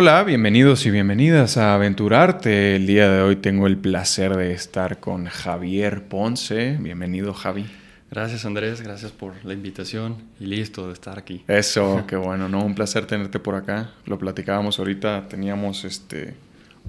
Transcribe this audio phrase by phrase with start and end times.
[0.00, 2.76] Hola, bienvenidos y bienvenidas a Aventurarte.
[2.76, 6.76] El día de hoy tengo el placer de estar con Javier Ponce.
[6.78, 7.66] Bienvenido, Javi.
[8.08, 11.42] Gracias Andrés, gracias por la invitación y listo de estar aquí.
[11.48, 12.64] Eso, qué bueno, ¿no?
[12.64, 13.90] Un placer tenerte por acá.
[14.06, 16.36] Lo platicábamos ahorita, teníamos este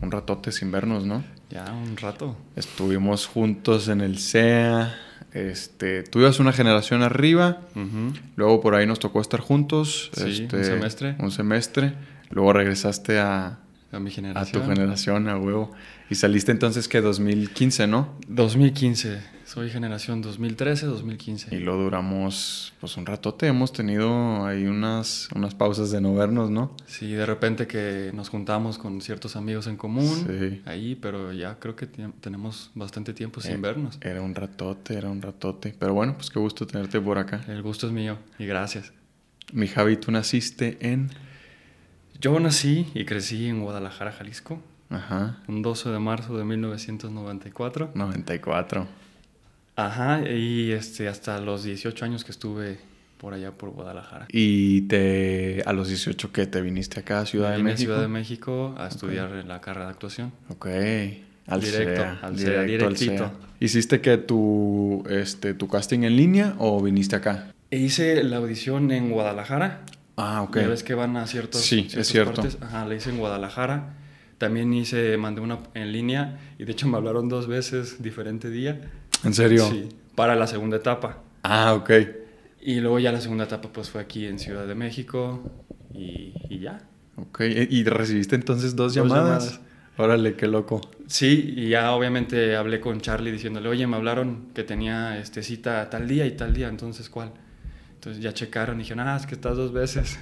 [0.01, 1.23] un ratote sin vernos, ¿no?
[1.49, 2.37] Ya, un rato.
[2.55, 4.95] Estuvimos juntos en el CEA.
[5.33, 7.61] Este, tú ibas una generación arriba,
[8.35, 10.11] luego por ahí nos tocó estar juntos.
[10.13, 11.15] Sí, este, un semestre.
[11.17, 11.93] Un semestre.
[12.31, 13.59] Luego regresaste a,
[13.91, 14.61] A mi a generación.
[14.63, 15.71] tu generación, a huevo.
[16.09, 18.09] Y saliste entonces que 2015, ¿no?
[18.27, 19.39] 2015.
[19.45, 21.55] Soy generación 2013, 2015.
[21.55, 23.47] Y lo duramos pues un ratote.
[23.47, 26.75] Hemos tenido ahí unas, unas pausas de no vernos, ¿no?
[26.85, 30.25] Sí, de repente que nos juntamos con ciertos amigos en común.
[30.27, 30.61] Sí.
[30.65, 33.97] Ahí, pero ya creo que tenemos bastante tiempo sin Eh, vernos.
[34.01, 35.75] Era un ratote, era un ratote.
[35.79, 37.41] Pero bueno, pues qué gusto tenerte por acá.
[37.47, 38.93] El gusto es mío y gracias.
[39.51, 41.09] Mi Javi, tú naciste en...
[42.21, 47.91] Yo nací y crecí en Guadalajara, Jalisco, Ajá, un 12 de marzo de 1994.
[47.93, 48.87] 94.
[49.77, 52.77] Ajá, y este, hasta los 18 años que estuve
[53.19, 54.27] por allá por Guadalajara.
[54.33, 57.73] Y te, a los 18 que te viniste acá a Ciudad Me de vine a
[57.73, 57.87] México.
[57.87, 60.33] Ciudad de México a estudiar la carrera de actuación.
[60.49, 60.67] Ok.
[61.47, 63.15] Al Directo, CEA, al directo al directito.
[63.15, 63.31] CEA.
[63.61, 67.53] ¿Hiciste que tu, este, tu casting en línea o viniste acá?
[67.71, 69.83] E hice la audición en Guadalajara.
[70.21, 70.57] Ah, ok.
[70.57, 72.33] Ya ves que van a ciertos, Sí, es cierto.
[72.41, 72.57] partes.
[72.61, 73.95] Ajá, la hice en Guadalajara.
[74.37, 78.81] También hice, mandé una en línea y de hecho me hablaron dos veces diferente día.
[79.23, 79.67] ¿En serio?
[79.69, 81.19] Sí, para la segunda etapa.
[81.43, 81.91] Ah, ok.
[82.61, 85.41] Y luego ya la segunda etapa pues fue aquí en Ciudad de México
[85.93, 86.81] y, y ya.
[87.17, 87.41] Ok.
[87.69, 89.43] ¿Y recibiste entonces dos Dos llamadas?
[89.45, 89.61] llamadas.
[89.97, 90.79] Órale, qué loco.
[91.07, 95.89] Sí, y ya obviamente hablé con Charlie diciéndole, oye, me hablaron que tenía este, cita
[95.89, 97.33] tal día y tal día, entonces ¿cuál?
[97.99, 100.17] Entonces ya checaron y dijeron, ah, es que estás dos veces.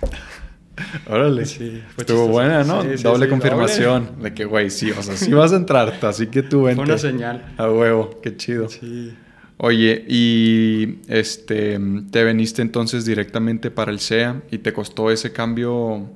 [1.08, 1.46] Órale.
[1.46, 2.28] Sí, fue Estuvo chistoso.
[2.28, 2.82] buena, ¿no?
[2.82, 6.26] Sí, sí, doble confirmación de que, güey, sí, o sea, sí vas a entrar, así
[6.26, 6.78] que tú vente.
[6.78, 7.54] Fue una señal.
[7.56, 8.68] A huevo, qué chido.
[8.68, 9.16] Sí.
[9.58, 11.80] Oye, y este,
[12.10, 16.10] te veniste entonces directamente para el CEA y te costó ese cambio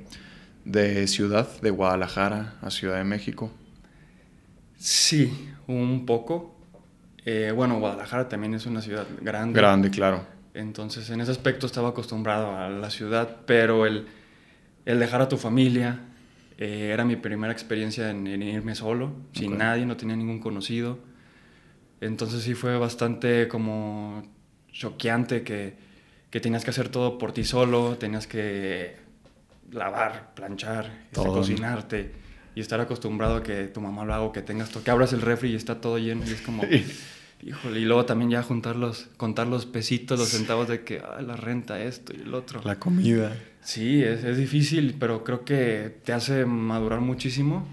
[0.66, 3.52] de ciudad, de Guadalajara a Ciudad de México.
[4.80, 6.56] Sí, un poco.
[7.24, 9.60] Eh, bueno, Guadalajara también es una ciudad grande.
[9.60, 10.41] Grande, claro.
[10.54, 14.08] Entonces, en ese aspecto estaba acostumbrado a la ciudad, pero el,
[14.86, 16.00] el dejar a tu familia
[16.58, 21.00] eh, era mi primera experiencia en, en irme solo, sin nadie, no tenía ningún conocido.
[22.02, 24.24] Entonces sí fue bastante como
[24.72, 25.76] choqueante que,
[26.30, 28.96] que tenías que hacer todo por ti solo, tenías que
[29.72, 32.12] lavar, planchar, este, cocinarte
[32.56, 35.22] y estar acostumbrado a que tu mamá lo haga, que tengas todo, que abras el
[35.22, 36.64] refri y está todo lleno y es como...
[37.44, 41.22] Híjole, y luego también ya juntar los, contar los pesitos, los centavos de que ah,
[41.22, 42.62] la renta, esto y el otro.
[42.64, 43.36] La comida.
[43.62, 47.68] Sí, es, es difícil, pero creo que te hace madurar muchísimo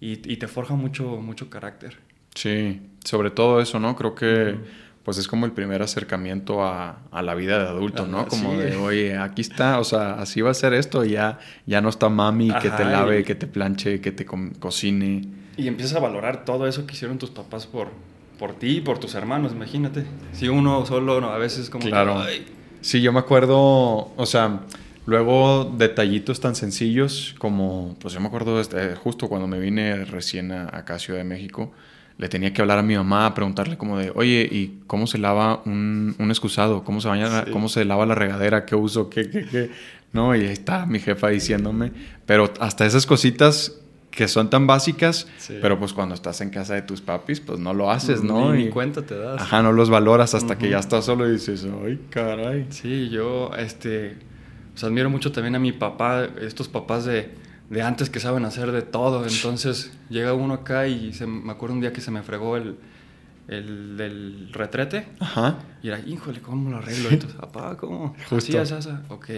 [0.00, 1.96] y, y te forja mucho, mucho carácter.
[2.34, 3.96] Sí, sobre todo eso, ¿no?
[3.96, 4.56] Creo que
[5.02, 8.20] pues es como el primer acercamiento a, a la vida de adulto, ¿no?
[8.20, 8.58] Ah, Como sí.
[8.58, 11.88] de, oye, aquí está, o sea, así va a ser esto y ya, ya no
[11.88, 15.22] está mami que te lave, y- que te planche, que te cocine.
[15.56, 17.88] Y empiezas a valorar todo eso que hicieron tus papás por,
[18.38, 20.04] por ti y por tus hermanos, imagínate.
[20.32, 21.84] Si uno solo, no, a veces como...
[21.84, 22.18] que, Claro.
[22.20, 22.46] "Ay".
[22.80, 23.56] Sí, yo me acuerdo,
[24.16, 24.60] o sea,
[25.06, 30.52] luego detallitos tan sencillos como, pues yo me acuerdo este, justo cuando me vine recién
[30.52, 31.72] a, acá a Ciudad de México,
[32.18, 35.62] le tenía que hablar a mi mamá, preguntarle como de, oye, ¿y cómo se lava
[35.66, 36.82] un, un excusado?
[36.84, 37.50] ¿Cómo se baña, Sí.
[37.52, 38.64] cómo se lava la regadera?
[38.66, 39.08] ¿Qué uso?
[39.08, 39.70] ¿Qué, qué, qué?
[40.12, 41.92] No, y ahí está mi jefa diciéndome,
[42.26, 45.58] pero hasta esas cositas que son tan básicas, Sí.
[45.62, 48.52] pero pues cuando estás en casa de tus papis, pues no lo haces, ¿no?
[48.52, 49.40] Ni, Y- ni cuenta te das.
[49.40, 52.66] Ajá, no los valoras hasta que ya estás solo y dices, ay, caray.
[52.70, 54.16] Sí, yo este,
[54.72, 57.32] pues admiro mucho también a mi papá, estos papás de,
[57.70, 59.24] de antes que saben hacer de todo.
[59.26, 62.76] Entonces llega uno acá y se, me acuerdo un día que se me fregó el,
[63.46, 65.58] el del retrete Ajá.
[65.82, 67.10] y era, híjole, ¿cómo lo arreglo?
[67.10, 68.14] Entonces, papá, ¿cómo?
[68.16, 68.60] Así Justo.
[68.60, 69.02] es, asa.
[69.10, 69.30] Ok.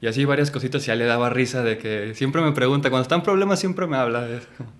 [0.00, 3.02] Y así varias cositas y ya le daba risa de que siempre me pregunta, cuando
[3.02, 4.28] está en problemas siempre me habla.
[4.28, 4.70] Es como-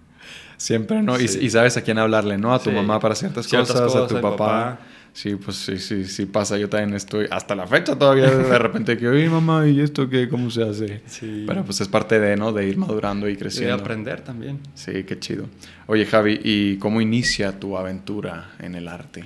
[0.58, 1.18] Siempre, ¿no?
[1.20, 1.38] Y- Sí.
[1.42, 2.54] Y, sabes a quién hablarle, ¿no?
[2.54, 2.76] A tu Sí.
[2.76, 4.36] mamá para ciertas, Ciertas cosas, a tu papá.
[4.36, 4.78] papá.
[5.12, 6.58] Sí, pues sí, sí, sí pasa.
[6.58, 10.28] Yo también estoy, hasta la fecha todavía de repente que, oye, mamá, ¿y esto qué?
[10.28, 11.00] ¿Cómo se hace?
[11.06, 11.44] Sí.
[11.46, 12.52] Pero pues es parte de, ¿no?
[12.52, 13.74] De ir madurando y de creciendo.
[13.74, 14.60] aprender también.
[14.74, 15.46] Sí, qué chido.
[15.86, 19.24] Oye, Javi, ¿y cómo inicia tu aventura en el arte?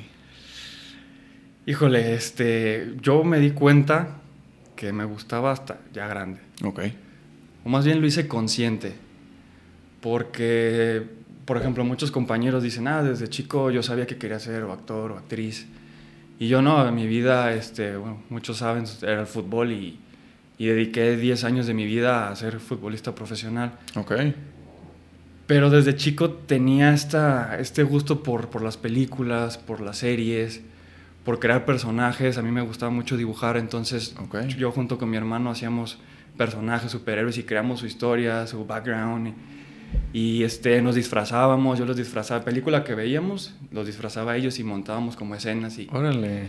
[1.67, 4.20] Híjole, este, yo me di cuenta
[4.81, 6.41] que me gustaba hasta ya grande.
[6.65, 6.81] Ok.
[7.67, 8.95] O más bien lo hice consciente.
[10.01, 11.03] Porque,
[11.45, 15.13] por ejemplo, muchos compañeros dicen, ah, desde chico yo sabía que quería ser o actor
[15.13, 15.67] o actriz.
[16.39, 19.99] Y yo no, en mi vida, este, bueno, muchos saben, era el fútbol y,
[20.57, 23.73] y dediqué 10 años de mi vida a ser futbolista profesional.
[23.97, 24.13] Ok.
[25.47, 30.63] Pero desde chico tenía esta, este gusto por, por las películas, por las series,
[31.25, 32.39] por crear personajes.
[32.39, 34.47] A mí me gustaba mucho dibujar, entonces Ok.
[34.59, 35.99] yo junto con mi hermano hacíamos
[36.37, 39.35] personajes, superhéroes y creamos su historia, su background.
[40.13, 42.45] Y, y, este, nos disfrazábamos, yo los disfrazaba.
[42.45, 45.77] Película que veíamos, los disfrazaba a ellos y montábamos como escenas.
[45.79, 46.45] Y, Órale.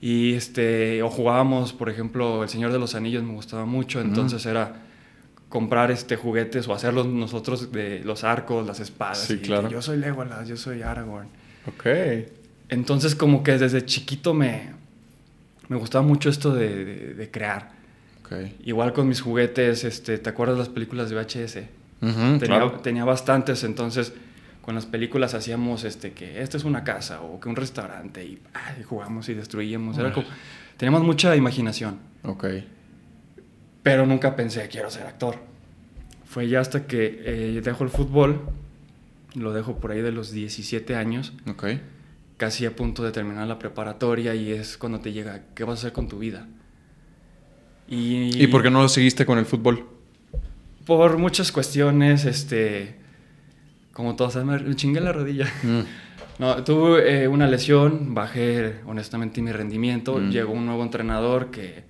[0.00, 4.44] y este, o jugábamos, por ejemplo, El Señor de los Anillos me gustaba mucho, entonces
[4.46, 4.82] era
[5.48, 9.18] comprar este juguetes o hacerlos nosotros de los arcos, las espadas.
[9.18, 9.68] Sí, y claro.
[9.70, 11.28] Yo soy Legolas, yo soy Aragorn.
[11.66, 11.86] Ok.
[12.68, 14.70] Entonces como que desde chiquito me,
[15.68, 17.76] me gustaba mucho esto de, de- de crear.
[18.62, 21.56] Igual con mis juguetes, este, ¿te acuerdas las películas de VHS?
[22.02, 22.70] Ujú, tenía, claro.
[22.82, 24.12] tenía bastantes, entonces
[24.60, 28.38] con las películas hacíamos este, que esta es una casa o que un restaurante y,
[28.52, 29.96] ah, y jugamos y destruíamos.
[29.96, 30.26] Era como,
[30.76, 32.44] teníamos mucha imaginación, Ok.
[33.82, 35.36] pero nunca pensé quiero ser actor.
[36.26, 38.42] Fue ya hasta que eh, dejo el fútbol,
[39.34, 41.32] lo dejo por ahí de los 17 años.
[42.38, 45.80] Casi a punto de terminar la preparatoria y es cuando te llega, ¿qué vas a
[45.82, 46.46] hacer con tu vida?
[47.88, 49.86] Y, ¿Y por qué no lo seguiste con el fútbol?
[50.86, 52.96] Por muchas cuestiones, este,
[53.92, 55.46] como todos saben, me chingué la rodilla.
[55.62, 55.80] Mm.
[56.38, 60.30] No, tuve eh, una lesión, bajé honestamente mi rendimiento, Mm.
[60.30, 61.82] llegó un nuevo entrenador que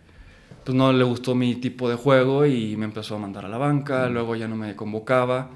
[0.65, 3.59] pues no le gustó mi tipo de juego y me empezó a mandar a la
[3.59, 4.13] banca, Mm.
[4.13, 5.51] luego ya no me convocaba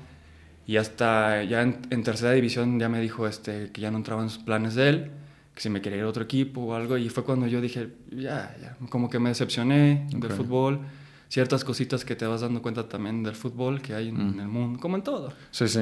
[0.67, 4.31] y hasta ya en, en tercera división ya me dijo este, que ya no entraban
[4.31, 5.11] sus planes de él,
[5.55, 7.89] que si me quería ir a otro equipo o algo y fue cuando yo dije,
[8.11, 10.37] ya, ya, como que me decepcioné del Ok.
[10.39, 10.81] fútbol,
[11.29, 14.33] ciertas cositas que te vas dando cuenta también del fútbol que hay en, Mm.
[14.35, 15.33] en el mundo, como en todo.
[15.51, 15.81] Sí, sí.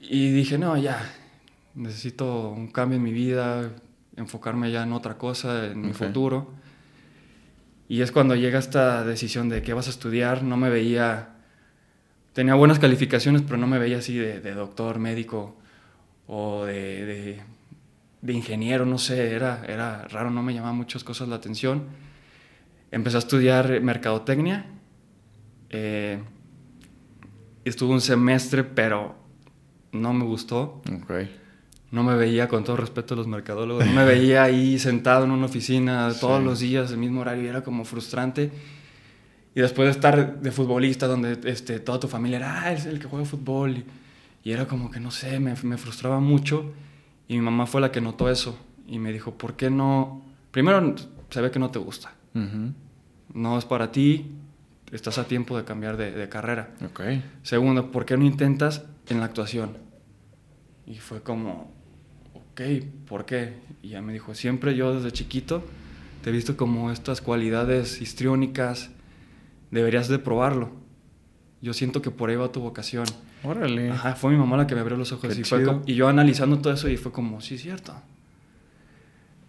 [0.00, 0.98] Y dije, no, ya,
[1.74, 3.70] necesito un cambio en mi vida,
[4.16, 5.94] enfocarme ya en otra cosa, en mi Ok.
[5.96, 6.52] futuro.
[7.88, 11.28] Y es cuando llega esta decisión de qué vas a estudiar, no me veía,
[12.32, 15.56] tenía buenas calificaciones, pero no me veía así de, de doctor, médico
[16.26, 17.42] o de, de-
[18.22, 21.86] de ingeniero, no sé, era, era raro, no me llamaba muchas cosas la atención.
[22.92, 24.66] Empecé a estudiar mercadotecnia.
[25.70, 26.22] eh,
[27.64, 29.14] estuve un semestre, pero
[29.92, 30.82] no me gustó.
[31.02, 31.12] Ok.
[31.90, 35.30] No me veía, con todo respeto a los mercadólogos, no me veía ahí sentado en
[35.30, 36.44] una oficina todos Sí.
[36.44, 38.50] los días, el mismo horario, y era como frustrante.
[39.54, 42.98] Y después de estar de futbolista, donde este, toda tu familia era, ah, es el
[42.98, 43.84] que juega fútbol, y,
[44.44, 46.72] y era como que, no sé, me, me frustraba mucho.
[47.28, 50.22] Y mi mamá fue la que notó eso, y me dijo, ¿por qué no?
[50.50, 50.94] Primero,
[51.30, 52.72] se ve que no te gusta, Ujú.
[53.34, 54.26] no es para ti,
[54.90, 56.70] estás a tiempo de cambiar de, de carrera.
[56.84, 57.00] Ok.
[57.42, 59.76] Segundo, ¿por qué no intentas en la actuación?
[60.86, 61.70] Y fue como,
[62.34, 62.60] ok,
[63.06, 63.54] ¿por qué?
[63.82, 65.62] Y ya me dijo, siempre yo desde chiquito
[66.22, 68.90] te he visto como estas cualidades histriónicas,
[69.72, 70.70] deberías de probarlo.
[71.60, 73.06] Yo siento que por ahí va tu vocación.
[73.42, 73.90] Órale.
[73.90, 75.72] Ajá, fue mi mamá la que me abrió los ojos y, fue chido.
[75.72, 77.94] como- y yo analizando todo eso y fue como, sí, cierto.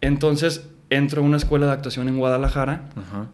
[0.01, 3.27] Entonces entro a una escuela de actuación en Guadalajara Ajá.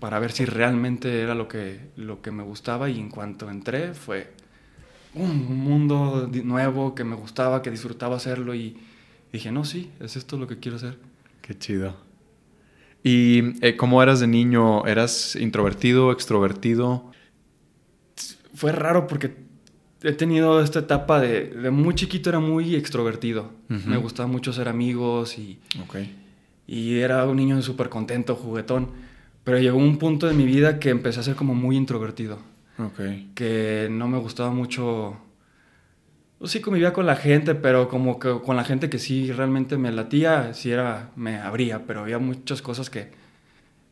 [0.00, 3.94] para ver si realmente era lo que, lo que me gustaba y en cuanto entré
[3.94, 4.32] fue
[5.14, 8.76] un, un mundo nuevo que me gustaba, que disfrutaba hacerlo y
[9.32, 10.98] dije, no, sí, es esto lo que quiero hacer.
[11.42, 11.96] Qué chido.
[13.08, 14.84] ¿Y eh, cómo eras de niño?
[14.84, 17.12] ¿Eras introvertido, extrovertido?
[18.52, 19.36] Fue raro porque
[20.02, 23.52] he tenido esta etapa de, de muy chiquito era muy extrovertido.
[23.68, 25.96] Me gustaba mucho ser amigos y, Ok.
[26.66, 28.88] y era un niño súper contento, juguetón.
[29.44, 32.38] Pero llegó un punto de mi vida que empecé a ser como muy introvertido.
[32.78, 33.00] Ok.
[33.36, 35.16] que no me gustaba mucho.
[36.38, 39.78] Pues sí convivía con la gente, pero como que con la gente que sí realmente
[39.78, 43.10] me latía, sí era, me abría, pero había muchas cosas que,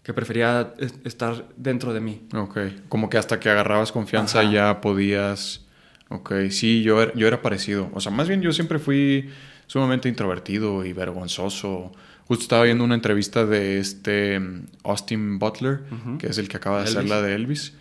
[0.02, 2.22] que prefería es- estar dentro de mí.
[2.34, 2.58] Ok.
[2.90, 4.50] Como que hasta que agarrabas confianza Ajá.
[4.52, 5.62] ya podías...
[6.10, 6.32] Ok.
[6.50, 7.88] Sí, yo era, yo era parecido.
[7.94, 9.30] O sea, más bien yo siempre fui
[9.66, 11.92] sumamente introvertido y vergonzoso.
[12.26, 15.80] Justo estaba viendo una entrevista de este mm, Austin Butler,
[16.18, 17.72] que es el que acaba de hacer la de Elvis.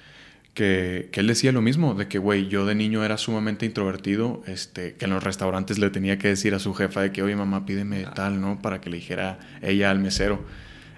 [0.54, 4.44] Que, que él decía lo mismo, de que, güey, yo de niño era sumamente introvertido,
[4.46, 7.36] este, que en los restaurantes le tenía que decir a su jefa de que, oye,
[7.36, 8.62] mamá, pídeme tal, ¿no?
[8.62, 10.46] Para que le dijera ella al mesero.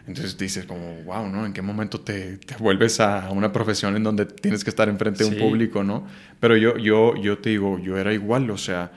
[0.07, 1.45] Entonces dices como, wow, ¿no?
[1.45, 5.23] ¿En qué momento te, te vuelves a una profesión en donde tienes que estar enfrente
[5.23, 6.05] de un público, ¿no?
[6.39, 8.91] Pero yo, yo, yo te digo, yo era igual, o sea,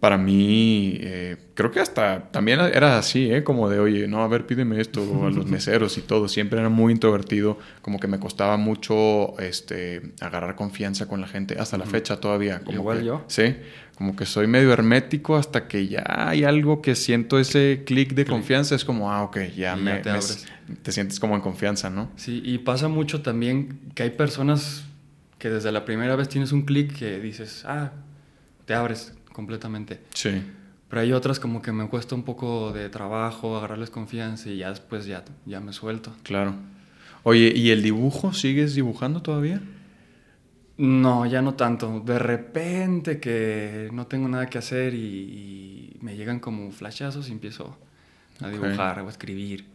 [0.00, 3.44] para mí, eh, creo que hasta también era así, ¿eh?
[3.44, 6.26] Como de, oye, no, a ver, pídeme esto, a los meseros y todo.
[6.26, 11.56] Siempre era muy introvertido, como que me costaba mucho este, agarrar confianza con la gente,
[11.58, 12.60] hasta la fecha todavía.
[12.60, 13.24] Como Igual que, yo.
[13.26, 13.56] Sí,
[13.98, 18.24] como que soy medio hermético hasta que ya hay algo que siento ese clic de
[18.24, 18.74] confianza.
[18.74, 20.46] Es como, ah, ok, ya, me, ya te me- abres.
[20.82, 22.10] te sientes como en confianza, ¿no?
[22.16, 24.86] Sí, y pasa mucho también que hay personas
[25.38, 27.92] que desde la primera vez tienes un clic que dices, ah,
[28.64, 30.00] te abres completamente.
[30.14, 30.42] Sí.
[30.88, 34.70] Pero hay otras como que me cuesta un poco de trabajo, agarrarles confianza y ya
[34.70, 36.12] después ya, ya me suelto.
[36.24, 36.54] Claro.
[37.22, 38.32] Oye, ¿y el dibujo?
[38.32, 39.60] ¿Sigues dibujando todavía?
[40.78, 42.00] No, ya no tanto.
[42.00, 47.32] De repente que no tengo nada que hacer y, y me llegan como flashazos y
[47.32, 47.76] empiezo
[48.40, 49.66] a dibujar o a escribir.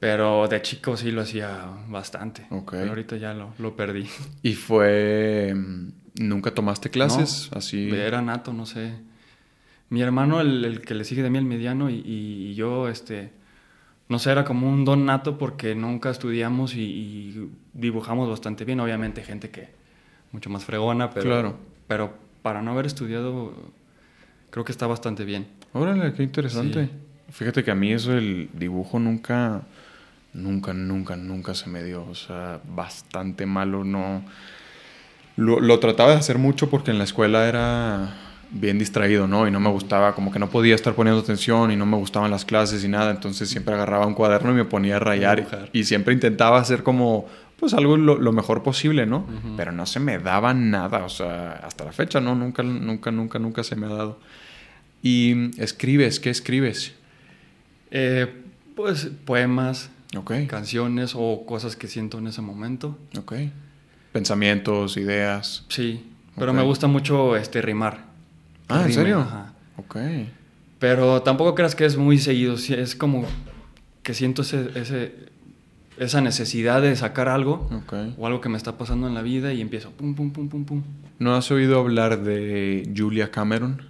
[0.00, 2.46] Pero de chico sí lo hacía bastante.
[2.50, 2.72] Ok.
[2.72, 4.06] Pero ahorita ya lo, lo perdí.
[4.42, 5.54] ¿Y fue...
[6.18, 7.50] ¿Nunca tomaste clases?
[7.52, 7.90] Así...
[7.90, 8.92] Era nato, no sé.
[9.90, 13.30] Mi hermano, el, el que le sigue de mí, el mediano, y, y yo, este,
[14.08, 18.80] no sé, era como un don nato porque nunca estudiamos y, y dibujamos bastante bien.
[18.80, 19.68] Obviamente gente que
[20.32, 21.56] mucho más fregona, pero, Claro.
[21.86, 23.52] pero para no haber estudiado,
[24.50, 25.46] creo que está bastante bien.
[25.72, 26.86] Órale, qué interesante.
[26.86, 26.90] Sí.
[27.30, 29.62] Fíjate que a mí eso del dibujo nunca,
[30.32, 32.04] nunca, nunca, nunca se me dio.
[32.06, 33.84] O sea, bastante malo.
[33.84, 34.24] No.
[35.36, 38.14] Lo, lo trataba de hacer mucho porque en la escuela era
[38.50, 39.46] bien distraído, ¿no?
[39.46, 42.30] Y no me gustaba, como que no podía estar poniendo atención y no me gustaban
[42.30, 43.10] las clases y nada.
[43.10, 45.68] Entonces siempre agarraba un cuaderno y me ponía a rayar.
[45.72, 47.26] Y siempre intentaba hacer como,
[47.58, 49.26] pues algo lo, lo mejor posible, ¿no?
[49.56, 51.04] Pero no se me daba nada.
[51.04, 52.34] O sea, hasta la fecha, ¿no?
[52.34, 54.18] Nunca, nunca, nunca, nunca se me ha dado.
[55.02, 56.94] Y escribes, ¿qué escribes?
[57.90, 58.42] Eh,
[58.74, 62.96] pues poemas, Ok, canciones o cosas que siento en ese momento.
[63.18, 63.34] ok.
[64.16, 65.64] Pensamientos, ideas.
[65.68, 66.02] Sí,
[66.38, 68.06] pero me gusta mucho este rimar.
[68.66, 69.20] Ah, ¿en rime, serio?
[69.20, 69.52] ajá.
[69.76, 69.96] Ok.
[70.78, 72.54] Pero tampoco creas que es muy seguido.
[72.54, 73.26] Es como
[74.02, 75.14] que siento ese, ese-
[75.98, 77.68] esa necesidad de sacar algo
[78.16, 80.64] o algo que me está pasando en la vida y empiezo pum, pum, pum, pum,
[80.64, 80.82] pum.
[81.18, 83.82] ¿No has oído hablar de Julia Cameron?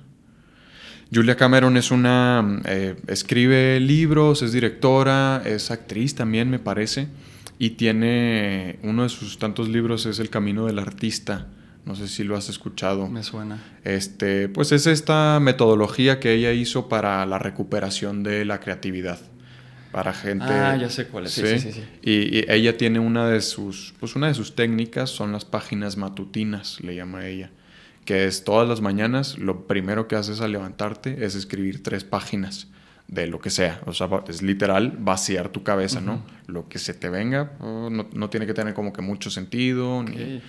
[1.15, 2.61] Julia Cameron es una...
[2.65, 7.07] eh, escribe libros, es directora, es actriz también, me parece.
[7.59, 8.79] Y tiene...
[8.83, 11.49] Uno de sus tantos libros es El Camino del Artista.
[11.85, 13.09] No sé si lo has escuchado.
[13.09, 13.63] Me suena.
[13.85, 19.21] Este, pues es esta metodología que ella hizo para la recuperación de la creatividad.
[19.93, 20.47] Para gente.
[20.47, 21.33] Ah, ya sé cuál es.
[21.33, 21.73] Sí, sí, sí.
[21.73, 21.85] sí.
[22.03, 25.97] Y, y ella tiene una de sus, pues una de sus técnicas son las páginas
[25.97, 27.51] matutinas, le llama ella.
[28.05, 32.69] Que es todas las mañanas, lo primero que haces al levantarte es escribir tres páginas
[33.09, 33.81] de lo que sea.
[33.87, 36.23] O sea, es literal vaciar tu cabeza, ¿no?
[36.47, 40.03] Lo que se te venga, oh, no, no tiene que tener como que mucho sentido,
[40.03, 40.43] ni.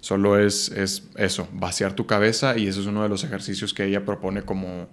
[0.00, 3.84] Solo es, es eso, vaciar tu cabeza y eso es uno de los ejercicios que
[3.84, 4.86] ella propone como,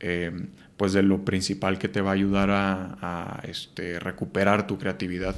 [0.00, 0.32] eh,
[0.76, 5.34] pues de lo principal que te va a ayudar a, a, este, recuperar tu creatividad.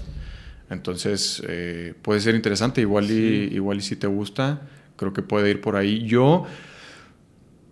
[0.71, 4.63] Entonces, eh, puede ser interesante, igual, y, igual y si te gusta,
[4.97, 6.05] creo que puede ir por ahí.
[6.05, 6.45] Yo,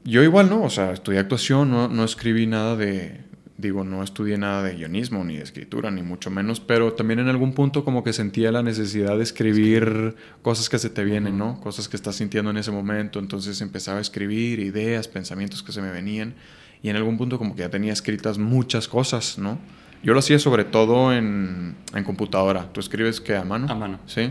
[0.04, 3.24] yo igual no, o sea, estudié actuación, no, no escribí nada de,
[3.56, 7.28] digo, no estudié nada de guionismo, ni de escritura, ni mucho menos, pero también en
[7.28, 11.60] algún punto como que sentía la necesidad de escribir cosas que se te vienen, ¿no?
[11.60, 15.80] Cosas que estás sintiendo en ese momento, entonces empezaba a escribir ideas, pensamientos que se
[15.80, 16.34] me venían,
[16.82, 19.58] y en algún punto como que ya tenía escritas muchas cosas, ¿no?
[20.02, 22.70] Yo lo hacía sobre todo en, en computadora.
[22.72, 23.66] ¿Tú escribes qué, a mano?
[23.70, 24.00] A mano.
[24.04, 24.30] Sí.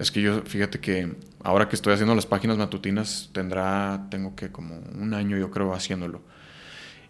[0.00, 1.14] Es que yo, fíjate que
[1.44, 5.72] ahora que estoy haciendo las páginas matutinas, tendrá, tengo que como un año yo creo
[5.72, 6.20] haciéndolo.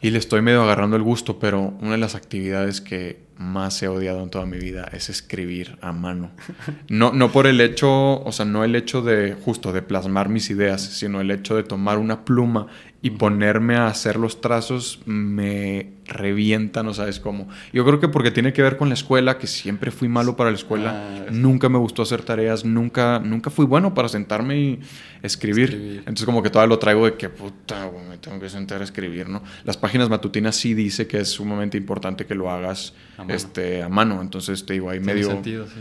[0.00, 3.88] Y le estoy medio agarrando el gusto, pero una de las actividades que más he
[3.88, 6.30] odiado en toda mi vida es escribir a mano.
[6.88, 10.50] No, no por el hecho, o sea, no el hecho de justo de plasmar mis
[10.50, 12.66] ideas, sino el hecho de tomar una pluma
[13.00, 17.48] y ponerme a hacer los trazos me revienta, no sabes cómo.
[17.72, 20.50] Yo creo que porque tiene que ver con la escuela, que siempre fui malo para
[20.50, 24.80] la escuela, Ah, nunca me gustó hacer tareas, nunca, nunca fui bueno para sentarme y
[25.22, 25.68] escribir.
[25.70, 25.98] Escribir.
[25.98, 28.84] Entonces como que todavía lo traigo de que puta, güey, me tengo que sentar a
[28.84, 29.44] escribir, ¿no?
[29.64, 33.34] Las páginas matutinas sí dice que es sumamente importante que lo hagas A mano.
[33.34, 34.20] este, a mano.
[34.22, 35.30] Entonces te digo, ahí Tiene medio...
[35.30, 35.74] sentido, sí.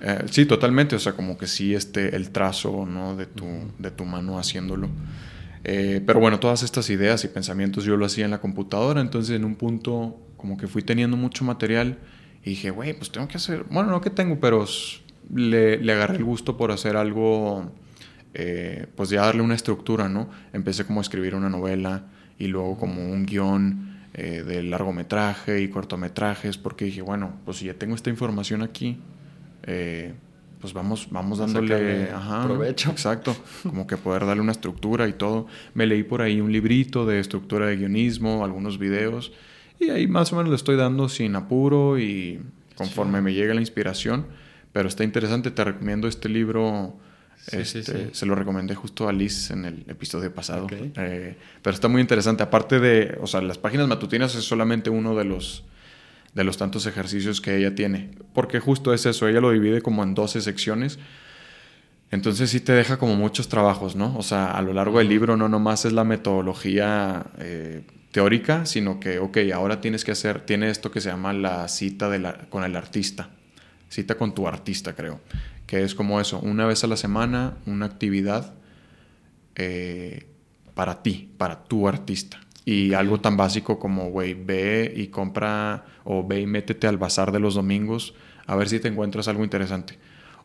[0.00, 0.96] Eh, sí, totalmente.
[0.96, 3.14] O sea, como que sí, este, el trazo, ¿no?
[3.14, 3.46] De tu,
[3.78, 4.88] de tu mano haciéndolo.
[5.64, 9.00] Eh, pero bueno, todas estas ideas y pensamientos yo lo hacía en la computadora.
[9.00, 11.98] Entonces, en un punto, como que fui teniendo mucho material
[12.44, 13.64] y dije, güey, pues tengo que hacer.
[13.70, 14.66] Bueno, no que tengo, pero
[15.32, 17.72] le agarré el gusto por hacer algo,
[18.34, 20.28] eh, pues ya darle una estructura, ¿no?
[20.52, 22.04] Empecé como a escribir una novela
[22.38, 27.66] y luego como un guion eh, de largometraje y cortometrajes, porque dije, bueno, pues si
[27.66, 28.98] ya tengo esta información aquí,
[29.64, 30.14] eh,
[30.64, 32.90] pues vamos, vamos dándole ajá, provecho.
[32.90, 35.46] Exacto, como que poder darle una estructura y todo.
[35.74, 39.30] Me leí por ahí un librito de estructura de guionismo, algunos videos,
[39.78, 42.40] y ahí más o menos le estoy dando sin apuro y
[42.76, 44.24] conforme me llegue la inspiración.
[44.72, 46.96] Pero está interesante, te recomiendo este libro.
[47.36, 48.08] Sí, este, sí.
[48.12, 50.64] Se lo recomendé justo a Liz en el episodio pasado.
[50.64, 50.72] Ok.
[50.72, 52.42] Eh, pero está muy interesante.
[52.42, 55.64] Aparte de, o sea, las páginas matutinas es solamente uno de los,
[56.34, 58.10] de los tantos ejercicios que ella tiene.
[58.32, 60.98] Porque justo es eso, ella lo divide como en 12 secciones.
[62.10, 64.16] Entonces sí te deja como muchos trabajos, ¿no?
[64.16, 69.00] O sea, a lo largo del libro no nomás es la metodología eh, teórica, sino
[69.00, 72.38] que, ok, ahora tienes que hacer, tiene esto que se llama la cita de la-
[72.50, 73.30] con el artista,
[73.88, 75.20] cita con tu artista, creo,
[75.66, 78.54] que es como eso, una vez a la semana, una actividad
[79.56, 80.26] eh,
[80.74, 82.40] para ti, para tu artista.
[82.64, 87.30] Y algo tan básico como, güey, ve y compra o ve y métete al bazar
[87.32, 88.14] de los domingos
[88.46, 89.98] a ver si te encuentras algo interesante.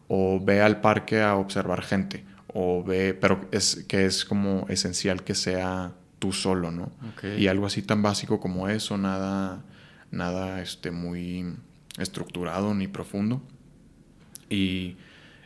[0.08, 2.26] O ve al parque a observar gente.
[2.54, 6.92] O ve, pero es que es como esencial que sea tú solo, ¿no?
[7.14, 7.24] Ok.
[7.38, 9.64] Y algo así tan básico como eso, nada,
[10.12, 11.46] nada este, muy
[11.98, 13.42] estructurado ni profundo.
[14.50, 14.98] Y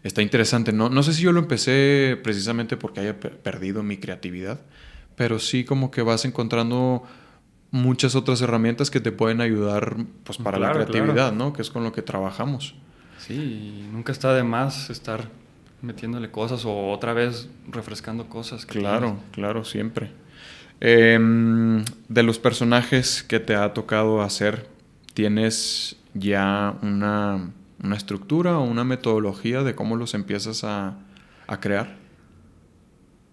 [0.04, 0.72] está interesante.
[0.72, 4.62] No, no sé si yo lo empecé precisamente porque haya pe- perdido mi creatividad,
[5.16, 7.04] pero sí como que vas encontrando
[7.72, 10.92] muchas otras herramientas que te pueden ayudar pues, para Claro, la claro.
[10.92, 11.54] creatividad, ¿no?
[11.54, 12.76] Que es con lo que trabajamos.
[13.18, 15.30] Sí, nunca está de más estar
[15.82, 18.66] metiéndole cosas o otra vez refrescando cosas.
[18.66, 20.12] Claro, claro, siempre.
[20.80, 24.68] Em, de los personajes que te ha tocado hacer,
[25.14, 27.52] ¿tienes ya una,
[27.82, 30.96] una estructura o una metodología de cómo los empiezas a,
[31.48, 31.96] a crear?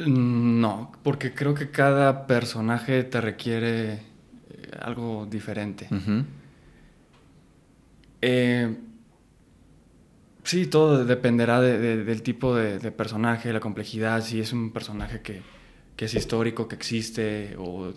[0.06, 4.00] No, porque creo que cada personaje te requiere eh,
[4.80, 5.88] algo diferente.
[8.22, 8.76] Eh,
[10.44, 14.72] sí, todo dependerá de- de- del tipo de, de personaje, la complejidad, si es un
[14.72, 15.42] personaje que,
[15.96, 17.92] que es histórico, que existe, o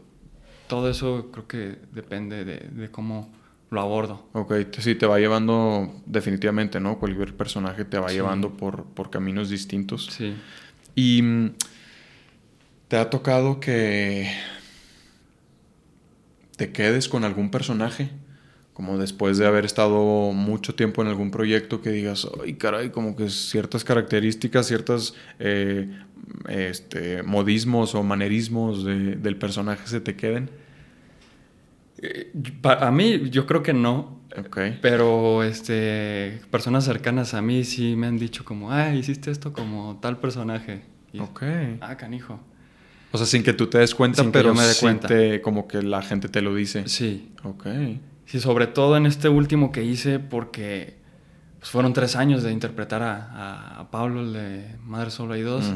[0.67, 3.31] todo eso creo que depende de, cómo
[3.69, 4.27] lo abordo.
[4.33, 6.99] Ok, sí, te va llevando definitivamente, ¿no?
[6.99, 8.15] Cualquier personaje te va Sí.
[8.15, 10.07] llevando por, por caminos distintos.
[10.11, 10.35] Sí.
[10.95, 11.53] Y mm,
[12.87, 14.29] te ha tocado que
[16.57, 18.09] te quedes con algún personaje,
[18.73, 23.15] como después de haber estado mucho tiempo en algún proyecto que digas, ay caray, como
[23.15, 25.15] que ciertas características, ciertos
[26.49, 30.49] este, modismos o manerismos de- del personaje se te queden.
[31.97, 32.31] Eh,
[32.63, 34.57] A mí yo creo que no, Ok.
[34.81, 39.99] pero este, personas cercanas a mí sí me han dicho como, ah, hiciste esto como
[40.01, 40.81] tal personaje.
[41.11, 41.43] Y, Ok.
[41.81, 42.39] Ah, canijo.
[43.13, 45.07] O sea, sin que tú te des cuenta, Sin que pero yo me dé cuenta.
[45.07, 46.87] te- como que la gente te lo dice.
[46.89, 47.31] Sí.
[47.43, 47.67] Ok.
[48.25, 50.95] Sí, sobre todo en este último que hice porque
[51.59, 55.41] pues, fueron tres años de interpretar a, a- a Pablo, el de Madre Solo hay
[55.43, 55.71] dos.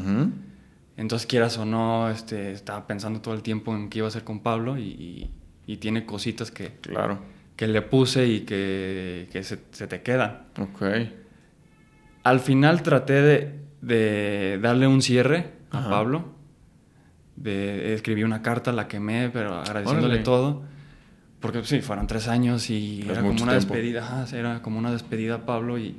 [0.96, 4.24] Entonces, quieras o no, este, estaba pensando todo el tiempo en qué iba a hacer
[4.24, 5.30] con Pablo y, y-
[5.66, 7.20] y tiene cositas que, Claro.
[7.54, 10.46] que le puse y que, que se, se te quedan.
[10.58, 10.82] Ok.
[12.24, 15.88] Al final traté de, de darle un cierre a.
[15.88, 16.34] Pablo.
[17.40, 20.24] De, escribí una carta, la quemé, pero agradeciéndole Órale.
[20.24, 20.62] todo.
[21.40, 23.52] Porque sí, fueron tres años y Es era como una tiempo.
[23.54, 24.00] despedida.
[24.22, 25.94] ajá, era como una despedida a Pablo y,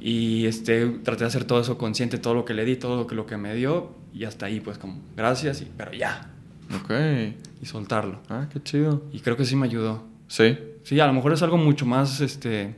[0.00, 3.06] y este, traté de hacer todo eso consciente, todo lo que le di, todo lo
[3.06, 3.94] que, lo que me dio.
[4.12, 6.30] Y hasta ahí, pues como, gracias, y, pero ya.
[6.82, 6.90] Ok.
[7.62, 8.20] Y soltarlo.
[8.28, 9.04] Ah, qué chido.
[9.12, 10.04] Y creo que sí me ayudó.
[10.28, 10.58] Sí.
[10.82, 12.74] Sí, a lo mejor es algo mucho más este,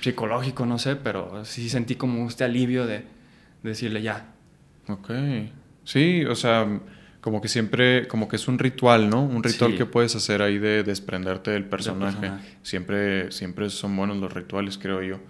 [0.00, 3.04] psicológico, no sé, pero sí sentí como este alivio de, de
[3.62, 4.32] decirle ya.
[4.88, 5.10] Ok.
[5.84, 6.80] Sí, o sea,
[7.20, 9.22] como que siempre, como que es un ritual, ¿no?
[9.22, 9.76] Un ritual Sí.
[9.78, 12.18] que puedes hacer ahí de desprenderte del personaje.
[12.18, 12.56] personaje.
[12.62, 15.20] Siempre, siempre son buenos los rituales, creo yo.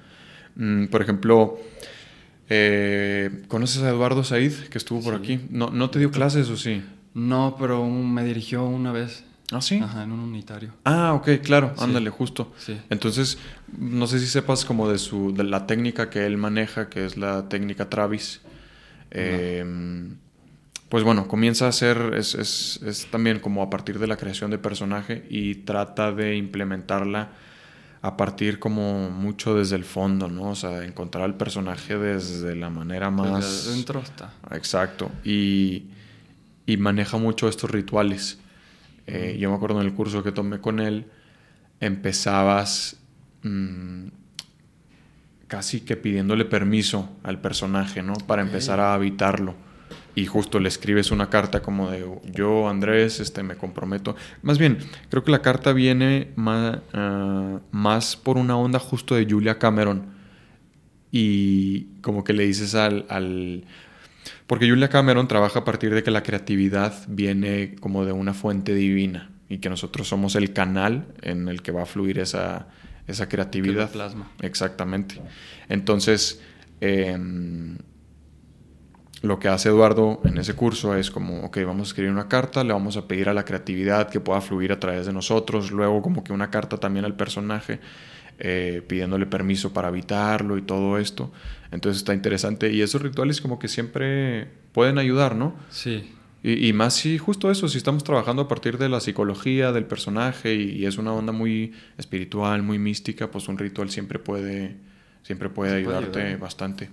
[0.56, 1.58] Mm, por ejemplo,
[2.48, 5.20] eh, ¿conoces a Eduardo Said, que estuvo por Sí.
[5.34, 5.46] aquí?
[5.50, 6.82] ¿No, ¿No te dio clases o sí?
[7.14, 9.24] No, pero me dirigió una vez.
[9.52, 9.80] Ah, sí.
[9.82, 10.72] Ajá, en un unitario.
[10.84, 11.82] Ah, ok, claro, Sí.
[11.82, 12.52] ándale, justo.
[12.56, 12.78] Sí.
[12.88, 13.36] Entonces,
[13.76, 17.16] no sé si sepas como de su de la técnica que él maneja, que es
[17.16, 18.42] la técnica Travis.
[19.10, 19.64] Eh,
[20.90, 24.50] pues bueno, comienza a hacer, es, es, es también como a partir de la creación
[24.50, 27.30] de personaje y trata de implementarla
[28.02, 30.50] a partir como mucho desde el fondo, ¿no?
[30.50, 33.44] O sea, encontrar al personaje desde la manera más...
[33.44, 34.32] Desde adentro está.
[34.50, 35.12] Exacto.
[35.22, 35.84] Y,
[36.66, 38.40] y maneja mucho estos rituales.
[39.06, 41.06] Eh, yo me acuerdo en el curso que tomé con él,
[41.78, 42.96] empezabas
[43.42, 44.08] mm,
[45.46, 48.14] casi que pidiéndole permiso al personaje, ¿no?
[48.14, 49.69] Para empezar a habitarlo.
[50.14, 54.16] Y justo le escribes una carta como de yo, Andrés, este, me comprometo.
[54.42, 56.78] Más bien, creo que la carta viene más,
[57.70, 60.20] más por una onda justo de Julia Cameron
[61.12, 63.64] y como que le dices al, al...
[64.46, 68.74] Porque Julia Cameron trabaja a partir de que la creatividad viene como de una fuente
[68.74, 72.68] divina y que nosotros somos el canal en el que va a fluir esa,
[73.06, 73.90] esa creatividad.
[73.90, 74.30] plasma.
[74.40, 75.20] Exactamente.
[75.68, 76.40] Entonces,
[76.80, 77.76] em,
[79.22, 82.64] lo que hace Eduardo en ese curso es como, ok, vamos a escribir una carta,
[82.64, 86.00] le vamos a pedir a la creatividad que pueda fluir a través de nosotros, luego
[86.00, 87.80] como que una carta también al personaje,
[88.38, 91.30] eh, pidiéndole permiso para habitarlo y todo esto.
[91.70, 95.54] Entonces está interesante y esos rituales como que siempre pueden ayudar, ¿no?
[95.68, 96.14] Sí.
[96.42, 100.54] Y, más si justo eso, si estamos trabajando a partir de la psicología del personaje
[100.54, 104.76] y, es una onda muy espiritual, muy mística, pues un ritual siempre puede,
[105.22, 106.88] siempre puede ayudarte bastante.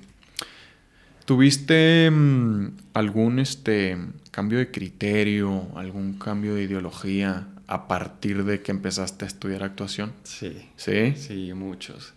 [1.28, 3.98] ¿Tuviste mm, algún este,
[4.32, 10.14] cambio de criterio, algún cambio de ideología a partir de que empezaste a estudiar actuación?
[10.24, 10.70] Sí.
[10.78, 11.16] ¿Sí?
[11.18, 12.14] Sí, muchos.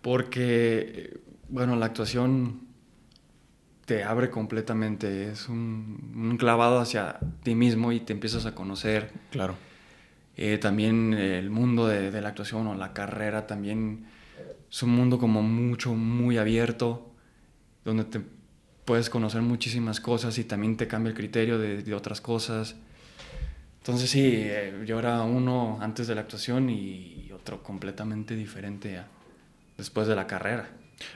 [0.00, 2.62] Porque, bueno, la actuación
[3.84, 9.12] te abre completamente, es un, clavado hacia ti mismo y te empiezas a conocer.
[9.30, 9.54] Claro.
[10.36, 14.06] Eh, también el mundo de, de, la actuación o la carrera también
[14.68, 17.11] es un mundo como mucho, muy abierto
[17.84, 18.20] donde te
[18.84, 22.76] puedes conocer muchísimas cosas y también te cambia el criterio de, otras cosas.
[23.78, 29.00] Entonces sí, eh, yo era uno antes de la actuación y otro completamente diferente
[29.76, 30.70] después de la carrera.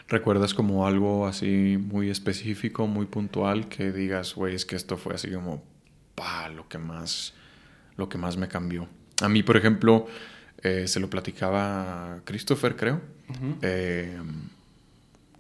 [0.09, 5.14] ¿Recuerdas como algo así muy específico, muy puntual, que digas, güey, es que esto fue
[5.14, 5.62] así como,
[6.14, 7.35] pa, lo que más,
[7.96, 8.88] lo que más me cambió?
[9.22, 10.07] A mí, por ejemplo,
[10.62, 13.00] eh, se lo platicaba Christopher, creo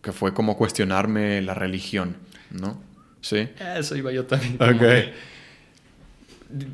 [0.06, 2.16] que fue como cuestionarme la religión,
[2.52, 2.80] ¿no?
[3.22, 3.48] Sí.
[3.76, 4.54] Eso iba yo también.
[4.62, 5.12] Ok.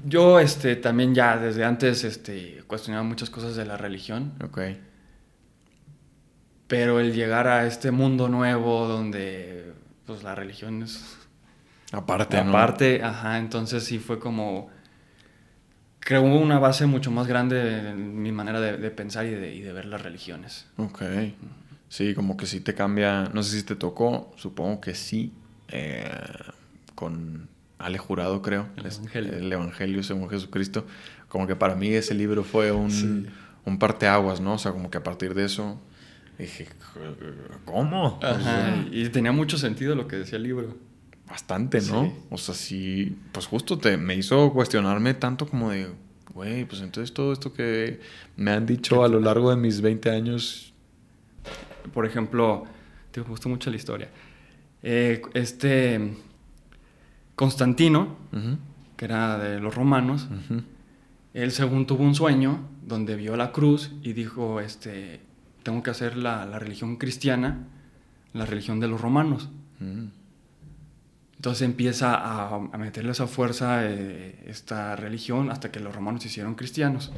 [0.04, 4.34] Yo este, también ya desde antes este, cuestionaba muchas cosas de la religión.
[4.44, 4.60] Ok.
[6.66, 9.72] Pero el llegar a este mundo nuevo donde
[10.04, 11.16] pues la religión es...
[11.90, 12.50] Aparte, ¿no?
[12.50, 14.68] Aparte, ajá, entonces sí fue como...
[16.00, 19.72] Creo una base mucho más grande en mi manera de, pensar y de, y de,
[19.72, 20.66] ver las religiones.
[20.76, 21.00] Ok.
[21.92, 23.28] Sí, como que sí te cambia.
[23.34, 25.30] No sé si te tocó, supongo que sí.
[25.68, 26.10] Eh,
[26.94, 28.66] con Ale Jurado, creo.
[28.78, 29.32] El Evangelio.
[29.34, 30.86] El Evangelio según Jesucristo.
[31.28, 33.28] Como que para mí ese libro fue un,
[33.66, 34.54] un parteaguas, ¿no?
[34.54, 35.78] O sea, como que a partir de eso
[36.38, 36.66] dije,
[37.66, 38.18] ¿cómo?
[38.90, 40.74] y tenía mucho sentido lo que decía el libro.
[41.28, 42.10] Bastante, ¿no?
[42.30, 45.88] O sea, sí, pues justo te, me hizo cuestionarme tanto como de,
[46.32, 48.00] güey, pues entonces todo esto que
[48.38, 50.71] me han dicho a lo largo de mis 20 años
[51.92, 52.64] por ejemplo,
[53.10, 54.08] te gustó mucho la historia.
[54.82, 56.14] Eh, este
[57.34, 58.16] Constantino,
[58.96, 60.28] que era de los romanos,
[61.34, 65.20] él según tuvo un sueño donde vio la cruz y dijo, este,
[65.62, 67.66] tengo que hacer la, religión cristiana,
[68.32, 69.48] la religión de los romanos.
[69.78, 70.06] Mm.
[71.36, 76.54] Entonces empieza a, meterle esa fuerza eh, esta religión hasta que los romanos se hicieron
[76.54, 77.12] cristianos.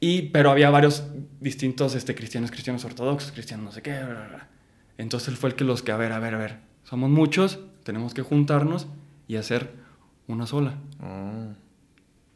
[0.00, 1.04] Y, pero había varios
[1.40, 4.00] distintos este, cristianos, cristianos ortodoxos, cristianos no sé qué.
[4.96, 7.58] Entonces él fue el que los que, a ver, a ver, a ver, somos muchos,
[7.84, 8.86] tenemos que juntarnos
[9.26, 9.72] y hacer
[10.26, 10.74] una sola.
[11.02, 11.52] Oh.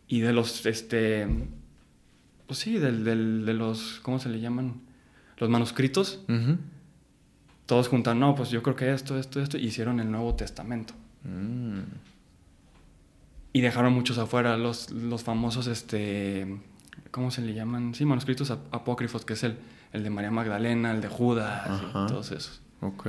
[0.08, 1.26] Y de los, este,
[2.46, 4.82] pues sí, del, del, de los, ¿cómo se le llaman?
[5.38, 6.24] Los manuscritos.
[7.66, 10.94] Todos juntan, no, pues yo creo que esto, esto, esto, hicieron el Nuevo Testamento.
[11.24, 11.80] Mm.
[13.54, 16.60] Y dejaron muchos afuera, los, los famosos, este,
[17.12, 17.94] ¿cómo se le llaman?
[17.94, 19.56] Sí, manuscritos apócrifos, que es el,
[19.92, 22.60] el de María Magdalena, el de Judas, y todos esos.
[22.80, 23.06] Ok.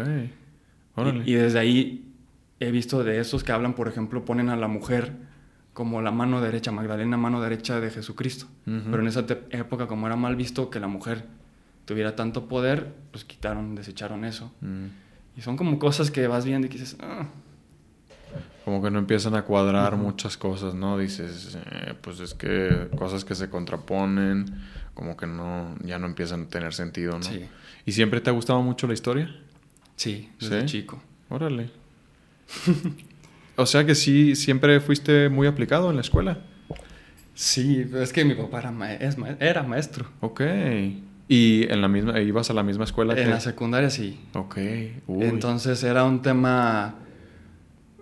[0.97, 2.13] Y, y, desde ahí
[2.59, 5.13] he visto de esos que hablan, por ejemplo, ponen a la mujer
[5.73, 8.45] como la mano derecha, Magdalena, mano derecha de Jesucristo.
[8.65, 11.25] Pero en esa época, como era mal visto que la mujer
[11.85, 14.53] tuviera tanto poder, pues quitaron, desecharon eso.
[14.61, 14.85] Mm.
[15.35, 17.25] Y son como cosas que vas viendo y dices, ah,
[18.63, 20.97] como que no empiezan a cuadrar muchas cosas, ¿no?
[20.97, 24.45] Dices, eh, pues es que cosas que se contraponen,
[24.93, 27.23] como que no, ya no empiezan a tener sentido, ¿no?
[27.23, 27.45] Sí.
[27.85, 29.35] ¿Y siempre te ha gustado mucho la historia?
[29.95, 31.01] Sí, desde chico.
[31.29, 31.71] Órale.
[33.55, 36.39] o sea que sí, siempre fuiste muy aplicado en la escuela.
[37.35, 40.05] Sí, es que mi papá era, era maestro.
[40.21, 40.41] Ok.
[41.27, 43.19] ¿Y en la misma, ibas a la misma escuela?
[43.19, 44.19] En la secundaria sí.
[44.33, 44.57] Ok.
[45.07, 46.95] Entonces era un tema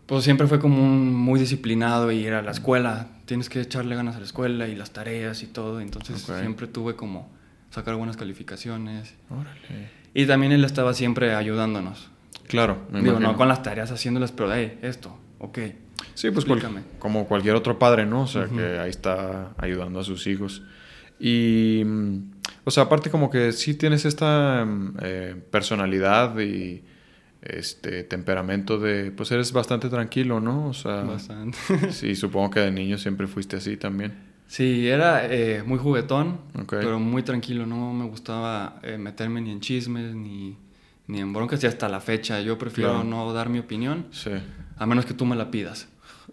[0.05, 3.07] pues siempre fue como un muy disciplinado y ir a la escuela.
[3.25, 5.79] Tienes que echarle ganas a la escuela y las tareas y todo.
[5.79, 7.31] Entonces siempre tuve como
[7.69, 9.15] sacar buenas calificaciones.
[9.29, 9.89] Órale.
[10.13, 12.09] Y también él estaba siempre ayudándonos.
[12.47, 12.79] Claro.
[12.91, 15.59] Digo, no con las tareas haciéndolas, pero hey, esto, ok.
[16.13, 16.45] Sí, pues
[16.99, 18.23] como cualquier otro padre, ¿no?
[18.23, 20.61] O sea, que ahí está ayudando a sus hijos.
[21.19, 21.83] Y,
[22.63, 26.83] O sea, aparte como que sí tienes esta mm, eh, personalidad y
[27.41, 30.67] este temperamento de, pues eres bastante tranquilo, ¿no?
[30.67, 31.57] O sea, Bastante.
[31.91, 34.29] sí, supongo que de niño siempre fuiste así también.
[34.47, 37.65] Sí, era eh, muy juguetón, pero muy tranquilo.
[37.65, 40.57] No me gustaba eh, meterme ni en chismes ni,
[41.07, 41.63] ni en broncas.
[41.63, 43.05] Y hasta la fecha yo prefiero Claro.
[43.05, 44.31] no dar mi opinión, Sí.
[44.77, 45.87] a menos que tú me la pidas.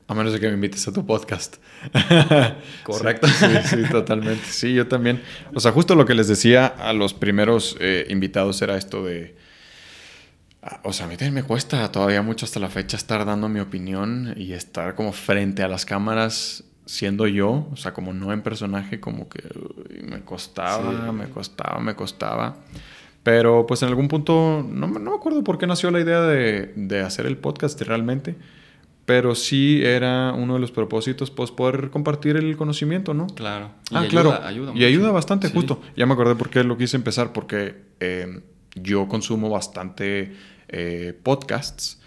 [0.09, 1.57] A menos de que me invites a tu podcast.
[2.83, 3.29] Correcto.
[3.29, 4.45] Sí, sí, sí, totalmente.
[4.47, 5.23] Sí, yo también.
[5.55, 9.37] O sea, justo lo que les decía a los primeros eh, invitados era esto de...
[10.63, 13.49] ah, O sea, a mí también me cuesta todavía mucho hasta la fecha estar dando
[13.49, 18.33] mi opinión y estar como frente a las cámaras siendo yo, o sea, como no
[18.33, 19.43] en personaje, como que
[20.05, 21.13] me costaba, Sí.
[21.13, 22.57] me costaba, me costaba.
[23.23, 26.23] Pero pues en algún punto, no, me- no me acuerdo por qué nació la idea
[26.23, 28.37] de, de hacer el podcast realmente,
[29.05, 33.27] pero sí era uno de los propósitos, pues poder compartir el conocimiento, ¿no?
[33.27, 33.71] Claro.
[33.91, 34.47] Y Ah, ayuda- claro.
[34.47, 35.53] Ayuda y ayuda bastante, Sí.
[35.55, 35.83] justo.
[35.95, 38.41] Ya me acordé por qué lo quise empezar, porque eh,
[38.75, 40.33] yo consumo bastante
[40.69, 42.01] eh, podcasts.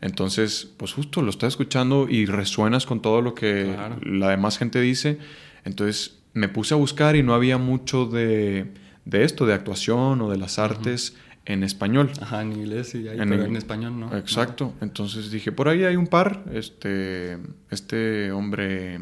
[0.00, 3.96] Entonces, pues justo lo estás escuchando y resuenas con todo lo que Claro.
[4.02, 5.18] la demás gente dice.
[5.64, 8.72] Entonces me puse a buscar y no había mucho de,
[9.04, 12.10] de esto, de actuación o de las artes en español.
[12.20, 14.16] Ajá, en inglés sí hay, En pero en español no.
[14.16, 14.74] Exacto.
[14.80, 16.44] Entonces dije, por ahí hay un par.
[16.52, 17.38] Este,
[17.70, 19.00] este hombre,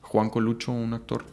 [0.00, 1.24] Juan Colucho, un actor.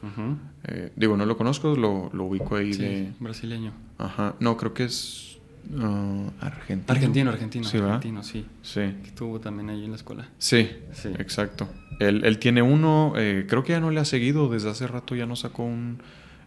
[0.66, 3.14] Eh, digo, no lo conozco, lo, lo ubico ahí Sí, de...
[3.20, 3.72] brasileño.
[3.98, 4.36] Ajá.
[4.40, 5.38] No, creo que es
[5.80, 6.94] ah, argentino.
[6.96, 8.46] Argentino, argentino, Sí, sí.
[8.62, 8.80] Sí.
[9.02, 10.30] Que estuvo también ahí en la escuela.
[10.38, 11.10] Sí, Sí.
[11.18, 11.68] exacto.
[12.00, 15.16] Él, él tiene uno, eh, creo que ya no le ha seguido, desde hace rato
[15.16, 16.00] ya no sacó un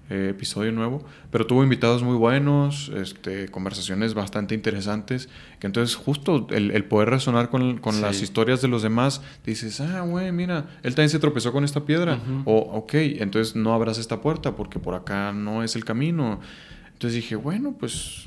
[0.09, 5.29] eh, episodio nuevo, pero tuvo invitados muy buenos, este, conversaciones bastante interesantes,
[5.61, 8.01] que entonces justo el, el poder resonar con, con Sí.
[8.01, 11.85] las historias de los demás, dices, ah, güey, mira, él también se tropezó con esta
[11.85, 16.41] piedra, o ok, entonces no abras esta puerta porque por acá no es el camino.
[17.01, 18.25] Entonces dije, bueno, pues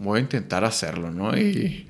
[0.00, 1.38] voy a intentar hacerlo, ¿no?
[1.38, 1.86] Y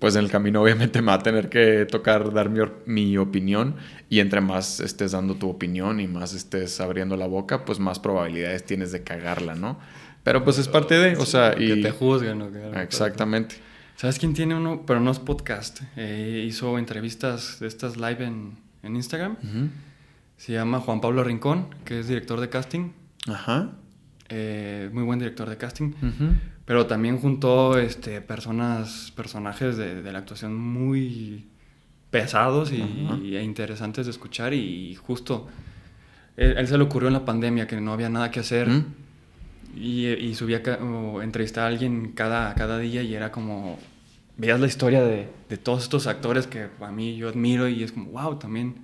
[0.00, 3.76] pues en el camino obviamente me va a tener que tocar dar mi, mi opinión
[4.08, 8.00] y entre más estés dando tu opinión y más estés abriendo la boca, pues más
[8.00, 9.78] probabilidades tienes de cagarla, ¿no?
[10.24, 11.80] Pero pues es parte de, o sea, Que y...
[11.80, 12.36] te juzguen.
[12.40, 12.50] ¿no?
[12.50, 13.54] Que- Exactamente.
[13.94, 14.82] ¿Sabes quién tiene uno?
[14.84, 15.80] Pero no es podcast.
[15.96, 19.36] Eh, hizo entrevistas de estas live en, en Instagram.
[20.38, 22.90] Se llama Juan Pablo Rincón, que es director de casting.
[23.28, 23.70] Ajá.
[24.30, 25.88] Eh, muy buen director de casting.
[26.02, 26.34] Ujú.
[26.64, 31.46] Pero también juntó este, personas, personajes de, de la actuación muy
[32.10, 33.18] pesados y, Ajá.
[33.22, 34.54] e interesantes de escuchar.
[34.54, 35.48] Y justo
[36.36, 38.68] él, él se le ocurrió en la pandemia que no había nada que hacer.
[38.68, 38.84] Mm.
[39.76, 43.78] Y, y subía o entrevistaba a alguien cada, cada día y era como...
[44.36, 47.92] Veías la historia de, de todos estos actores que a mí yo admiro y es
[47.92, 48.74] como, wow, también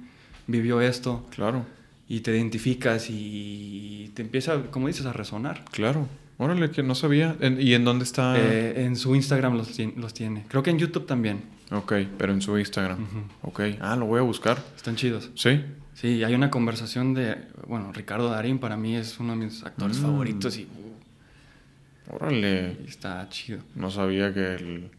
[0.47, 1.25] vivió esto.
[1.31, 1.65] Claro,
[2.09, 5.64] Y te identificas y te empieza, como dices, a resonar.
[5.71, 6.09] claro.
[6.38, 7.35] Órale, que no sabía.
[7.59, 8.35] ¿Y en dónde está?
[8.38, 10.45] Eh, en su Instagram los, tien- los tiene.
[10.49, 11.40] Creo que en YouTube también.
[11.71, 13.03] Ok, pero en su Instagram.
[13.03, 13.19] Ujú.
[13.49, 13.61] Ok.
[13.81, 14.62] Ah, lo voy a buscar.
[14.77, 15.31] Están chidos.
[15.35, 15.62] Sí.
[15.95, 17.38] Sí, hay una conversación de...
[17.66, 20.03] Bueno, Ricardo Darín para mí es uno de mis actores Mm.
[20.03, 22.77] favoritos y, uh, Órale.
[22.85, 23.61] y está chido.
[23.75, 24.90] No sabía que él-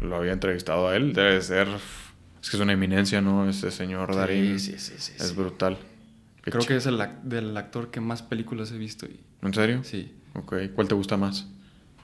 [0.00, 1.12] lo había entrevistado a él.
[1.12, 1.68] Debe ser.
[2.42, 3.48] Es que es una eminencia, ¿no?
[3.48, 4.58] Este señor Darín.
[4.58, 5.34] Sí, sí, sí, sí, Es sí.
[5.36, 5.78] brutal.
[6.42, 9.06] Qué Creo que es el, del actor que más películas he visto.
[9.06, 9.82] Y, ¿En serio?
[9.84, 10.14] sí.
[10.34, 10.54] Ok.
[10.74, 11.48] ¿Cuál te gusta más?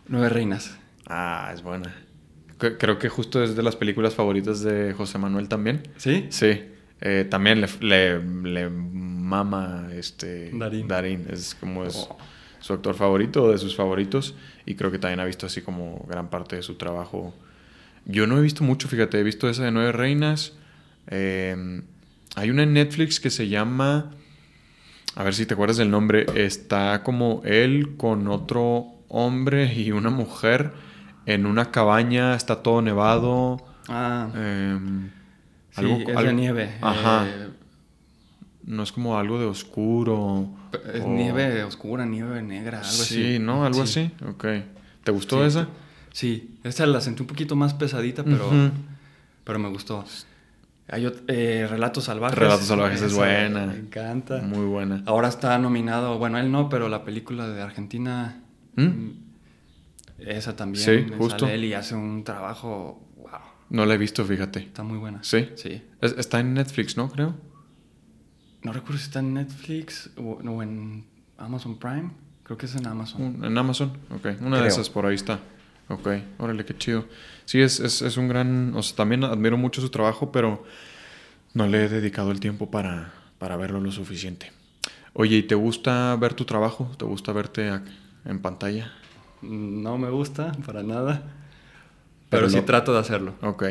[0.08, 0.76] Nueve Reinas.
[1.06, 1.94] Ah, es buena.
[2.58, 5.82] Creo que justo es de las películas favoritas de José Manuel también.
[5.96, 6.26] ¿Sí?
[6.30, 6.60] Sí.
[7.02, 10.50] Eh, también le, le, le mama este
[10.88, 11.26] Darín.
[11.30, 12.16] Es como es Oh.
[12.60, 14.34] su actor favorito o de sus favoritos.
[14.64, 17.34] Y creo que también ha visto así como gran parte de su trabajo.
[18.06, 20.54] Yo no he visto mucho, fíjate, he visto esa de Nueve Reinas.
[21.08, 21.82] Eh,
[22.34, 24.12] hay una en Netflix que se llama.
[25.16, 26.26] A ver si te acuerdas del nombre.
[26.34, 30.72] Está como él con otro hombre y una mujer
[31.24, 32.34] en una cabaña.
[32.34, 33.56] Está todo nevado.
[33.88, 35.08] Ah, Em,
[35.70, 36.70] sí, algo- es de nieve.
[36.80, 37.26] Ajá.
[37.26, 37.48] Eh,
[38.68, 40.48] No es como algo de oscuro.
[40.92, 43.34] es o- nieve oscura, nieve negra, algo así.
[43.34, 43.64] Sí, ¿no?
[43.64, 44.10] Algo Sí.
[44.18, 44.24] así.
[44.28, 44.44] Ok.
[45.04, 45.46] ¿Te gustó Sí.
[45.46, 45.68] esa?
[46.12, 48.50] Sí, esta la sentí un poquito más pesadita, pero,
[49.44, 50.04] pero me gustó.
[50.88, 52.38] Hay eh, Relatos Salvajes.
[52.38, 53.66] Relatos Salvajes es buena.
[53.66, 54.40] Me encanta.
[54.42, 55.02] Muy buena.
[55.06, 58.42] Ahora está nominado, bueno, él no, pero la película de Argentina,
[58.76, 58.82] ¿Mm?
[58.84, 59.12] mm,
[60.18, 60.84] esa también.
[60.84, 61.48] Sí, sale justo.
[61.48, 63.30] él y hace un trabajo, wow,
[63.70, 64.60] No la he visto, fíjate.
[64.60, 65.18] está muy buena.
[65.24, 65.48] ¿Sí?
[65.56, 65.82] Sí.
[66.00, 67.10] Es- está en Netflix, ¿no?
[67.10, 67.34] Creo.
[68.62, 71.04] No recuerdo si está en Netflix o, en
[71.38, 72.10] Amazon Prime.
[72.44, 73.22] Creo que es en Amazon.
[73.22, 73.92] Un- en Amazon.
[74.14, 74.40] Ok.
[74.40, 75.40] Una de esas por ahí está.
[75.88, 76.08] Ok.
[76.38, 77.04] Órale, qué chido.
[77.44, 78.74] Sí, es, es, es un gran...
[78.74, 80.64] O sea, también admiro mucho su trabajo, pero
[81.54, 84.52] no le he dedicado el tiempo para, para verlo lo suficiente.
[85.12, 86.90] Oye, ¿y te gusta ver tu trabajo?
[86.98, 87.70] ¿Te gusta verte
[88.24, 88.92] en pantalla?
[89.42, 91.22] No me gusta para nada.
[92.28, 93.34] Pero, sí trato de hacerlo.
[93.40, 93.64] Ok.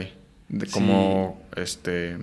[0.47, 2.17] De como, este...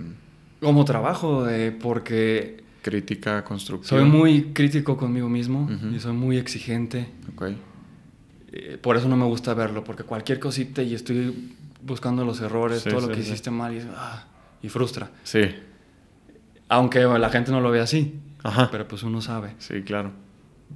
[0.60, 2.64] Como trabajo, eh, porque...
[2.82, 3.90] Crítica constructiva.
[3.90, 7.08] Soy muy crítico conmigo mismo y soy muy exigente.
[7.34, 7.50] Ok.
[8.52, 12.84] Eh, por eso no me gusta verlo, porque cualquier cosita y estoy buscando los errores,
[12.84, 14.24] todo lo que hiciste mal y, ah,
[14.62, 15.10] y, frustra.
[15.24, 15.40] Sí.
[16.68, 18.20] Aunque la gente no lo ve así.
[18.42, 18.68] Ajá.
[18.70, 19.54] Pero pues uno sabe.
[19.58, 20.12] Sí, claro.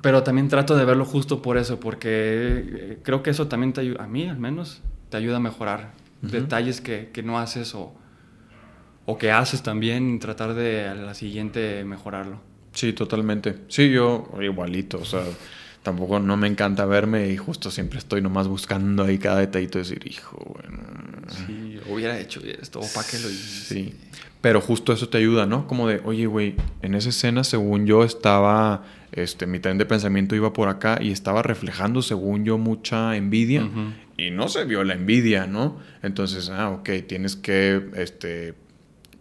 [0.02, 3.80] Pero también trato de verlo justo por eso, porque eh, creo que eso también te
[3.82, 5.92] ayuda, a mí al menos, te ayuda a mejorar.
[6.22, 7.94] Detalles que, que, no haces o,
[9.04, 12.40] o que haces también tratar de a la siguiente mejorarlo.
[12.72, 13.58] Sí, totalmente.
[13.68, 15.22] Sí, yo igualito, o sea,
[15.86, 19.82] tampoco no me encanta verme y justo siempre estoy nomás buscando ahí cada detallito y
[19.82, 20.78] decir, hijo, bueno.
[21.28, 23.74] Sí, hubiera hecho esto, o para qué lo hice.
[23.74, 23.94] Sí,
[24.40, 25.68] pero justo eso te ayuda, ¿no?
[25.68, 30.34] Como de, oye, güey, en esa escena, según yo, estaba, este, mi tren de pensamiento
[30.34, 33.70] iba por acá y estaba reflejando, según yo, mucha envidia
[34.16, 35.78] y no se vio la envidia, ¿no?
[36.02, 38.54] Entonces, ah, ok, tienes que, este,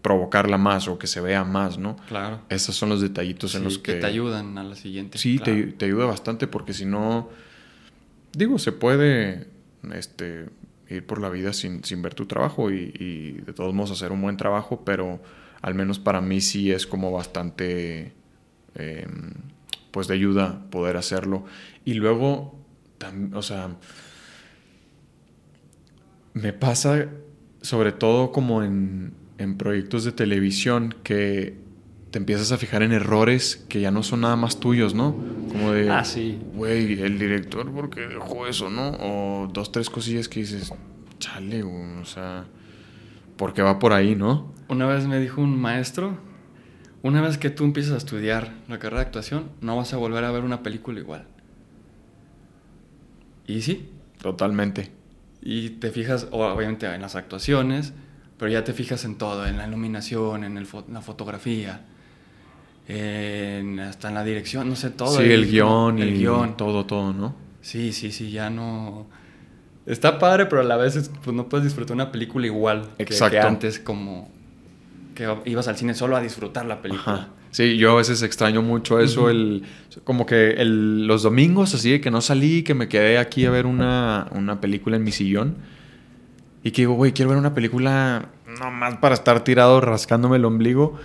[0.06, 1.96] provocarla más o que se vea más, ¿no?
[2.08, 2.40] Claro.
[2.50, 3.96] Esos son los detallitos en los que...
[3.96, 4.02] que...
[4.02, 5.18] te ayudan a la siguiente.
[5.18, 7.32] Sí, te, te, ayuda bastante porque si no,
[8.32, 9.48] digo, se puede
[9.96, 10.46] este,
[10.92, 14.12] ir por la vida sin, sin ver tu trabajo y, y, de todos modos hacer
[14.12, 15.24] un buen trabajo, pero
[15.64, 18.14] al menos para mí sí es como bastante,
[18.76, 19.32] em,
[19.90, 21.46] pues de ayuda poder hacerlo.
[21.84, 22.60] Y luego,
[23.34, 23.76] o sea,
[26.36, 27.08] me pasa
[27.64, 31.58] sobre todo como en en proyectos de televisión que
[32.12, 35.16] te empiezas a fijar en errores que ya no son nada más tuyos, ¿no?
[35.50, 36.40] Como de, ah, sí.
[36.54, 38.92] Güey, el director, ¿por qué dejó eso, no?
[39.02, 40.74] O dos, tres cosillas que dices,
[41.20, 42.46] chale, o sea,
[43.36, 44.54] porque va por ahí, ¿no?
[44.70, 46.18] Una vez me dijo un maestro,
[47.04, 50.24] una vez que tú empiezas a estudiar la carrera de actuación, no vas a volver
[50.24, 51.28] a ver una película igual.
[53.46, 53.90] Y sí.
[54.22, 54.92] Totalmente.
[55.42, 57.94] Y te fijas, obviamente, en las actuaciones,
[58.38, 61.86] pero ya te fijas en todo, en la iluminación, en el la fotografía,
[62.88, 65.18] en, hasta en la dirección, no sé, todo.
[65.18, 66.58] Sí, el, guion el y guion.
[66.58, 67.36] todo, todo, ¿no?
[67.62, 69.08] Sí, sí, sí, ya no...
[69.86, 73.38] Está padre, pero a la vez pues, no puedes disfrutar una película igual Exacto.
[73.38, 74.30] Que, antes, como
[75.14, 77.30] que ibas al cine solo a disfrutar la película.
[77.52, 79.64] Sí, yo a veces extraño mucho eso, el,
[80.04, 83.66] como que el, los domingos así que no salí, que me quedé aquí a ver
[83.66, 85.56] una, una película en mi sillón
[86.66, 90.98] y que digo, güey, quiero ver una película nomás para estar tirado rascándome el ombligo.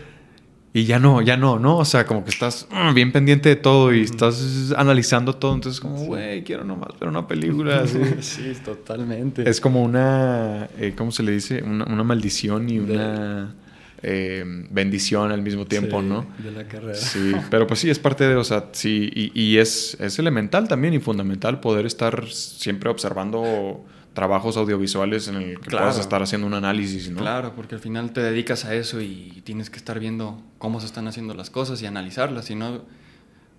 [0.73, 1.77] Y ya no, ya no, ¿no?
[1.77, 5.53] O sea, como que estás mm, bien pendiente de todo y estás analizando todo.
[5.53, 8.01] Entonces, como, güey, quiero nomás ver una película así.
[8.20, 9.49] sí, totalmente.
[9.51, 11.62] Es como una, eh, ¿cómo se le dice?
[11.62, 13.55] Una, maldición y una
[14.03, 16.25] eh, bendición al mismo tiempo, ¿no?
[16.42, 16.94] De la carrera.
[16.94, 20.68] Sí, pero pues sí, es parte de, o sea, sí, y, y es, es elemental
[20.68, 26.46] también y fundamental poder estar siempre observando trabajos audiovisuales en el que puedas estar haciendo
[26.46, 27.20] un análisis, ¿no?
[27.20, 30.87] Claro, porque al final te dedicas a eso y tienes que estar viendo cómo se
[30.87, 32.83] están haciendo las cosas y analizarlas, si no,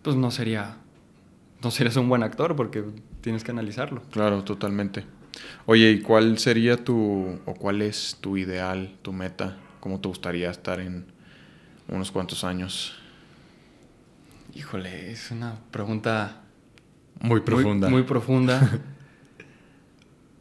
[0.01, 0.77] pues no sería,
[1.63, 2.83] no serías un buen actor porque
[3.21, 4.01] tienes que analizarlo.
[4.11, 5.05] Claro, totalmente.
[5.65, 9.57] Oye, ¿y cuál sería tu, o cuál es tu ideal, tu meta?
[9.79, 11.05] ¿Cómo te gustaría estar en
[11.87, 12.95] unos cuantos años?
[14.53, 16.41] Híjole, es una pregunta
[17.21, 17.89] muy profunda.
[17.89, 18.81] muy profunda.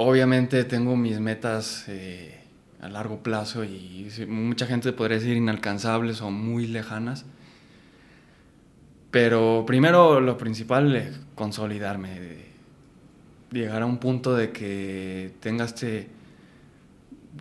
[0.03, 2.41] Obviamente tengo mis metas eh,
[2.81, 7.27] a largo plazo y mucha gente podría decir inalcanzables o muy lejanas.
[9.11, 12.17] Pero primero lo principal es consolidarme,
[13.53, 16.09] llegar a un punto de que tenga este,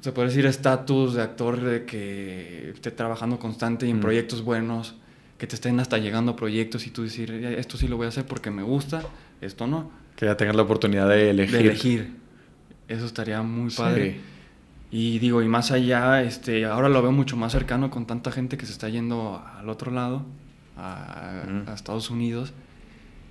[0.02, 4.02] se puede decir, estatus de actor, de que esté trabajando constante y en mm.
[4.02, 4.96] proyectos buenos,
[5.38, 8.26] que te estén hasta llegando proyectos y tú decir, esto sí lo voy a hacer
[8.26, 9.02] porque me gusta,
[9.40, 9.92] esto no.
[10.18, 11.56] Que ya tengas la oportunidad de elegir.
[11.56, 12.19] De elegir.
[12.90, 14.20] Eso estaría muy padre.
[14.92, 18.58] Y digo, y más allá, este, ahora lo veo mucho más cercano con tanta gente
[18.58, 20.26] que se está yendo al otro lado,
[20.76, 21.44] a,
[21.76, 22.52] Estados Unidos,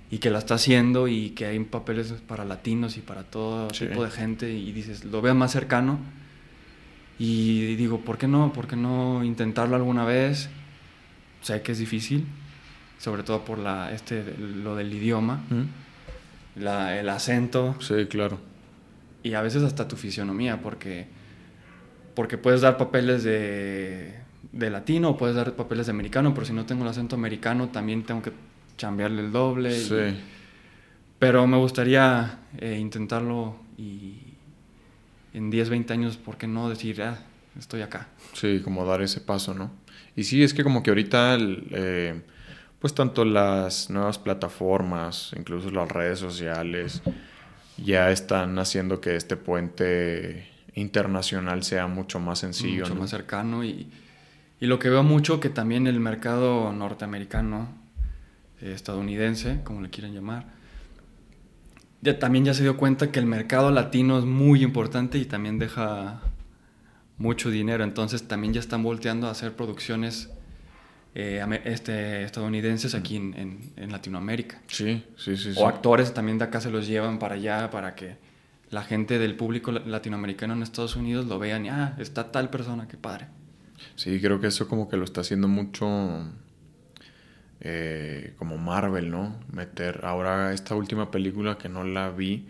[0.09, 4.03] y que la está haciendo y que hay papeles para latinos y para todo tipo
[4.03, 5.99] de gente, y dices, lo veo más cercano.
[7.19, 8.53] Y digo, ¿por qué no?
[8.53, 10.49] ¿Por qué no intentarlo alguna vez?
[11.41, 12.25] Sé que es difícil,
[12.97, 15.41] sobre todo por la, este, lo del idioma,
[16.55, 17.75] la, el acento.
[17.81, 18.48] Sí, claro
[19.23, 21.07] y a veces hasta tu fisionomía, porque,
[22.15, 24.13] porque puedes dar papeles de,
[24.51, 27.69] de latino o puedes dar papeles de americano, pero si no tengo el acento americano
[27.69, 28.31] también tengo que
[28.77, 29.71] cambiarle el doble.
[29.71, 30.17] Sí.
[31.19, 34.29] pero me gustaría eh, intentarlo y
[35.33, 37.19] en 10, 20 años, ¿por qué no decir, ah,
[37.57, 38.07] estoy acá?
[38.33, 39.71] Sí, como dar ese paso, ¿no?
[40.15, 42.21] Y sí, es que como que ahorita, eh,
[42.79, 47.01] pues tanto las nuevas plataformas, incluso las redes sociales,
[47.83, 52.83] ya están haciendo que este puente internacional sea mucho más sencillo.
[52.83, 53.87] Mucho más cercano y,
[54.59, 57.69] y, lo que veo mucho que también el mercado norteamericano,
[58.61, 60.45] eh, estadounidense, como le quieran llamar,
[62.01, 65.59] ya, también ya se dio cuenta que el mercado latino es muy importante y también
[65.59, 66.21] deja
[67.17, 67.83] mucho dinero.
[67.83, 70.29] Entonces también ya están volteando a hacer producciones
[71.15, 74.61] eh, este, estadounidenses aquí en, en, Latinoamérica.
[74.67, 75.53] Sí, sí, sí.
[75.55, 78.17] O actores también de acá se los llevan para allá para que
[78.69, 82.87] la gente del público latinoamericano en Estados Unidos lo vean y, ah, está tal persona,
[82.87, 83.27] qué padre.
[83.95, 85.87] Sí, creo que eso como que lo está haciendo mucho
[87.61, 89.35] eh, como Marvel, ¿no?
[89.51, 92.47] Meter ahora esta última película que no la vi,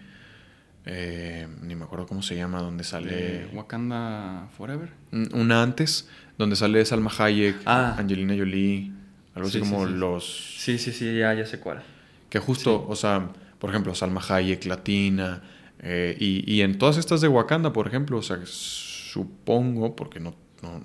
[0.86, 3.48] eh, ni me acuerdo cómo se llama, donde sale...
[3.54, 4.92] Wakanda Forever.
[5.34, 6.10] Una antes,
[6.40, 7.96] donde sale Salma Hayek, ah.
[7.98, 8.92] Angelina Jolie,
[9.36, 10.56] algo así como los...
[10.58, 11.84] Sí, sí, sí, ya, ya sé cuál.
[12.30, 13.30] Que justo, o sea,
[13.60, 15.44] por ejemplo, Salma Hayek, Latina,
[15.82, 20.34] eh, y, en todas estas de Wakanda, por ejemplo, o sea, supongo, porque no,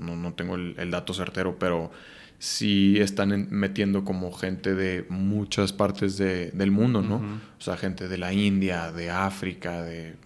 [0.01, 1.93] no, no tengo el, el dato certero, pero
[2.39, 7.17] sí están metiendo como gente de muchas partes del mundo, ¿no?
[7.17, 10.17] O sea, gente de la India, de África, de,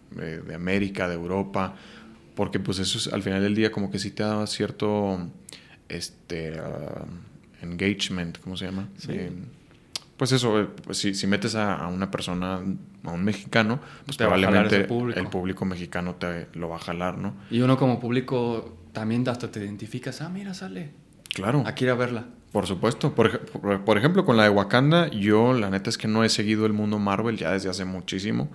[0.53, 1.76] América, de Europa,
[2.39, 5.18] porque pues eso es, al final del día como que sí te da cierto
[5.89, 7.05] este, ah,
[7.62, 8.86] engagement, ¿cómo se llama?
[9.09, 9.32] Eh,
[10.16, 12.62] pues eso, eh, pues si, si metes a, una persona,
[13.03, 17.34] a un mexicano, pues probablemente el público mejicano te lo va a jalar, ¿no?
[17.51, 20.93] Y uno como público también hasta te identificas, ah, mira, sale
[21.34, 21.64] Claro.
[21.66, 22.26] Aquí ir a verla.
[22.53, 23.16] Por supuesto.
[23.16, 26.72] Por, ejemplo, con la de Wakanda, yo la neta es que no he seguido el
[26.72, 28.49] mundo Marvel ya desde hace muchísimo.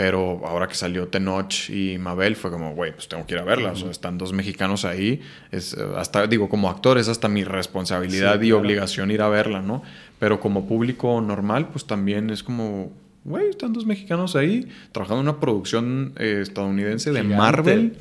[0.00, 3.44] Pero ahora que salió Tenoch y Mabel, fue como, güey, pues tengo que ir a
[3.44, 3.72] verla.
[3.72, 5.20] O sea, están dos mexicanos ahí.
[5.52, 9.82] Es hasta, digo, como actor, es hasta mi responsabilidad y obligación ir a verla, ¿no?
[10.18, 12.90] Pero como público normal, pues también es como,
[13.24, 17.98] güey, están dos mexicanos ahí trabajando en una producción eh, estadounidense de Marvel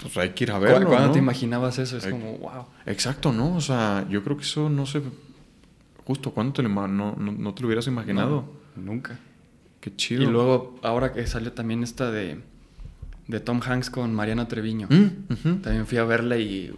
[0.00, 0.88] pues hay que ir a verlo.
[0.88, 2.64] Cuando te imaginabas eso, es como, wow.
[2.86, 3.54] Exacto, ¿no?
[3.54, 5.02] O sea, yo creo que eso no sé.
[6.06, 8.44] Justo, ¿cuándo te lo, no, no, te lo hubieras imaginado?
[8.76, 9.18] nunca.
[9.80, 10.22] Qué chido.
[10.22, 12.40] Y luego, ahora que salió también esta de,
[13.26, 14.88] de Tom Hanks con Mariana Treviño.
[14.90, 16.74] Mm, también fui a verla y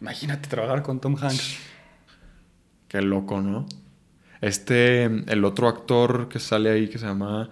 [0.00, 1.58] imagínate trabajar con Tom Hanks.
[2.88, 3.66] Qué loco, ¿no?
[4.40, 7.50] Este, el otro actor que sale ahí que se llama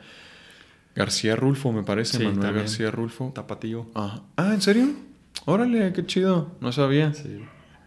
[0.97, 3.31] García Rulfo, me parece, Manuel García Rulfo.
[3.33, 3.91] Tapatío.
[3.95, 4.89] Ah, ¿en serio?
[5.47, 6.57] Órale, qué chido.
[6.61, 7.15] No sabía.
[7.15, 7.41] Sí.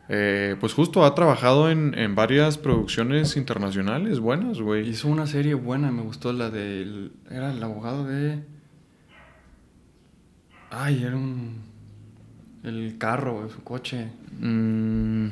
[0.09, 4.87] Eh, pues justo ha trabajado en, varias producciones internacionales buenas, güey.
[4.87, 7.13] Hizo una serie buena, me gustó la del...
[7.29, 8.43] Era el abogado de...
[10.69, 11.61] Ay, era un...
[12.63, 14.09] El carro, su coche.
[14.39, 15.27] Mm.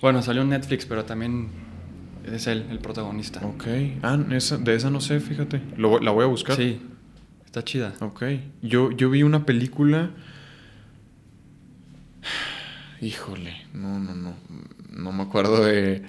[0.00, 1.48] Bueno, salió en Netflix, pero también
[2.24, 3.40] es él, el protagonista.
[3.46, 3.66] Ok.
[4.02, 5.62] Ah, de esa no sé, fíjate.
[5.76, 6.56] la voy a buscar.
[6.56, 6.80] Sí.
[7.44, 7.94] Está chida.
[8.00, 8.22] Ok.
[8.62, 10.10] Yo, yo vi una película.
[13.00, 13.66] Híjole.
[13.72, 14.34] No, no, no.
[14.90, 16.02] No me acuerdo de.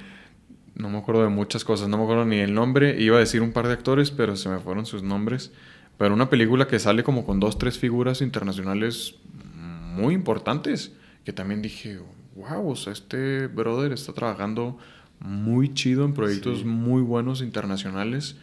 [0.75, 1.89] No me acuerdo de muchas cosas.
[1.89, 3.01] No me acuerdo ni el nombre.
[3.01, 5.51] Iba a decir un par de actores, pero se me fueron sus nombres.
[5.97, 9.15] Pero una película que sale como con dos, tres figuras internacionales
[9.55, 10.93] muy importantes.
[11.25, 11.99] Que también dije,
[12.35, 14.77] wow, o sea, este brother está trabajando
[15.19, 18.38] muy chido en proyectos muy buenos internacionales.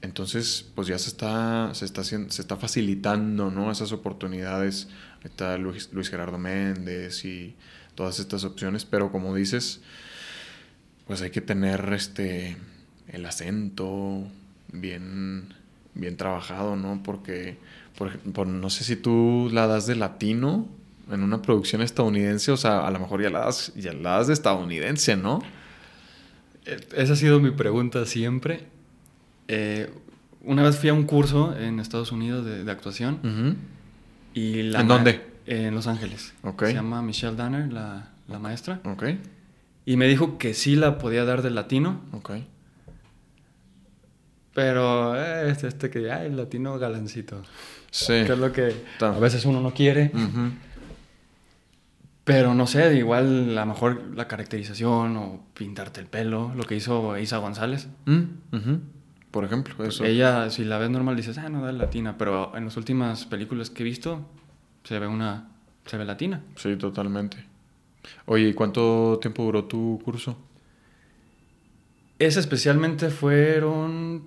[0.00, 3.70] Entonces, pues ya se está, se está, se está facilitando ¿no?
[3.70, 4.88] esas oportunidades.
[5.24, 7.56] Está Luis, Luis Gerardo Méndez y
[7.94, 9.80] todas estas opciones, pero como dices,
[11.06, 12.56] pues hay que tener este,
[13.08, 14.24] el acento
[14.72, 15.54] bien,
[15.94, 17.02] bien trabajado, ¿no?
[17.02, 17.56] Porque,
[17.96, 20.66] por, no sé si tú la das de latino
[21.10, 24.28] en una producción estadounidense, o sea, a lo mejor ya la das, ya la das
[24.28, 25.42] de estadounidense, ¿no?
[26.96, 28.66] Esa ha sido mi pregunta siempre.
[29.48, 29.90] Eh,
[30.42, 33.58] una vez fui a un curso en Estados Unidos de, actuación.
[34.32, 35.33] y la ¿En dónde?
[35.46, 36.34] En Los Ángeles.
[36.42, 36.68] Okay.
[36.68, 38.80] Se llama Michelle Danner, la, la maestra.
[38.84, 39.04] Ok.
[39.86, 42.00] Y me dijo que sí la podía dar de latino.
[42.12, 42.32] Ok.
[44.54, 47.42] Pero eh, este, este que, ay, el latino galancito.
[47.90, 48.12] Sí.
[48.24, 50.10] Que es lo que a veces uno no quiere.
[52.24, 56.76] Pero no sé, igual a lo mejor la caracterización o pintarte el pelo, lo que
[56.76, 57.88] hizo Isa González.
[58.06, 58.22] Mm,
[59.30, 60.04] Por ejemplo, eso.
[60.04, 62.16] Ella, si la ves normal, dices, ah, no, da latina.
[62.16, 64.26] Pero en las últimas películas que he visto,
[64.84, 65.48] se ve una.
[65.86, 66.42] se ve latina.
[66.56, 67.44] Sí, totalmente.
[68.26, 70.36] Oye, ¿y cuánto tiempo duró tu curso?
[72.18, 74.26] Ese especialmente fueron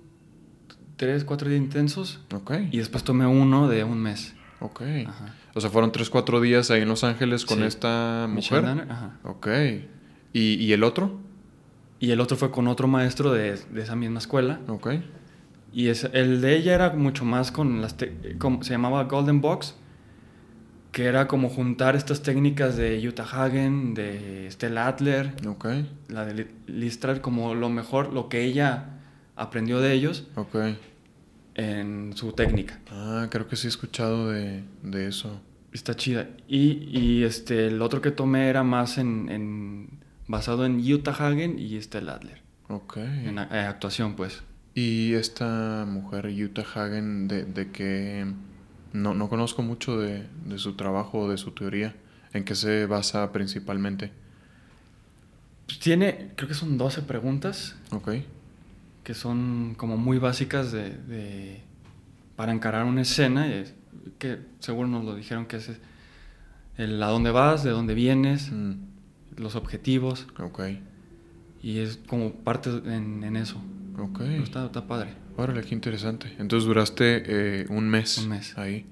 [0.96, 2.20] tres, cuatro días intensos.
[2.34, 2.52] Ok.
[2.70, 4.34] Y después tomé uno de un mes.
[4.60, 4.82] Ok.
[5.06, 5.34] Ajá.
[5.54, 8.64] O sea, fueron tres, cuatro días ahí en Los Ángeles con esta mujer.
[8.66, 9.18] Ajá.
[9.22, 9.48] Ok.
[10.32, 11.18] ¿Y, el otro?
[11.98, 14.60] Y el otro fue con otro maestro de, de esa misma escuela.
[14.68, 14.90] Ok.
[15.72, 17.96] Y es, el de ella era mucho más con las...
[17.96, 19.74] te- como, se llamaba Golden Box,
[20.98, 25.66] que era como juntar estas técnicas de Utah Hagen, de Stella Adler, Ok.
[26.08, 28.98] la de Li- Listrar, como lo mejor, lo que ella
[29.36, 30.56] aprendió de ellos Ok.
[31.54, 32.80] en su técnica.
[32.90, 35.40] Ah, creo que sí he escuchado de, de eso.
[35.72, 36.30] Está chida.
[36.48, 41.60] Y, y, este, el otro que tomé era más en, en- basado en Utah Hagen
[41.60, 42.42] y Stella Adler.
[42.68, 42.96] Ok.
[42.96, 44.42] En eh, actuación, pues.
[44.74, 48.26] Y esta mujer, Utah Hagen, de, de que
[49.02, 51.94] no, no conozco mucho de, de su trabajo o de su teoría.
[52.32, 54.12] ¿En qué se basa principalmente?
[55.82, 58.10] Tiene, creo que son 12 preguntas Ok.
[59.04, 61.62] que son como muy básicas de, de-
[62.36, 63.74] para encarar una escena, y es-
[64.18, 65.70] que seguro nos lo dijeron que es
[66.76, 68.74] el a dónde vas, de dónde vienes, Mm,
[69.36, 70.60] los objetivos, ok.
[71.62, 73.56] y es como parte en, en eso.
[73.98, 74.18] Ok.
[74.18, 75.14] Pero Está, está padre.
[75.38, 76.34] Órale, qué interesante.
[76.40, 78.18] Entonces duraste eh, un mes.
[78.18, 78.58] Un mes.
[78.58, 78.86] Ahí.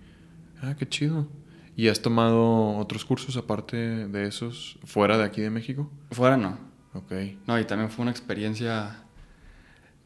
[0.63, 1.29] Ah, qué chido.
[1.77, 5.91] ¿Y has tomado otros cursos aparte de esos fuera de aquí de México?
[6.13, 6.57] Fuera no.
[6.95, 7.13] Ok.
[7.49, 9.03] No, y también fue una experiencia...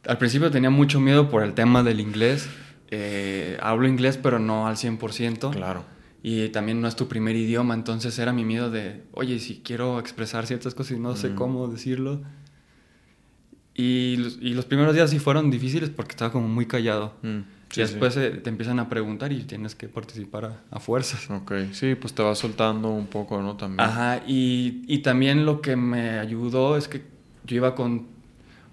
[0.07, 2.49] Al principio tenía mucho miedo por el tema del inglés.
[2.91, 5.51] Eh, hablo inglés, pero no al 100%.
[5.53, 5.85] Claro.
[6.23, 9.99] Y también no es tu primer idioma, entonces era mi miedo de, oye, si quiero
[10.01, 11.35] expresar ciertas cosas y no sé Mm.
[11.35, 12.23] cómo decirlo.
[13.75, 17.15] Y los, y los primeros días sí fueron difíciles porque estaba como muy callado.
[17.23, 18.21] Mm, y sí, después sí.
[18.21, 21.31] eh, te empiezan a preguntar y tienes que participar a, a fuerzas.
[21.31, 21.53] Ok.
[21.73, 23.57] Sí, pues te vas soltando un poco, ¿no?
[23.57, 23.81] También.
[23.89, 27.05] Ajá, y, y también lo que me ayudó es que
[27.47, 28.07] yo iba con...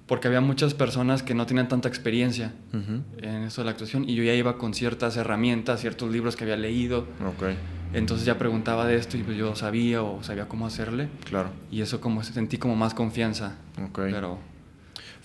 [0.08, 3.02] Porque había muchas personas que no tenían tanta experiencia Ujú.
[3.22, 6.46] en eso de la actuación y yo ya iba con ciertas herramientas, ciertos libros que
[6.46, 7.00] había leído.
[7.28, 7.44] Ok.
[7.94, 11.10] Entonces ya preguntaba de esto y pues yo sabía o sabía cómo hacerle.
[11.26, 11.50] Claro.
[11.72, 13.58] Y eso como sentí como más confianza.
[13.84, 14.00] Ok.
[14.12, 14.40] Pero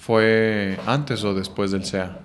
[0.02, 2.18] ¿Fue antes o después del SEA?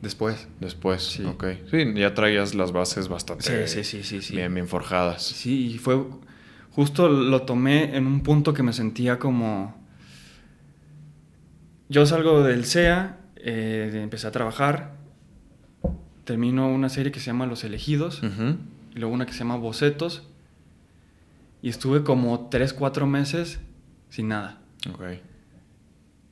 [0.00, 0.46] después.
[0.60, 1.02] Después.
[1.02, 1.24] Sí.
[1.24, 1.44] Ok.
[1.68, 4.36] Sí, ya traías las bases bastante Sí, sí, sí, sí, sí.
[4.36, 5.24] bien, bien forjadas.
[5.24, 6.06] Sí, y fue...
[6.70, 9.76] Justo lo tomé en un punto que me sentía como...
[11.88, 14.92] Yo salgo del SEA, eh, empecé a trabajar,
[16.22, 20.22] termino una serie que se llama Los Elegidos, y luego una que se llama Bocetos,
[21.60, 23.58] y estuve como 3, 4 meses
[24.10, 24.60] sin nada.
[24.88, 25.02] Ok.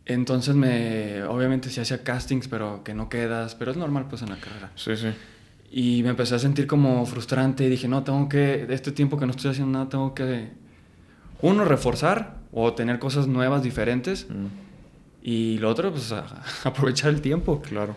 [0.08, 4.30] Entonces me, obviamente sí hacía castings, pero que no quedas, pero es normal pues en
[4.30, 4.72] la carrera.
[4.74, 5.08] Sí, sí.
[5.70, 9.26] Y me empecé a sentir como frustrante y dije, no, tengo que, este tiempo que
[9.26, 10.48] no estoy haciendo nada, tengo que,
[11.42, 14.26] uno, reforzar o tener cosas nuevas, diferentes.
[14.30, 14.46] Mm,
[15.22, 17.60] Y lo otro, pues a- aprovechar el tiempo.
[17.60, 17.94] Claro.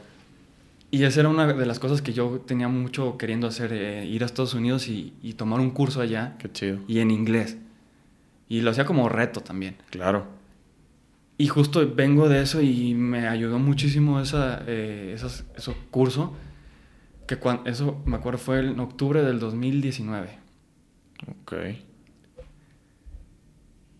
[0.94, 4.24] Y esa era una de las cosas que yo tenía mucho queriendo hacer, eh, ir
[4.24, 6.80] a Estados Unidos y, y tomar un curso allá Qué chido.
[6.90, 7.56] y en inglés.
[8.50, 9.78] Y lo hacía como reto también.
[9.92, 10.26] Claro.
[11.42, 15.44] Y justo vengo de eso y me ayudó muchísimo esa, eh, esos.
[17.26, 20.38] Que cuando, eso me acuerdo fue en octubre del 2019.
[21.42, 21.54] Ok.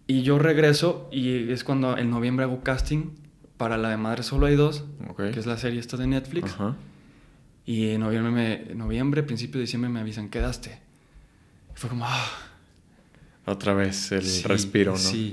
[0.06, 3.16] Y yo regreso y es cuando en noviembre hago casting
[3.58, 4.86] para la de Madre Solo hay dos,
[5.18, 6.54] que es la serie esta de Netflix.
[6.54, 6.76] Ajá.
[7.66, 10.80] Y en noviembre, me, noviembre, principio de diciembre me avisan, quedaste.
[11.76, 12.32] Y fue como, ah,
[13.48, 15.00] Otra vez el sí, respiro, ¿no?
[15.00, 15.32] Sí.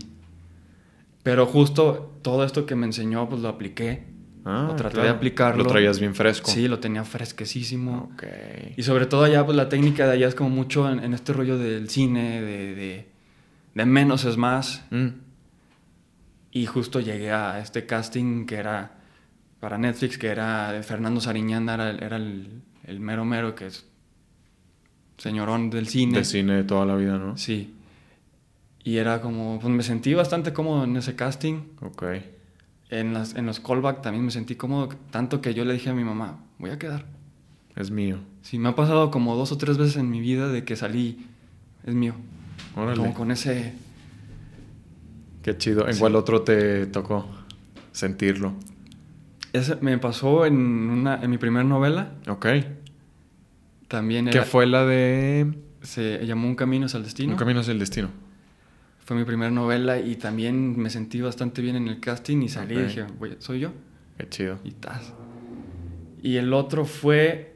[1.30, 4.04] Pero justo todo esto que me enseñó, pues lo apliqué.
[4.46, 5.08] Ah, Lo traté claro.
[5.10, 5.62] de aplicarlo.
[5.64, 6.50] Lo traías bien fresco.
[6.50, 8.10] Sí, lo tenía fresquecísimo.
[8.14, 8.22] Ok.
[8.78, 11.34] Y sobre todo allá, pues la técnica de allá es como mucho en, en este
[11.34, 13.08] rollo del cine, de, de,
[13.74, 14.84] de menos es más.
[14.90, 15.08] Mm,
[16.52, 18.92] Y justo llegué a este casting que era
[19.60, 23.86] para Netflix, que era Fernando Sariñana, era, el- era el, el mero mero, que es
[25.18, 26.18] señorón del cine.
[26.20, 27.36] De cine de toda la vida, ¿no?
[27.36, 27.74] Sí.
[28.84, 31.62] Y era como, pues me sentí bastante cómodo en ese casting.
[31.82, 32.04] Ok.
[32.90, 35.94] En, las, en los callback también me sentí cómodo, tanto que yo le dije a
[35.94, 37.04] mi mamá, voy a quedar.
[37.76, 38.18] Es mío.
[38.42, 41.26] Sí, me ha pasado como dos o tres veces en mi vida de que salí,
[41.84, 42.14] es mío.
[42.76, 42.96] Órale.
[42.96, 43.74] Como con ese...
[45.42, 45.86] Qué chido.
[45.86, 46.00] ¿En Sí.
[46.00, 47.26] cuál otro te tocó
[47.92, 48.54] sentirlo?
[49.52, 52.12] Ese me pasó en, una, en mi primera novela.
[52.28, 52.46] Ok.
[53.88, 55.52] También ¿Qué era- fue la de
[55.82, 57.32] se llamó Un Camino hacia el Destino.
[57.32, 58.08] Un camino hacia el destino?
[59.08, 62.74] Fue mi primera novela y también me sentí bastante bien en el casting y salí
[62.74, 63.70] y dije, "Voy- soy yo.
[64.18, 64.58] Qué chido.
[64.64, 65.14] Y tas.
[66.22, 67.54] Y el otro fue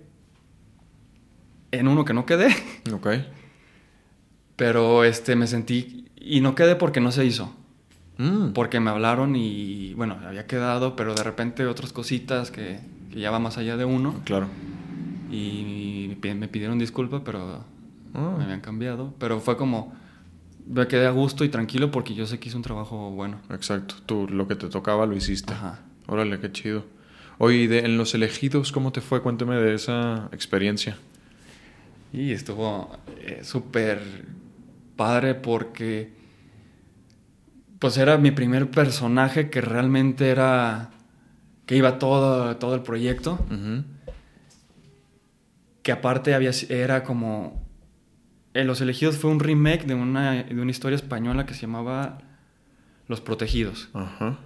[1.72, 2.48] en uno que no quedé,
[2.94, 3.06] Ok.
[4.56, 7.54] pero este me sentí y no quedé porque no se hizo.
[8.16, 12.80] Mm, Porque me hablaron y bueno, había quedado, pero de repente otras cositas que,
[13.10, 14.46] que ya va más allá de uno Claro.
[15.30, 17.62] y me pidieron disculpa, pero
[18.14, 19.12] Ah, me habían cambiado.
[19.18, 19.92] Pero fue como,
[20.66, 23.40] me quedé a gusto y tranquilo porque yo sé que hice un trabajo bueno.
[23.50, 23.96] Exacto.
[24.06, 25.52] Tú lo que te tocaba lo hiciste.
[25.52, 25.80] Ajá.
[26.06, 26.84] Órale, qué chido.
[27.38, 29.22] Oye, ¿y de, en los elegidos, ¿cómo te fue?
[29.22, 30.96] Cuéntame de esa experiencia.
[32.12, 34.00] Y estuvo eh, súper
[34.96, 36.12] padre porque
[37.78, 40.90] pues era mi primer personaje que realmente era
[41.66, 43.44] que iba todo, todo el proyecto.
[43.50, 43.84] Ujú.
[45.82, 47.61] Que aparte había, era como...
[48.54, 52.18] En Los Elegidos fue un remake de una, de una historia española que se llamaba
[53.08, 53.88] Los Protegidos.
[53.94, 54.38] Ajá.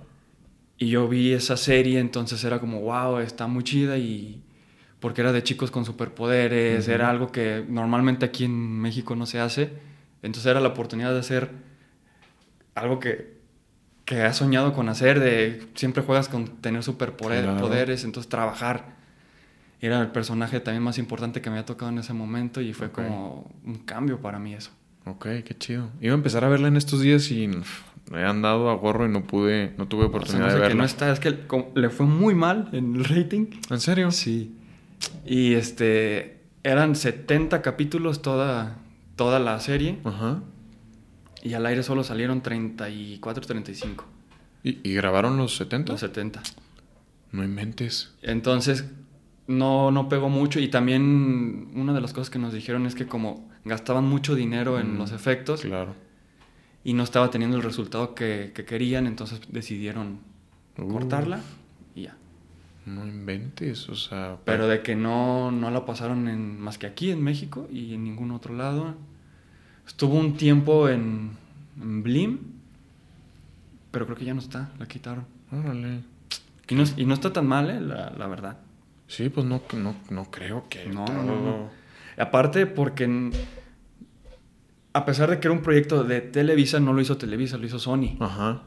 [0.78, 4.42] Y yo vi esa serie, entonces era como, wow, está muy chida y...
[5.00, 9.38] Porque era de chicos con superpoderes, era algo que normalmente aquí en México no se
[9.40, 9.72] hace.
[10.22, 11.50] Entonces era la oportunidad de hacer
[12.74, 13.36] algo que,
[14.06, 17.92] que has soñado con hacer, de siempre juegas con tener superpoderes, Claro.
[18.04, 18.96] entonces trabajar.
[19.80, 22.90] Era el personaje también más importante que me había tocado en ese momento y fue
[22.90, 24.70] como un cambio para mí eso.
[25.04, 25.90] Ok, qué chido.
[26.00, 27.48] Iba a empezar a verla en estos días y
[28.10, 30.54] me he andado a gorro y no pude, no tuve O sea, oportunidad no sé
[30.56, 30.78] de que verla.
[30.78, 31.38] no está, es que
[31.74, 33.46] le fue muy mal en el rating.
[33.70, 34.10] ¿En serio?
[34.10, 34.56] Sí.
[35.26, 38.78] Y este, eran 70 capítulos toda,
[39.14, 40.40] toda la serie Ajá.
[41.42, 44.04] y al aire solo salieron 34, 35,
[44.64, 45.92] ¿Y, y grabaron los 70?
[45.92, 46.42] los 70.
[47.30, 48.14] No inventes.
[48.22, 48.86] Entonces,
[49.48, 53.06] no, no pegó mucho y también una de las cosas que nos dijeron es que
[53.06, 55.94] como gastaban mucho dinero en Mm, los efectos Claro.
[56.84, 60.18] y no estaba teniendo el resultado que, que querían, entonces decidieron
[60.78, 60.88] Uh.
[60.92, 61.40] cortarla
[61.94, 62.16] y ya.
[62.84, 64.36] No inventes, o sea...
[64.44, 68.04] Pero de que no, no la pasaron en, más que aquí en México y en
[68.04, 68.94] ningún otro lado.
[69.86, 71.30] Estuvo un tiempo en,
[71.80, 72.38] en Blim,
[73.90, 75.24] pero creo que ya no está, la quitaron.
[75.50, 76.00] Órale.
[76.68, 78.58] Y no, y no está tan mal, eh, la, la verdad.
[79.08, 80.86] Sí, pues no, no, no creo que...
[80.86, 81.70] No, todo- no, no.
[82.18, 83.30] Aparte porque
[84.92, 87.78] a pesar de que era un proyecto de Televisa, no lo hizo Televisa, lo hizo
[87.78, 88.16] Sony.
[88.20, 88.62] Ajá.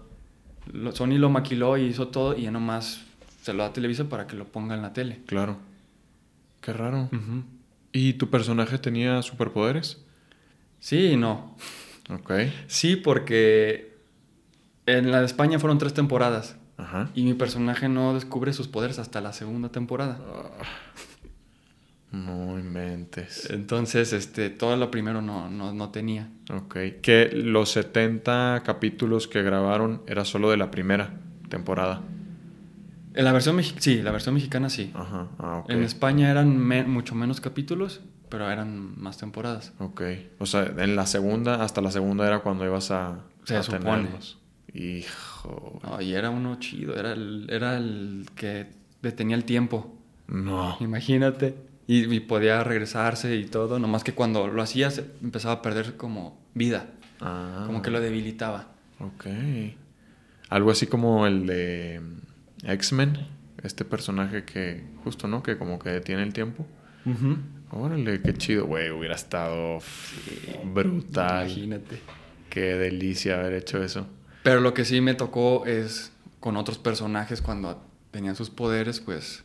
[0.72, 3.02] Lo- Sony lo maquiló y hizo todo y ya nomás
[3.42, 5.22] se lo da a Televisa para que lo ponga en la tele.
[5.26, 5.58] Claro.
[6.62, 7.10] Qué raro.
[7.92, 10.04] ¿Y tu personaje tenía superpoderes?
[10.80, 11.56] Sí y no.
[12.10, 12.32] Ok.
[12.68, 13.98] Sí, porque
[14.86, 17.10] en la de España fueron tres temporadas Ajá.
[17.14, 20.18] y mi personaje no descubre sus poderes hasta la segunda temporada.
[22.12, 23.50] No inventes.
[23.52, 26.30] Entonces, este, todo lo primero no, no, no tenía.
[26.52, 26.76] Ok.
[27.04, 31.20] Que los 70 capítulos que grabaron era solo de la primera
[31.50, 32.02] temporada.
[33.14, 34.92] En la versión mexicana, sí, la versión mexicana sí.
[34.96, 35.28] Ajá.
[35.38, 35.70] Ah, ok.
[35.70, 39.74] En España eran me- mucho menos capítulos, pero eran más temporadas.
[39.78, 40.02] Ok.
[40.40, 43.84] O sea, en la segunda, hasta la segunda era cuando ibas a, Se a supone.
[43.84, 44.39] tenerlos.
[44.74, 45.80] Hijo.
[45.84, 48.68] No, y era uno chido, era el, era el que
[49.02, 49.96] detenía el tiempo.
[50.28, 50.78] No.
[50.80, 51.56] Imagínate.
[51.88, 55.98] Y, y podía regresarse y todo, nomás que cuando lo hacía se empezaba a perder
[55.98, 56.88] como vida,
[57.22, 57.64] Ah.
[57.66, 58.68] como que lo debilitaba.
[59.00, 59.26] Ok.
[60.50, 63.28] Algo así como el de mm, X-Men.
[63.64, 65.44] Este personaje que, justo, ¿no?
[65.44, 66.66] Que como que detiene el tiempo.
[67.72, 68.90] Órale, qué chido, güey.
[68.90, 69.80] Hubiera estado
[70.64, 71.48] brutal.
[71.48, 72.00] Imagínate.
[72.50, 74.08] Qué delicia haber hecho eso.
[74.44, 79.44] Pero lo que sí me tocó es con otros personajes cuando tenían sus poderes, pues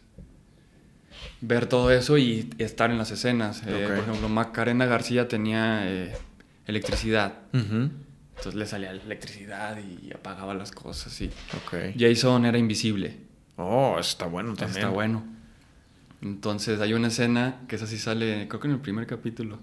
[1.41, 3.63] ver todo eso y estar en las escenas.
[3.67, 6.15] Eh, por ejemplo, Macarena García tenía eh,
[6.67, 7.35] electricidad.
[7.53, 11.21] Entonces le salía electricidad y apagaba las cosas.
[11.21, 11.31] Y.
[11.99, 13.17] Jason era invisible.
[13.57, 14.79] Oh, está bueno también.
[14.79, 15.23] está bueno.
[16.21, 19.59] Entonces hay una escena que esa sí sale, creo que en el primer capítulo,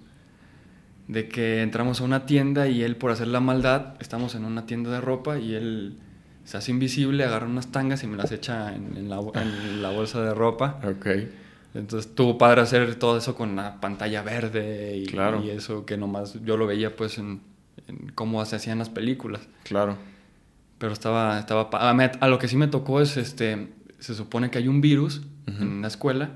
[1.08, 4.66] de que entramos a una tienda y él por hacer la maldad, estamos en una
[4.66, 5.98] tienda de ropa y él
[6.44, 9.82] se hace invisible, agarra unas tangas y me las echa en, en la, bo- en
[9.82, 10.80] la bolsa de ropa.
[10.84, 11.06] Ok.
[11.74, 15.42] Entonces tuvo padre hacer todo eso con la pantalla verde y, Claro.
[15.42, 17.40] y eso que nomás yo lo veía pues en,
[17.88, 19.48] en cómo se hacían las películas.
[19.64, 19.96] Claro.
[20.78, 23.68] Pero estaba, estaba a, me- a lo que sí me tocó es, este,
[24.00, 26.30] se supone que hay un virus en la escuela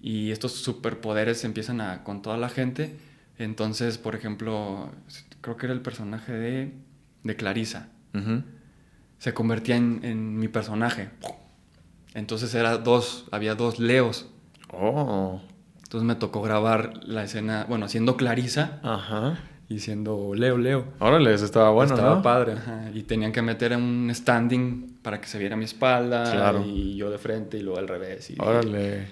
[0.00, 2.96] y estos superpoderes empiezan a, con toda la gente.
[3.42, 4.90] Entonces, por ejemplo,
[5.40, 6.72] creo que era el personaje de,
[7.24, 7.88] de Clarisa.
[9.18, 11.10] Se convertía en, en mi personaje.
[12.14, 14.28] Entonces era dos, había dos Leos.
[14.72, 15.40] Oh.
[15.82, 19.38] Entonces me tocó grabar la escena, bueno, siendo Clarisa Ajá.
[19.68, 20.86] y siendo Leo Leo.
[21.00, 22.22] Órale, eso estaba bueno, Estaba ¿no?
[22.22, 22.90] padre, ajá.
[22.94, 26.30] Y tenían que meter un standing para que se viera mi espalda.
[26.30, 26.64] Claro.
[26.64, 28.30] Y yo de frente y luego al revés.
[28.30, 29.08] Y, Órale.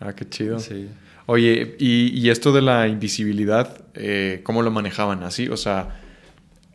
[0.00, 0.58] Ah, qué chido.
[0.58, 0.88] Sí.
[1.26, 5.22] Oye, y, y esto de la invisibilidad, eh, ¿cómo lo manejaban?
[5.22, 5.48] ¿Así?
[5.48, 6.00] O sea,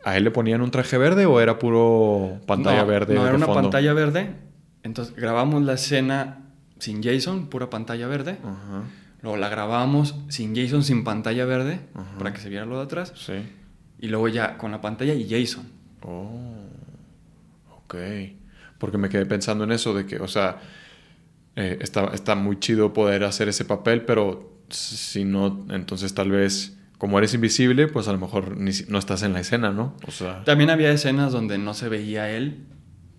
[0.04, 3.14] ¿a él le ponían un traje verde o era puro pantalla no, verde?
[3.14, 3.62] No, de era una fondo?
[3.62, 4.30] pantalla verde.
[4.82, 6.38] Entonces grabamos la escena
[6.78, 8.38] sin Jason, pura pantalla verde.
[8.42, 8.84] Ajá.
[9.22, 11.80] Luego la grabamos sin Jason, sin pantalla verde,
[12.18, 13.12] para que se viera lo de atrás.
[13.16, 13.34] Sí.
[13.98, 15.68] Y luego ya con la pantalla y Jason.
[16.02, 16.30] Oh,
[17.84, 17.94] ok.
[18.78, 20.58] Porque me quedé pensando en eso, de que, o sea,
[21.56, 26.76] eh, está, está muy chido poder hacer ese papel, pero si no, entonces tal vez,
[26.98, 29.96] como eres invisible, pues a lo mejor ni no estás en la escena, ¿no?
[30.06, 32.66] O sea, También había escenas donde no se veía él.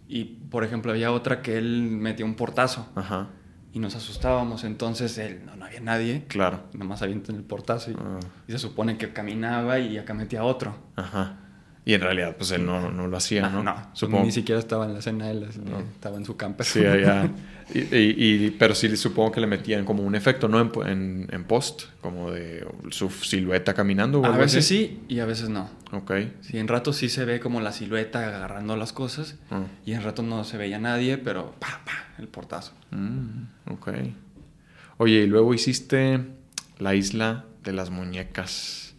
[0.08, 2.90] Y, por ejemplo, había otra que él metió un portazo.
[2.96, 3.30] ajá,
[3.74, 4.66] Y nos asustábamos.
[4.66, 6.26] Entonces, él, no, no había nadie.
[6.28, 6.64] claro.
[6.74, 7.92] Nada más avientan el portazo.
[7.92, 10.76] Y, Ah, y se supone que caminaba y acá metía otro.
[10.98, 11.38] ajá.
[11.84, 13.64] Y en realidad, pues él no, no lo hacía, ¿no?
[13.64, 14.24] no, Supongo.
[14.26, 15.48] Ni siquiera estaba en la escena él.
[15.66, 15.80] No.
[15.80, 16.66] Estaba en su camper.
[16.66, 17.30] Sí, allá.
[17.74, 20.60] Y, y- y- pero sí supongo que le metían como un efecto, ¿no?
[20.60, 24.20] En, en, en post, como de su silueta caminando.
[24.20, 24.78] o A algo veces así.
[24.78, 25.70] sí y a veces no.
[25.94, 26.12] Ok.
[26.42, 29.38] Sí, en ratos sí se ve como la silueta agarrando las cosas.
[29.52, 29.64] Ah.
[29.86, 32.74] Y en ratos no se veía nadie, pero pa, pa, el portazo.
[32.92, 33.90] Mm, ok.
[34.98, 36.20] Oye, y luego hiciste
[36.78, 38.96] la isla de las muñecas.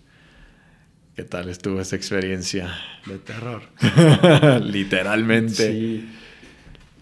[1.16, 2.72] ¿Qué tal estuvo esa experiencia?
[3.06, 3.62] De terror.
[4.62, 5.70] Literalmente.
[5.72, 6.08] Sí.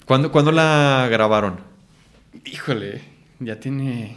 [0.05, 1.61] ¿Cuándo, cuándo la grabaron?
[2.45, 3.03] Híjole,
[3.39, 4.17] ya tiene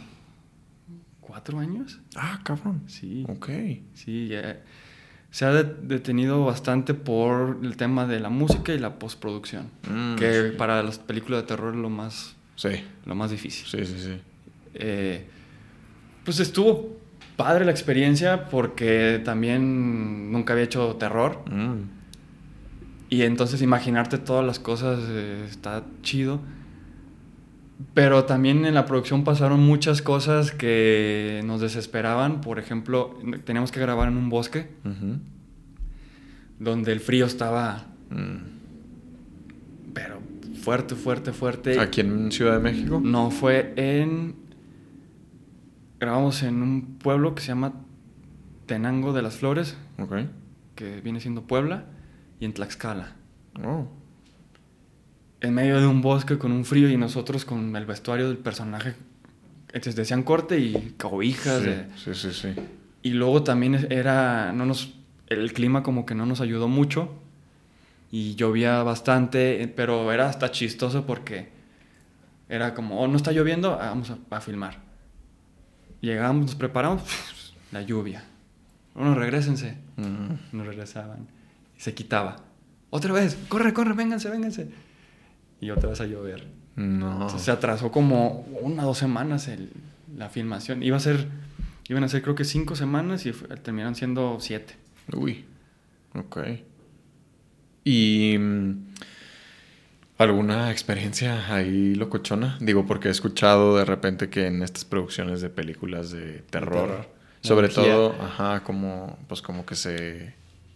[1.20, 2.00] cuatro años.
[2.16, 2.82] Ah, cabrón.
[2.88, 3.24] Sí.
[3.28, 3.48] Ok.
[3.94, 4.60] Sí, ya-
[5.30, 9.68] se ha de- detenido bastante por el tema de la música y la postproducción.
[9.88, 10.56] Mm, que sí.
[10.56, 12.70] para las películas de terror es lo más, Sí,
[13.04, 13.66] lo más difícil.
[13.66, 14.20] sí, sí, sí.
[14.74, 15.26] Eh,
[16.24, 16.98] pues estuvo
[17.36, 21.42] padre la experiencia porque también nunca había hecho terror.
[21.50, 21.82] Mm,
[23.10, 26.40] Y entonces imaginarte todas las cosas eh, está chido.
[27.92, 32.40] Pero también en la producción pasaron muchas cosas que nos desesperaban.
[32.40, 34.68] Por ejemplo, teníamos que grabar en un bosque
[36.58, 38.36] donde el frío estaba, Mm.
[39.92, 40.18] pero
[40.62, 41.80] fuerte, fuerte, fuerte.
[41.80, 43.00] ¿Aquí en Ciudad de México?
[43.02, 44.34] No, fue en...
[46.04, 47.72] Grabamos en un pueblo que se llama
[48.66, 49.74] Tenango de las Flores,
[50.74, 51.86] que viene siendo Puebla,
[52.40, 53.12] y en Tlaxcala.
[53.64, 53.86] Oh.
[55.40, 58.96] En medio de un bosque con un frío y nosotros con el vestuario del personaje.
[59.68, 61.62] Entonces decían corte y cobijas.
[61.62, 62.48] Sí, de- sí, sí, sí.
[63.02, 64.92] Y luego también era, no nos,
[65.28, 67.14] el clima como que no nos ayudó mucho
[68.10, 71.48] y llovía bastante, eh, pero era hasta chistoso porque
[72.50, 74.83] era como, oh, no está lloviendo, ah, vamos a, a filmar.
[76.04, 77.02] Llegamos, nos preparamos,
[77.72, 78.24] la lluvia.
[78.94, 79.78] Bueno, regresense.
[79.96, 80.56] Mm.
[80.56, 81.26] Nos regresaban
[81.76, 82.36] y se quitaba.
[82.90, 84.68] Otra vez, corre, corre, vénganse, vénganse.
[85.60, 86.46] Y otra vez a llover.
[86.76, 87.12] No.
[87.12, 89.70] Entonces, se atrasó como una o dos semanas el-
[90.16, 90.82] la filmación.
[90.82, 91.26] Iba a ser,
[91.88, 93.32] iban a ser creo que cinco semanas y
[93.62, 94.74] terminaron siendo siete.
[95.12, 95.44] Uy.
[96.14, 96.38] Ok.
[97.84, 98.86] ¿Y mm,
[100.18, 102.56] alguna experiencia ahí locochona?
[102.60, 107.08] Digo, porque he escuchado de repente que en estas producciones de películas de terror, terror.
[107.42, 107.92] sobre Energía.
[107.94, 110.34] todo, ajá, como, pues como que se...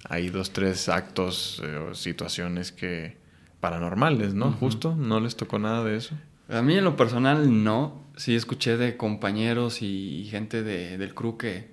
[0.08, 3.16] Hay dos, tres actos eh, o situaciones que...
[3.60, 4.52] paranormales, ¿no?
[4.52, 6.14] Justo, ¿no les tocó nada de eso?
[6.48, 8.06] A mí en lo personal no.
[8.16, 11.70] Sí escuché de compañeros y gente de- del crew que,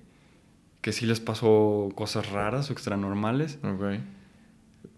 [0.81, 3.57] que sí les pasó cosas raras o extranormales.
[3.63, 3.99] Ok.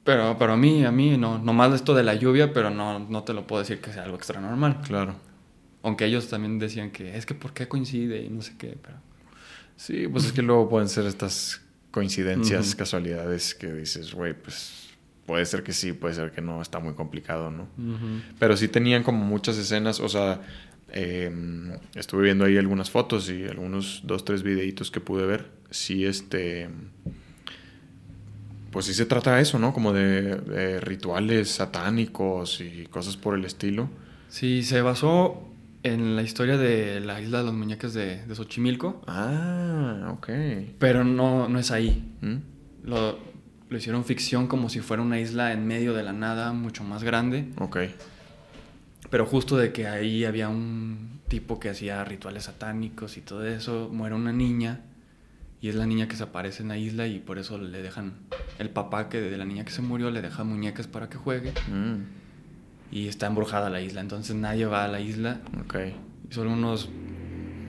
[0.07, 1.37] Pero, pero a mí, a mí no.
[1.37, 4.15] Nomás esto de la lluvia, pero no, no te lo puedo decir que sea algo
[4.15, 4.79] extranormal.
[4.83, 5.17] Claro.
[5.83, 8.95] Aunque ellos también decían que es que por qué coincide y no sé qué, pero...
[9.75, 11.59] Sí, pues es que luego pueden ser estas
[11.91, 14.95] coincidencias, casualidades que dices, güey, pues
[15.25, 17.67] puede ser que sí, puede ser que no, está muy complicado, ¿no?
[18.39, 20.39] Pero sí tenían como muchas escenas, o sea,
[20.93, 21.29] eh,
[21.95, 25.51] estuve viendo ahí algunas fotos y algunos dos, tres videitos que pude ver.
[25.69, 26.69] Sí, este,
[28.71, 29.73] pues sí se trata de eso, ¿no?
[29.73, 33.89] Como de, de rituales satánicos y cosas por el estilo.
[34.29, 35.43] Sí, se basó
[35.83, 40.29] en la historia de la isla de las muñecas de, de Xochimilco, Ah, ok.
[40.79, 42.03] pero no, no es ahí.
[42.21, 42.35] ¿Mm?
[42.83, 43.17] Lo,
[43.69, 47.03] lo hicieron ficción como si fuera una isla en medio de la nada, mucho más
[47.03, 47.77] grande, Ok.
[49.09, 53.89] pero justo de que ahí había un tipo que hacía rituales satánicos y todo eso,
[53.91, 54.81] muere una niña
[55.61, 58.13] y es la niña que se aparece en la isla y por eso le dejan
[58.59, 61.51] el papá que de la niña que se murió le deja muñecas para que juegue
[61.71, 62.03] Mm,
[62.91, 65.75] y está embrujada la isla, entonces nadie va a la isla ok.
[66.29, 66.89] Y son unos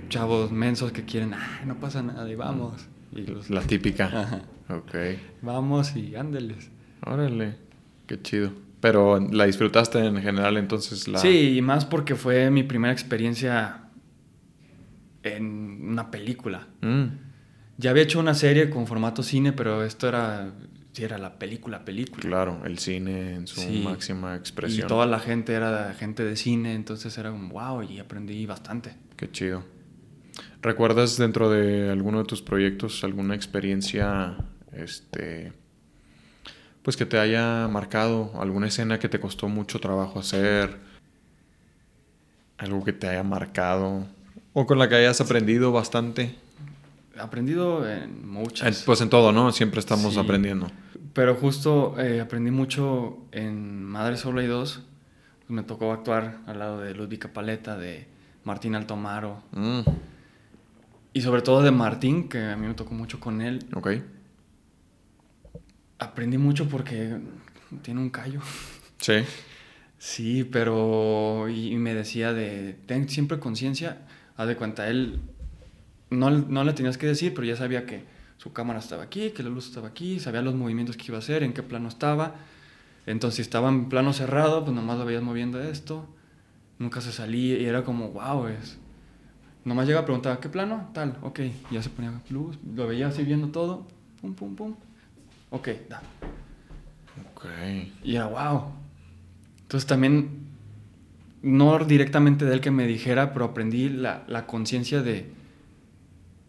[0.09, 2.86] chavos mensos que quieren, ah, no pasa nada y vamos.
[3.12, 4.07] Y los- La típica.
[4.07, 4.43] Ajá.
[4.70, 4.95] Ok.
[5.43, 6.70] Vamos y ándeles.
[7.07, 7.57] Órale.
[8.07, 8.53] Qué chido.
[8.80, 11.18] Pero la disfrutaste en general entonces la...
[11.18, 13.82] Sí, y más porque fue mi primera experiencia
[15.22, 15.45] en
[15.91, 16.68] una película.
[16.80, 17.05] Mm,
[17.79, 20.51] Ya había hecho una serie con formato cine, pero esto era,
[20.93, 22.20] sí, era la película, película.
[22.20, 23.83] claro, el cine en su Sí.
[23.85, 24.89] máxima Y expresión.
[24.89, 28.95] toda la gente era gente de cine, entonces era como, wow, y aprendí bastante.
[29.16, 29.64] Qué chido.
[30.61, 34.37] ¿Recuerdas dentro de alguno de tus proyectos alguna experiencia
[34.72, 35.53] este,
[36.83, 40.76] pues que te haya marcado, alguna escena que te costó mucho trabajo hacer,
[42.59, 44.07] algo que te haya marcado
[44.53, 46.35] o con la que hayas aprendido bastante.
[47.19, 48.83] Aprendido en muchas.
[48.85, 49.53] pues en todo, ¿no?
[49.53, 50.71] Siempre estamos aprendiendo.
[51.12, 54.83] Pero justo eh, aprendí mucho en Madre Solo y Dos.
[55.49, 58.07] Me tocó actuar al lado de Ludvika Paleta, de
[58.45, 59.43] Martín Altomaro.
[59.53, 59.81] Mm.
[61.14, 63.66] Y sobre todo de Martín, que a mí me tocó mucho con él.
[63.75, 63.89] Ok.
[65.99, 67.19] Aprendí mucho porque
[67.83, 68.41] tiene un callo.
[68.99, 69.25] Sí.
[69.99, 71.49] Sí, pero...
[71.49, 73.99] Y, me decía de, ten siempre conciencia.
[74.37, 75.21] Haz de cuenta, él...
[76.11, 78.05] No, no le tenías que decir, pero ya sabía que
[78.39, 81.21] su cámara estaba aquí, que la luz estaba aquí, sabía los movimientos que iba a
[81.21, 82.37] hacer, en qué plano estaba.
[83.05, 86.07] Entonces, si estaba en plano cerrado, pues nomás lo veías moviendo esto.
[86.79, 88.79] Nunca se salía y era como, wow, es...
[89.65, 90.91] Nomás llega a preguntar, ¿qué plano?
[90.95, 91.41] Tal, ok.
[91.71, 93.87] Ya se ponía luz, lo veía así viendo todo.
[94.21, 94.75] Pum, pum, pum.
[95.51, 96.01] Ok, da.
[97.35, 97.47] Ok.
[98.05, 98.73] Y era, wow.
[99.63, 100.47] Entonces también,
[101.43, 105.31] no directamente de él que me dijera, pero aprendí la, la conciencia de,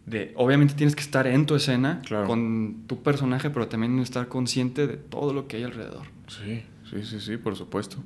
[0.06, 4.88] de, obviamente tienes que estar en tu escena con tu personaje, pero también estar consciente
[4.88, 6.08] de todo lo que hay alrededor.
[6.28, 7.98] Sí, sí, sí, sí, por supuesto.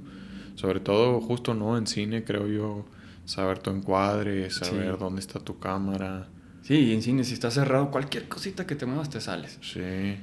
[0.56, 1.78] Sobre todo justo, ¿no?
[1.78, 2.86] En cine, creo yo,
[3.26, 6.28] saber tu encuadre, saber dónde está tu cámara.
[6.62, 9.58] Sí, en cine, si está cerrado, cualquier cosita que te muevas te sales.
[9.62, 10.18] Sí.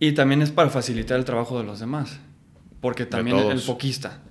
[0.00, 2.18] Y también es para facilitar el trabajo de los demás.
[2.80, 4.22] Porque también el foquista.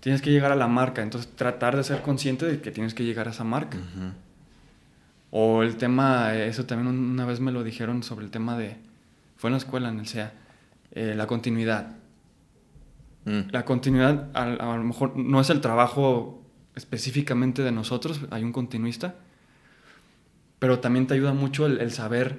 [0.00, 3.04] Tienes que llegar a la marca, entonces tratar de ser consciente de que tienes que
[3.04, 3.78] llegar a esa marca.
[5.34, 8.76] O el tema, eso también una vez me lo dijeron sobre el tema de,
[9.36, 10.34] fue en la escuela, en el SEA,
[10.90, 11.96] eh, la continuidad.
[13.24, 13.40] Mm.
[13.50, 18.52] La continuidad a, a, lo mejor no es el trabajo específicamente de nosotros, hay un
[18.52, 19.14] continuista,
[20.58, 22.36] pero también te ayuda mucho el, saber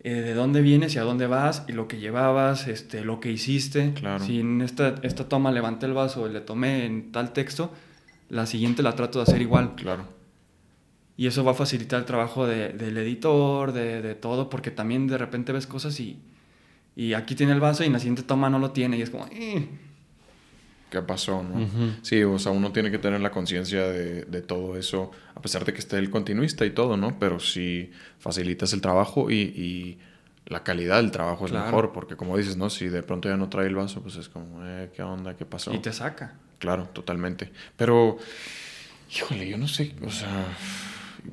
[0.00, 3.32] eh, de dónde vienes y a dónde vas y lo que llevabas, este, lo que
[3.32, 3.94] hiciste.
[3.94, 4.22] Claro.
[4.22, 7.72] Si en esta, esta toma levanté el vaso y le tomé en tal texto,
[8.28, 9.74] la siguiente la trato de hacer igual.
[9.74, 10.17] Claro.
[11.18, 15.18] Y eso va a facilitar el trabajo del editor, de, de, todo, porque también de
[15.18, 16.18] repente ves cosas y,
[16.94, 19.10] y aquí tiene el vaso y en la siguiente toma no lo tiene y es
[19.10, 19.26] como...
[19.32, 19.68] Eh,
[20.90, 21.66] qué pasó, ¿no?
[22.02, 25.64] Sí, o sea, uno tiene que tener la conciencia de, de, todo eso, a pesar
[25.64, 27.18] de que esté el continuista y todo, ¿no?
[27.18, 27.90] Pero si
[28.20, 29.98] facilitas el trabajo y, y
[30.46, 32.70] la calidad del trabajo es mejor, porque como dices, ¿no?
[32.70, 35.36] Si de pronto ya no trae el vaso, pues es como, eh, ¿qué onda?
[35.36, 35.74] ¿Qué pasó?
[35.74, 36.34] Y te saca.
[36.58, 37.52] Claro, totalmente.
[37.76, 38.18] Pero,
[39.14, 40.46] híjole, yo no sé, o sea,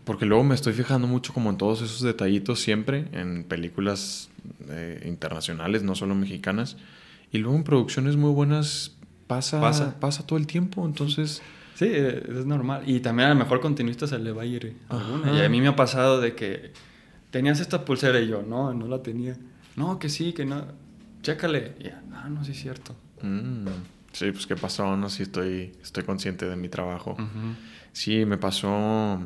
[0.03, 4.29] porque luego me estoy fijando mucho como en todos esos detallitos siempre, en películas
[4.69, 6.77] eh, internacionales, no solo mexicanas,
[7.31, 8.95] y luego en producciones muy buenas
[9.27, 9.99] pasa, pasa.
[9.99, 11.41] pasa todo el tiempo, entonces...
[11.75, 12.83] Sí, es normal.
[12.85, 15.33] Y también a lo mejor continuista se le va a ir alguna.
[15.33, 16.71] Y a mí me ha pasado de que
[17.31, 19.35] tenías esta pulsera y yo, no, no la tenía.
[19.75, 20.63] No, que sí, que no.
[21.21, 21.73] Chécale.
[22.13, 22.95] ah, no, sí es cierto.
[23.21, 23.67] Mm,
[24.13, 27.17] sí, pues qué pasó, no, sí estoy, estoy consciente de mi trabajo.
[27.91, 29.19] Sí, me pasó,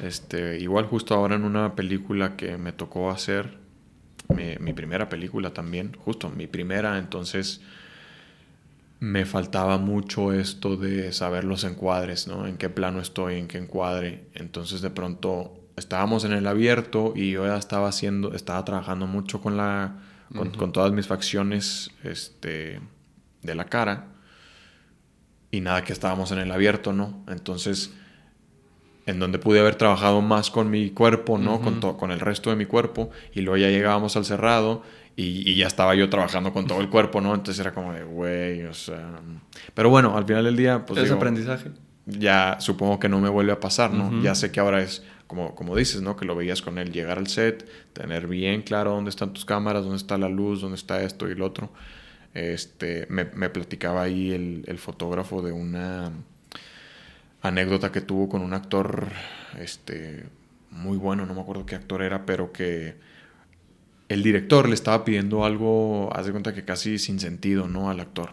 [0.00, 3.58] este, igual justo ahora en una película que me tocó hacer,
[4.28, 7.60] mi, mi primera película también, justo mi primera, entonces
[9.00, 12.46] me faltaba mucho esto de saber los encuadres, ¿no?
[12.46, 14.24] En qué plano estoy, en qué encuadre.
[14.34, 19.40] Entonces de pronto estábamos en el abierto y yo ya estaba haciendo, estaba trabajando mucho
[19.40, 19.98] con la,
[20.34, 22.80] con, todas mis facciones, este,
[23.42, 24.08] de la cara
[25.50, 27.24] y nada que estábamos en el abierto, ¿no?
[27.28, 27.94] Entonces
[29.08, 31.62] en donde pude haber trabajado más con mi cuerpo, ¿no?
[31.62, 34.82] con, con el resto de mi cuerpo y luego ya llegábamos al cerrado
[35.16, 37.34] y, ya estaba yo trabajando con todo el cuerpo, ¿no?
[37.34, 39.18] Entonces era como de, güey, o sea...
[39.74, 41.00] Pero bueno, al final del día, pues...
[41.00, 41.70] Es aprendizaje.
[42.04, 44.22] Ya supongo que no me vuelve a pasar, ¿no?
[44.22, 46.14] Ya sé que ahora es, como, como dices, ¿no?
[46.14, 49.82] Que lo veías con él, llegar al set, tener bien claro dónde están tus cámaras,
[49.82, 51.72] dónde está la luz, dónde está esto y lo otro.
[52.34, 56.12] Este, me, me platicaba ahí el, el fotógrafo de una
[57.42, 59.08] anécdota que tuvo con un actor,
[59.58, 60.26] este,
[60.70, 62.96] muy bueno, no me acuerdo qué actor era, pero que
[64.08, 67.90] el director le estaba pidiendo algo, haz de cuenta que casi sin sentido, ¿no?
[67.90, 68.30] Al actor.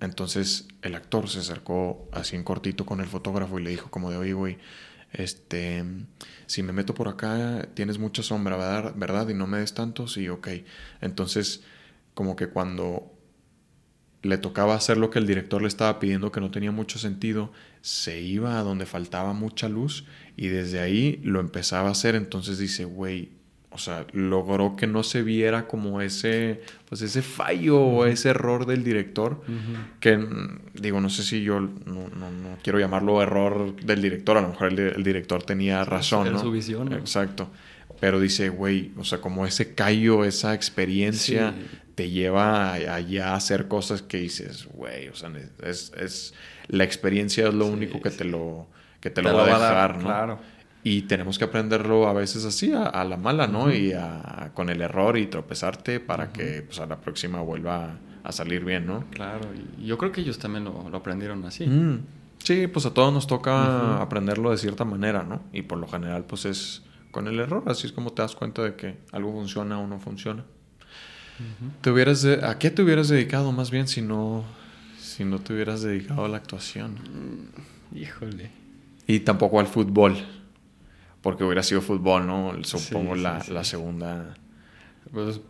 [0.00, 4.10] Entonces el actor se acercó así en cortito con el fotógrafo y le dijo como
[4.10, 4.58] de, oye, güey,
[5.12, 5.84] este,
[6.46, 8.94] si me meto por acá, tienes mucha sombra, ¿verdad?
[8.96, 9.28] ¿verdad?
[9.28, 10.48] Y no me des tanto, sí, ok.
[11.00, 11.62] Entonces,
[12.14, 13.12] como que cuando
[14.22, 17.52] le tocaba hacer lo que el director le estaba pidiendo, que no tenía mucho sentido,
[17.82, 20.04] se iba a donde faltaba mucha luz
[20.36, 22.14] y desde ahí lo empezaba a hacer.
[22.14, 23.30] Entonces dice, güey,
[23.72, 28.66] o sea, logró que no se viera como ese, pues ese fallo o ese error
[28.66, 29.42] del director,
[30.00, 30.18] que
[30.74, 31.68] digo, no sé si yo no,
[32.08, 36.50] no, quiero llamarlo error del director, a lo mejor el, director tenía razón, Era su
[36.50, 36.92] visión.
[36.92, 37.48] Exacto.
[38.00, 41.78] Pero dice, güey, o sea, como ese callo, esa experiencia Sí.
[41.94, 45.30] te lleva a- a hacer cosas que dices, güey, o sea,
[45.62, 46.34] es, es-
[46.70, 48.66] la experiencia es lo Sí, único que te lo,
[49.00, 50.02] que te lo va a dejar, ¿no?
[50.04, 50.38] Claro.
[50.82, 53.70] Y tenemos que aprenderlo a veces así, a, a la mala, ¿no?
[53.72, 58.32] Y a- con el error y tropezarte para que pues, a la próxima vuelva a
[58.32, 59.04] salir bien, ¿no?
[59.10, 59.48] Claro,
[59.78, 61.66] y yo creo que ellos también lo, lo aprendieron así.
[61.66, 62.00] Mm.
[62.42, 65.42] Sí, pues a todos nos toca aprenderlo de cierta manera, ¿no?
[65.52, 68.62] Y por lo general, pues es con el error, así es como te das cuenta
[68.62, 70.44] de que algo funciona o no funciona.
[71.80, 74.44] ¿Te hubieras de- ¿A qué te hubieras dedicado más bien si no,
[75.10, 76.96] si no te hubieras dedicado a la actuación?
[77.94, 78.50] Híjole.
[79.06, 80.16] Y tampoco al fútbol,
[81.22, 82.52] porque hubiera sido fútbol, ¿no?
[82.64, 83.52] Supongo Sí, la, sí, sí.
[83.52, 84.34] la segunda...
[85.12, 85.40] Pues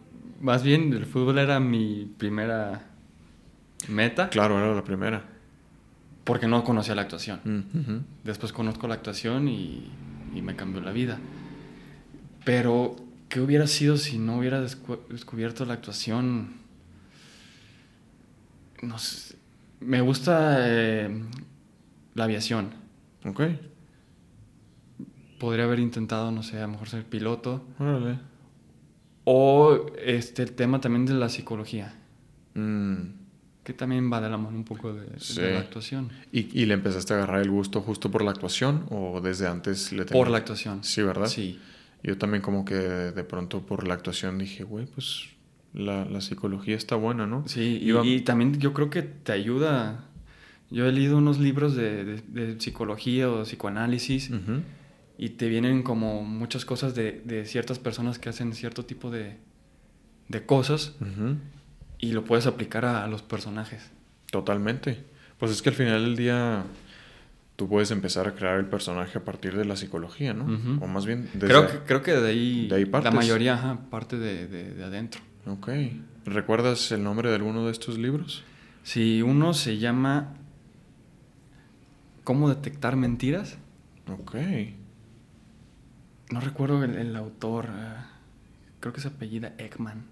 [0.41, 2.87] más bien el fútbol era mi primera
[3.89, 5.25] meta Claro, era la primera.
[6.25, 7.41] porque no conocía la actuación.
[7.45, 8.25] Mm.
[8.25, 9.91] Después conozco la actuación y,
[10.35, 11.19] y me cambió la vida.
[12.45, 12.97] Pero,
[13.29, 16.55] ¿qué hubiera sido si no hubiera descu- descubierto la actuación?
[18.83, 19.37] No sé.
[19.81, 21.23] Me gusta eh,
[22.15, 22.71] la aviación.
[23.25, 23.41] Ok,
[25.39, 27.65] Podría haber intentado, no sé, a lo mejor ser piloto.
[27.79, 28.19] órale.
[29.25, 31.95] O este, el tema también de la psicología,
[32.55, 32.95] Mm.
[33.63, 35.07] que también va de la mano un poco de,
[35.53, 36.11] la actuación.
[36.33, 39.93] ¿Y, y le empezaste a agarrar el gusto justo por la actuación o desde antes
[39.93, 40.85] le Por tenías- la actuación.
[40.85, 41.27] Sí, ¿verdad?
[41.27, 41.59] Sí.
[42.03, 45.29] Yo también como que de pronto por la actuación dije, güey, pues
[45.75, 47.47] la, la psicología está buena, ¿no?
[47.47, 50.05] Sí, y, Iba- y también yo creo que te ayuda.
[50.71, 54.31] Yo he leído unos libros de, de- de psicología o psicoanálisis
[55.19, 59.37] y te vienen como muchas cosas de, de ciertas personas que hacen cierto tipo de,
[60.29, 60.95] de cosas
[61.99, 63.91] y lo puedes aplicar a, a los personajes.
[64.31, 64.99] Totalmente.
[65.39, 66.65] Pues es que al final del día
[67.57, 70.45] tú puedes empezar a crear el personaje a partir de la psicología, ¿no?
[70.81, 71.49] O más bien desde...
[71.49, 73.13] Creo, que, creo que de ahí, de ahí la partes.
[73.15, 75.21] mayoría ajá, parte de, de- de adentro.
[75.47, 75.69] Ok.
[76.27, 78.45] ¿Recuerdas el nombre de alguno de estos libros?
[78.83, 80.35] Si uno se llama
[82.25, 83.57] ¿Cómo detectar mentiras?
[84.13, 84.37] Ok.
[86.31, 87.67] No recuerdo el, el autor.
[87.71, 87.95] eh,
[88.81, 90.05] creo que se apellida Ekman.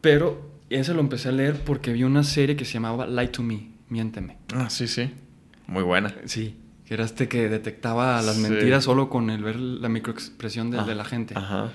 [0.00, 3.42] Pero ese lo empecé a leer porque vi una serie que se llamaba Lie to
[3.42, 4.36] Me, Miénteme.
[4.54, 5.10] Ah, sí, sí.
[5.66, 6.14] Muy buena.
[6.26, 6.56] Sí.
[6.84, 8.42] Que era este que detectaba las Sí.
[8.42, 11.34] mentiras solo con el ver la microexpresión de, Ah, de la gente.
[11.36, 11.72] Ajá.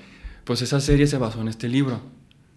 [0.49, 2.01] Pues esa serie se basó en este libro.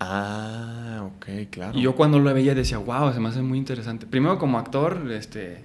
[0.01, 1.79] Ah, ok, claro.
[1.79, 4.07] Y yo cuando lo veía decía, wow, se me hace muy interesante.
[4.07, 5.63] Primero como actor, este,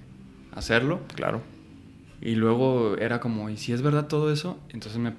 [0.52, 1.00] hacerlo.
[1.14, 1.40] Claro.
[2.20, 4.58] Y luego era como, ¿y si es verdad todo eso?
[4.68, 5.14] Entonces me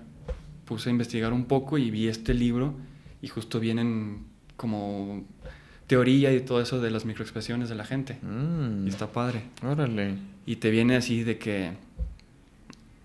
[0.66, 2.76] puse a investigar un poco y vi este libro
[3.24, 5.24] y justo vienen como
[5.88, 8.20] teoría y todo eso de las microexpresiones de la gente.
[8.22, 9.46] Mm, Y está padre.
[9.64, 10.14] Órale.
[10.46, 11.72] Y te viene así de que...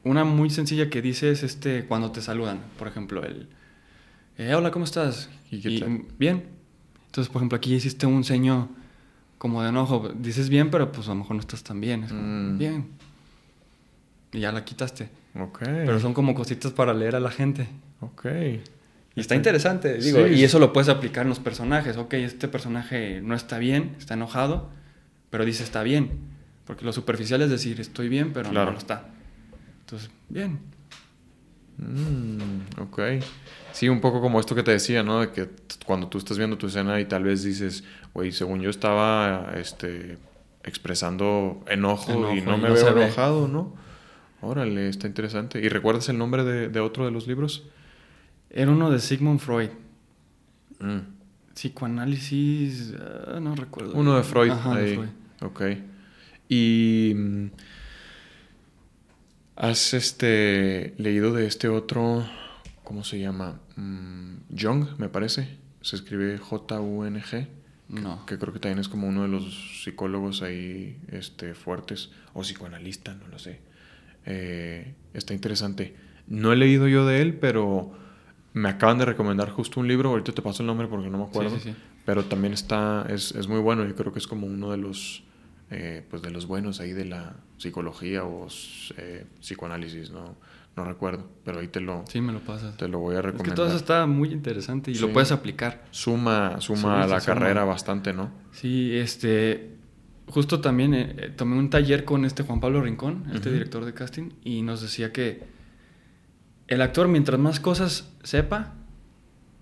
[0.03, 3.49] Una muy sencilla que dice es este, cuando te saludan, por ejemplo, el...
[4.39, 5.29] eh, hola, ¿cómo estás?
[5.51, 5.91] ¿Y qué Y, tal?
[5.91, 6.45] "Mm, bien.
[7.07, 8.69] Entonces, por ejemplo, aquí hiciste un ceño
[9.39, 10.11] como de enojo.
[10.17, 12.05] Dices bien, pero pues a lo mejor no estás tan bien.
[12.05, 12.59] Es como, Mm.
[12.59, 12.87] bien.
[14.33, 15.09] Y ya la quitaste.
[15.39, 15.61] Ok.
[15.65, 17.69] Pero son como cositas para leer a la gente.
[18.01, 18.27] Ok.
[19.17, 21.97] Y está interesante, digo, Sí, y eso lo puedes aplicar en los personajes.
[21.97, 24.71] Ok, este personaje no está bien, está enojado,
[25.31, 26.11] pero dice está bien.
[26.67, 28.67] Porque lo superficial es decir estoy bien, pero Claro.
[28.67, 29.07] no lo está.
[29.81, 30.59] Entonces, bien.
[31.79, 33.01] Mm, ok.
[33.73, 35.21] Sí, un poco como esto que te decía, ¿no?
[35.21, 35.49] De que
[35.85, 40.19] cuando tú estás viendo tu escena y tal vez dices, güey, según yo estaba este,
[40.63, 43.05] expresando enojo, Enojo y no y me no veo ve.
[43.05, 43.75] enojado, ¿no?
[44.41, 45.61] Órale, está interesante.
[45.61, 47.65] ¿Y recuerdas el nombre de, de otro de los libros?
[48.51, 49.71] Era uno de Sigmund Freud.
[50.81, 50.99] Mm,
[51.55, 52.95] Psicoanálisis,
[53.27, 53.95] ah, no recuerdo.
[53.95, 54.51] Uno de Freud.
[54.51, 54.95] Ajá, de ahí.
[54.95, 55.09] Freud.
[55.43, 55.63] Ok.
[56.49, 57.15] Y.
[59.57, 62.27] ¿Has este, leído de este otro.
[62.83, 63.61] ¿Cómo se llama?
[63.77, 65.59] Mm, Jung, me parece.
[65.81, 67.49] Se escribe J-U-N-G.
[67.89, 68.27] No.
[68.27, 72.11] Que creo que también es como uno de los psicólogos ahí este, fuertes.
[72.33, 73.61] O psicoanalista, no lo sé.
[74.27, 75.95] Eh, está interesante.
[76.27, 77.93] No he leído yo de él, pero
[78.55, 80.11] me acaban de recomendar justo un libro.
[80.11, 81.57] Ahorita te paso el nombre porque no me acuerdo.
[81.57, 81.77] Sí, sí, sí.
[82.05, 83.87] Pero también está, es, es muy bueno.
[83.87, 85.23] Yo creo que es como uno de los,
[85.71, 88.47] eh, pues de los buenos ahí de la psicología o
[88.97, 90.37] eh, psicoanálisis, no,
[90.77, 91.27] no recuerdo.
[91.45, 92.77] Pero ahí te lo, Sí, me lo pasas.
[92.77, 93.57] te lo voy a Es que recomendar.
[93.57, 95.01] todo eso está muy interesante y Sí.
[95.01, 95.85] lo puedes aplicar.
[95.91, 97.35] Suma, suma Sí, a la suma.
[97.35, 98.31] carrera bastante, ¿no?
[98.53, 99.71] Sí, este.
[100.27, 104.31] Justo también eh, tomé un taller con este Juan Pablo Rincón, este director de casting,
[104.43, 105.43] y nos decía que
[106.67, 108.73] el actor, mientras más cosas sepa,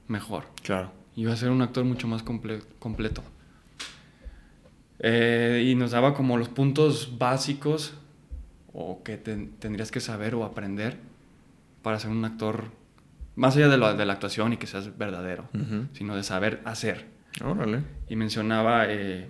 [0.07, 0.45] mejor.
[0.63, 0.93] Claro.
[1.17, 3.25] Y va a ser un actor mucho más comple- completo.
[5.03, 7.95] Eh, y nos daba como los puntos básicos
[8.73, 10.97] o que ten- tendrías que saber o aprender
[11.83, 12.67] para ser un actor,
[13.35, 15.89] más allá de, lo, de la actuación y que seas verdadero, Ujú.
[15.93, 17.07] sino de saber hacer.
[17.45, 17.83] Órale.
[18.09, 19.29] Y mencionaba eh,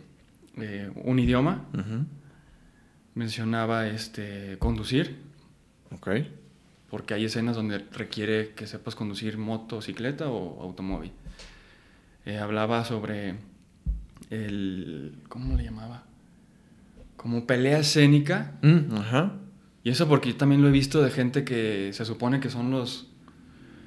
[0.58, 2.04] eh, un idioma, Ujú.
[3.14, 5.16] mencionaba este, conducir,
[5.94, 6.08] Ok.
[6.90, 11.12] porque hay escenas donde requiere que sepas conducir motocicleta o automóvil.
[12.26, 13.36] Eh, hablaba sobre
[14.32, 15.14] el...
[15.28, 16.04] ¿Cómo le llamaba?
[17.16, 18.52] Como pelea escénica.
[18.62, 19.32] Mm, ajá.
[19.84, 22.70] Y eso porque yo también lo he visto de gente que se supone que son
[22.70, 23.08] los,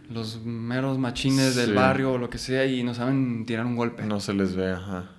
[0.10, 4.06] los meros machines del barrio o lo que sea y no saben tirar un golpe.
[4.06, 5.10] No se les ve, ajá.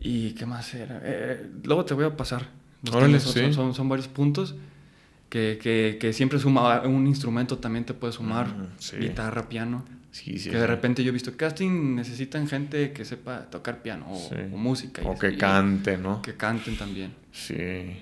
[0.00, 1.00] ¿Y qué más era?
[1.02, 2.48] Eh, luego te voy a pasar.
[2.82, 3.30] Los Órale, sí.
[3.40, 4.54] son, son- son varios puntos
[5.34, 8.46] que, que- que siempre suma un instrumento también te puede sumar.
[8.46, 8.96] Mm, sí.
[8.98, 9.84] Guitarra, piano.
[10.12, 10.48] Sí, sí.
[10.48, 15.02] que de repente yo he visto casting necesitan gente que sepa tocar piano o, música.
[15.02, 16.22] y O que cante, ¿no?
[16.22, 17.12] Que canten también.
[17.32, 17.96] Sí.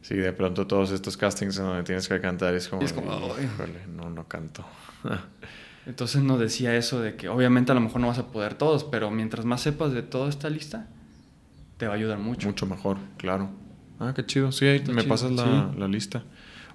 [0.00, 2.80] Sí, de pronto todos estos castings en donde tienes que cantar es como...
[2.80, 3.44] Y es como, de, "Ay".
[3.44, 4.64] "Híjole, no, no canto.
[5.86, 8.84] Entonces nos decía eso de que obviamente a lo mejor no vas a poder todos,
[8.84, 10.88] pero mientras más sepas de toda esta lista,
[11.76, 12.48] te va a ayudar mucho.
[12.48, 13.50] Mucho mejor, claro.
[14.00, 14.52] Ah, qué chido.
[14.52, 15.78] Sí, ahí Está me chido, pasas la, sí.
[15.78, 16.22] la lista.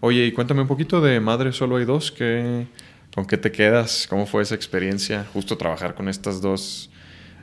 [0.01, 2.11] Oye, y cuéntame un poquito de Madre Solo Hay Dos.
[2.11, 2.67] ¿qué,
[3.13, 4.07] ¿Con qué te quedas?
[4.09, 5.25] ¿Cómo fue esa experiencia?
[5.33, 6.89] Justo trabajar con estas dos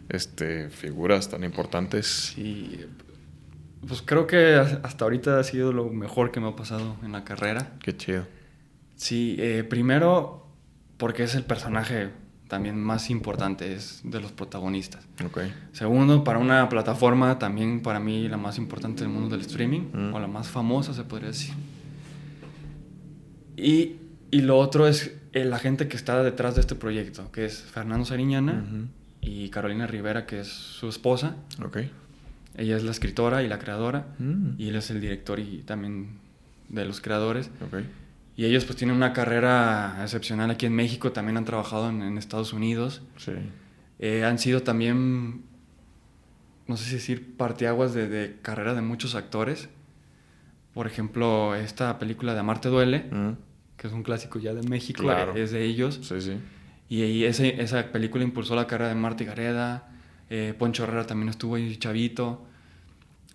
[0.09, 2.33] este, figuras tan importantes.
[2.35, 2.81] Sí,
[3.87, 7.23] pues creo que hasta ahorita ha sido lo mejor que me ha pasado en la
[7.25, 7.75] carrera.
[7.81, 8.27] Qué chido.
[8.97, 10.45] Sí, eh, primero
[10.97, 12.11] porque es el personaje
[12.49, 15.07] también más importante, es de los protagonistas.
[15.25, 15.43] Ok.
[15.73, 20.15] Segundo, para una plataforma también para mí la más importante del mundo del streaming, Mm.
[20.15, 21.55] o la más famosa se podría decir.
[23.59, 23.97] Y,
[24.31, 27.63] y lo otro es eh, la gente que está detrás de este proyecto, que es
[27.63, 28.65] Fernando Sariñana
[29.21, 31.37] y Carolina Rivera, que es su esposa.
[31.65, 31.79] Ok.
[32.57, 34.51] Ella es la escritora y la creadora, Mm.
[34.59, 36.19] y él es el director y también
[36.69, 37.51] de los creadores.
[37.67, 37.81] Ok.
[38.37, 42.19] Y ellos pues tienen una carrera excepcional aquí en México, también han trabajado en, en
[42.19, 43.03] Estados Unidos.
[43.17, 43.33] Sí.
[43.99, 45.43] Eh, han sido también,
[46.69, 49.69] no sé si decir, parteaguas de, de carrera de muchos actores.
[50.75, 53.31] Por ejemplo, esta película de Amarte Duele, Mm.
[53.79, 55.35] Que es un clásico ya de México, Claro.
[55.35, 56.01] es de ellos.
[56.03, 56.33] Sí, sí.
[56.91, 59.89] Y, y ese- esa película impulsó la carrera de Marta Gareda.
[60.31, 62.45] eh, Poncho Herrera también estuvo ahí, Chavito.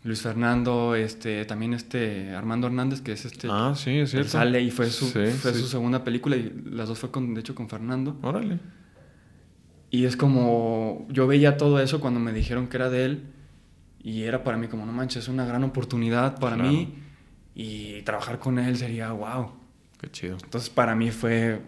[0.03, 3.47] Luis Fernando, este, también este Armando Hernández, que es este...
[3.49, 4.29] Ah, sí, es cierto.
[4.29, 5.59] sale y fue su, Sí, fue sí.
[5.61, 8.17] su segunda película y las dos fue con, de hecho con Fernando.
[8.21, 8.59] Órale.
[9.89, 13.23] Y es como, yo veía todo eso cuando me dijeron que era de él
[14.03, 16.71] y era para mí como, no manches, es una gran oportunidad para Claro.
[16.71, 16.95] mí
[17.55, 19.51] y trabajar con él sería wow.
[20.03, 20.37] Qué chido.
[20.43, 21.61] Entonces para mí fue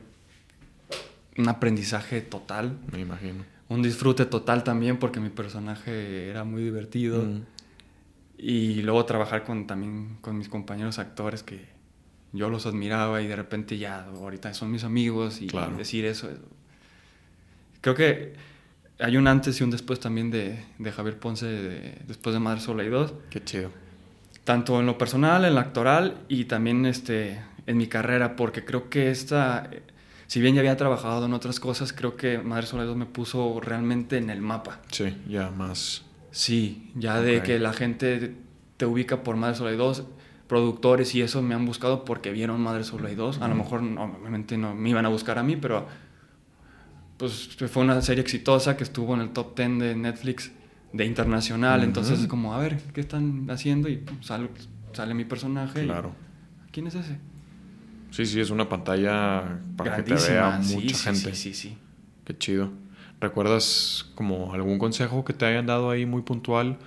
[1.37, 3.45] un aprendizaje total, Me imagino.
[3.69, 7.41] un disfrute total también porque mi personaje era muy divertido Mm.
[8.37, 11.65] y luego trabajar con también con mis compañeros actores que
[12.33, 15.77] yo los admiraba y de repente ya ahorita son mis amigos y Claro.
[15.77, 16.29] decir eso.
[17.79, 18.33] Creo que
[18.99, 22.59] hay un antes y un después también de, de Javier Ponce de- después de Madre
[22.59, 23.71] Sola y Dos, Qué chido.
[24.43, 28.89] tanto en lo personal, en lo actoral y también este, en mi carrera, porque creo
[28.89, 29.69] que esta,
[30.27, 34.17] si bien ya había trabajado en otras cosas, creo que Madre Dos me puso realmente
[34.17, 34.81] en el mapa.
[34.91, 36.03] Sí, ya más.
[36.31, 38.35] Sí, ya de que la gente
[38.77, 40.03] te ubica por Madre y Dos,
[40.47, 43.41] productores y eso me han buscado porque vieron Madre y Dos.
[43.41, 45.87] A lo mejor obviamente no me iban a buscar a mí, pero
[47.17, 50.51] pues fue una serie exitosa que estuvo en el top 10 de Netflix
[50.91, 51.83] de internacional.
[51.83, 53.87] Entonces es como, a ver, ¿qué están haciendo?
[53.89, 54.49] Y pum, sale,
[54.93, 55.83] sale mi personaje.
[55.83, 56.13] y, Claro.
[56.71, 57.17] ¿Quién es ese?
[58.15, 61.35] Sí, sí, es una pantalla para que te vea sí, mucha sí, gente.
[61.35, 61.77] Sí, sí, sí.
[62.23, 62.71] Qué chido.
[63.19, 66.77] ¿Recuerdas como algún consejo que te hayan dado ahí muy puntual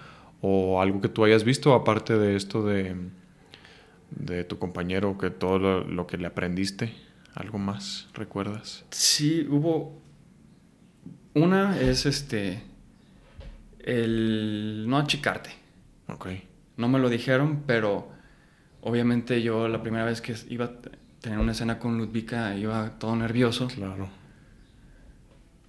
[0.41, 2.97] o algo que tú hayas visto aparte de esto de,
[4.09, 6.95] de tu compañero, que todo lo, lo que le aprendiste?
[7.35, 8.87] ¿Algo más recuerdas?
[8.91, 10.01] Sí, hubo.
[11.35, 12.63] Una es este.
[13.81, 15.51] El no achicarte.
[16.09, 16.29] Ok.
[16.79, 18.09] No me lo dijeron, pero
[18.81, 20.73] obviamente yo la primera vez que iba
[21.29, 23.69] tener una escena con Ludvika iba todo nervioso.
[23.69, 24.09] Claro.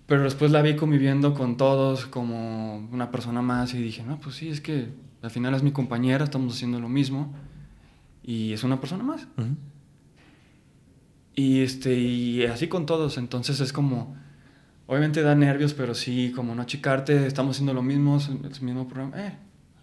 [0.08, 4.36] Pero después la vi conviviendo con todos como una persona más y dije, no, pues
[4.38, 4.88] sí, es que
[5.22, 7.34] al final es mi compañera, estamos haciendo lo mismo
[8.24, 9.28] y es una persona más.
[9.38, 9.58] Ujú.
[11.36, 14.16] Y, este, y así con todos, entonces es como,
[14.88, 18.88] obviamente da nervios, pero sí, como no achicarte, estamos haciendo lo mismo, es el mismo
[18.88, 19.38] programa, eh,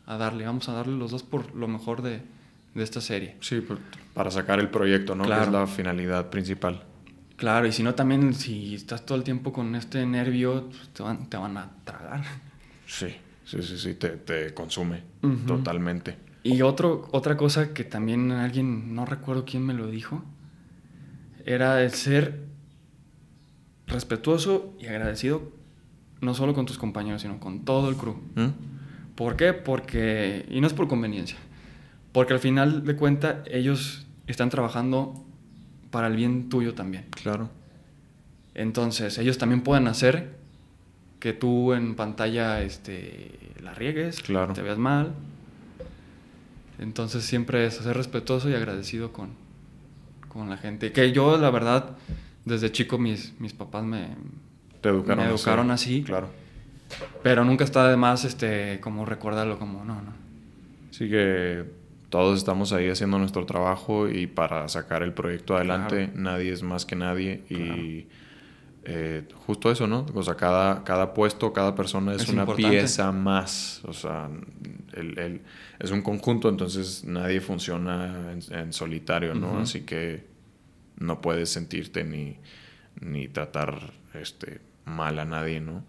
[0.06, 2.22] a darle, vamos a darle los dos por lo mejor de,
[2.76, 3.36] de esta serie.
[3.40, 3.64] Sí,
[4.14, 5.22] para sacar el proyecto, ¿no?
[5.24, 5.44] Que Claro.
[5.44, 6.82] es la finalidad principal.
[7.36, 11.02] Claro, y si no también, si estás todo el tiempo con este nervio, pues, te,
[11.02, 12.22] van, te van a tragar.
[12.86, 13.08] Sí,
[13.44, 15.02] sí, sí, sí, te, te consume
[15.46, 16.16] totalmente.
[16.44, 20.22] Y otro, otra cosa que también alguien, no recuerdo quién me lo dijo,
[21.44, 22.44] era el ser
[23.86, 25.52] respetuoso y agradecido
[26.20, 28.14] no solo con tus compañeros, sino con todo el crew.
[28.34, 29.14] ¿Mm?
[29.14, 29.52] ¿Por qué?
[29.52, 31.36] Porque, y no es por conveniencia,
[32.16, 35.22] porque al final de cuentas ellos están trabajando
[35.90, 37.04] para el bien tuyo también.
[37.10, 37.50] Claro.
[38.54, 40.30] Entonces, ellos también pueden hacer
[41.20, 43.32] que tú en pantalla este,
[43.62, 44.54] la riegues, Claro.
[44.54, 45.12] te veas mal.
[46.78, 49.32] Entonces, siempre es ser respetuoso y agradecido con,
[50.26, 50.92] con la gente.
[50.92, 51.98] Que yo, la verdad,
[52.46, 54.08] desde chico mis, mis papás me...
[54.80, 56.02] Te educaron, Me educaron así.
[56.02, 56.30] Claro.
[57.22, 60.14] Pero nunca está de más este, como recordarlo como, no, no.
[60.90, 61.84] Así que
[62.16, 66.12] todos estamos ahí haciendo nuestro trabajo y para sacar el proyecto adelante Claro.
[66.14, 68.06] nadie es más que nadie y
[68.88, 70.06] eh, justo eso, ¿no?
[70.14, 72.70] O sea, cada, cada puesto, cada persona es, Es una importante.
[72.78, 74.30] pieza más, o sea,
[74.94, 75.40] el- el-
[75.80, 79.58] es un conjunto, entonces nadie funciona en, en solitario, ¿no?
[79.58, 80.24] Así que
[80.98, 82.36] no puedes sentirte ni,
[83.00, 85.84] ni tratar este, mal a nadie, ¿no?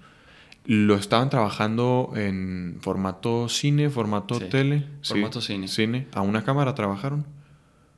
[0.70, 4.86] Lo estaban trabajando en formato cine, formato Sí, tele.
[5.02, 5.68] formato cine.
[5.70, 6.08] Cine.
[6.12, 7.26] ¿A una cámara trabajaron?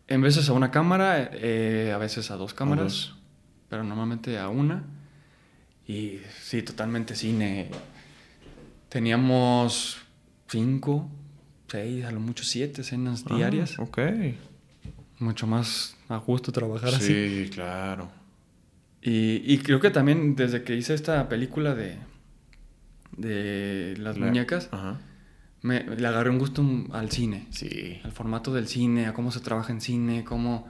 [0.07, 3.17] En veces a una cámara, eh, a veces a dos cámaras, dos.
[3.69, 4.83] pero normalmente a una.
[5.87, 7.69] Y sí, totalmente cine.
[8.89, 9.97] Teníamos
[10.47, 11.09] cinco,
[11.67, 13.77] seis, a lo mucho siete escenas Ah, diarias.
[13.79, 13.99] ok.
[15.19, 17.07] Mucho más a gusto trabajar así.
[17.45, 18.09] Sí, claro.
[19.01, 21.97] Y, y creo que también desde que hice esta película de,
[23.19, 24.99] de las La- muñecas, Ajá.
[25.61, 27.47] me, le agarré un gusto al cine.
[27.51, 27.99] Sí.
[28.03, 30.67] al formato del cine, a cómo se trabaja en cine, cómo...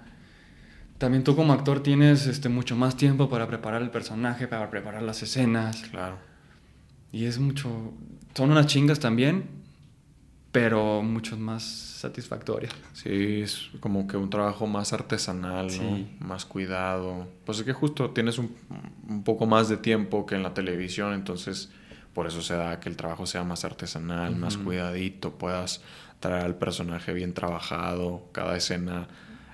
[0.98, 5.02] También tú como actor tienes este, mucho más tiempo para preparar el personaje, para preparar
[5.02, 5.84] las escenas.
[5.92, 6.18] Claro.
[7.14, 7.94] Y es mucho...
[8.36, 9.46] Son unas chingas también,
[10.52, 12.74] pero mucho más satisfactorias.
[12.94, 15.72] Sí, es como que un trabajo más artesanal, ¿no?
[15.72, 16.08] Sí.
[16.20, 17.28] Más cuidado.
[17.46, 18.54] Pues es que justo tienes un,
[19.08, 21.72] un poco más de tiempo que en la televisión, entonces
[22.20, 25.82] por eso se da que el trabajo sea más artesanal, más cuidadito, puedas
[26.20, 29.08] traer al personaje bien trabajado, cada escena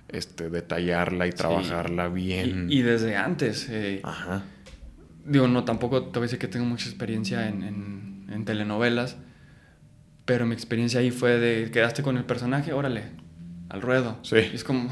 [0.08, 2.66] este, detallarla y trabajarla bien.
[2.72, 4.42] Y, y desde antes, eh, Ajá.
[5.26, 9.16] digo, no, tampoco te voy a decir que tengo mucha experiencia en, en- en telenovelas,
[10.26, 13.04] pero mi experiencia ahí fue de quedaste con el personaje, órale,
[13.70, 14.18] al ruedo.
[14.24, 14.38] Sí.
[14.38, 14.90] Y es como,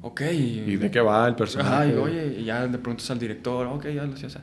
[0.00, 0.22] ok.
[0.32, 1.90] ¿Y de qué va el personaje?
[1.90, 4.40] Ay, oye, y ya de pronto al director, ok, ya lo sé, o sea.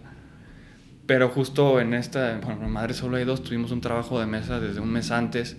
[1.07, 4.59] Pero justo en esta, bueno, en Madre Solo hay dos, tuvimos un trabajo de mesa
[4.59, 5.55] desde un mes antes,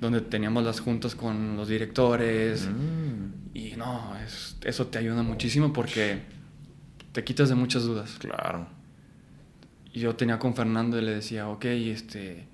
[0.00, 2.66] donde teníamos las juntas con los directores.
[2.68, 3.10] Mm,
[3.56, 6.20] Y no, es- eso te ayuda muchísimo porque
[7.12, 8.16] te quitas de muchas dudas.
[8.18, 8.66] claro.
[9.92, 12.46] Y yo tenía con Fernando y le decía, ok, este,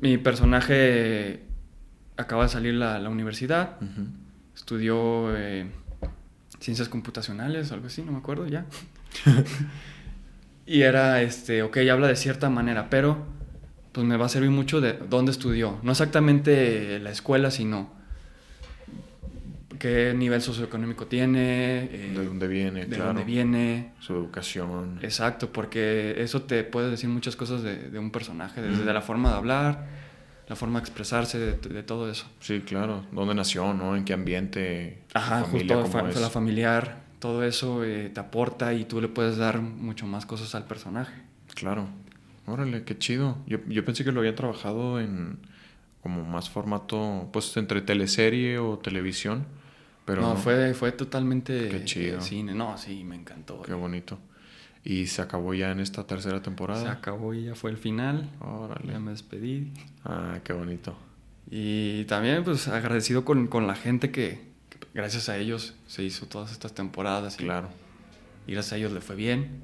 [0.00, 1.44] mi personaje
[2.16, 3.76] acaba de salir la, la universidad,
[4.54, 5.70] estudió eh,
[6.58, 8.66] ciencias computacionales, algo así, no me acuerdo ya.
[10.66, 13.18] y era, este, ok, habla de cierta manera, pero
[13.92, 15.78] pues me va a servir mucho de dónde estudió.
[15.82, 17.94] No exactamente la escuela, sino
[19.78, 22.80] qué nivel socioeconómico tiene, eh, ¿De dónde viene?
[22.86, 23.06] de claro.
[23.08, 23.92] dónde viene.
[24.00, 24.98] Su educación.
[25.02, 29.30] Exacto, porque eso te puede decir muchas cosas de, de un personaje, desde la forma
[29.30, 29.86] de hablar,
[30.48, 32.26] la forma de expresarse, de, de todo eso.
[32.40, 33.04] Sí, claro.
[33.12, 33.96] ¿Dónde nació, no?
[33.96, 35.02] ¿En qué ambiente?
[35.12, 36.20] Ajá, familia, justo fa- es?
[36.20, 40.54] la familiar, todo eso eh, te aporta y tú le puedes dar mucho más cosas
[40.54, 41.14] al personaje.
[41.54, 41.88] Claro.
[42.46, 43.38] Órale, qué chido.
[43.46, 45.38] Yo, yo pensé que lo habían trabajado en
[46.02, 49.44] como más formato, pues entre teleserie o televisión.
[50.04, 50.36] Pero no, no.
[50.36, 52.18] Fue, fue totalmente Qué chido.
[52.18, 52.54] eh, cine.
[52.54, 53.62] No, sí, me encantó.
[53.62, 54.18] Qué bonito.
[54.84, 56.80] Y se acabó ya en esta tercera temporada.
[56.80, 58.30] Se acabó y ya fue el final.
[58.40, 58.92] Órale.
[58.92, 59.72] Ya me despedí.
[60.04, 60.96] Ah, qué bonito.
[61.50, 64.45] Y también, pues, agradecido con, con la gente que
[64.96, 67.34] gracias a ellos se hizo todas estas temporadas.
[67.38, 67.68] Y, Claro.
[68.46, 69.60] y gracias a ellos le fue bien.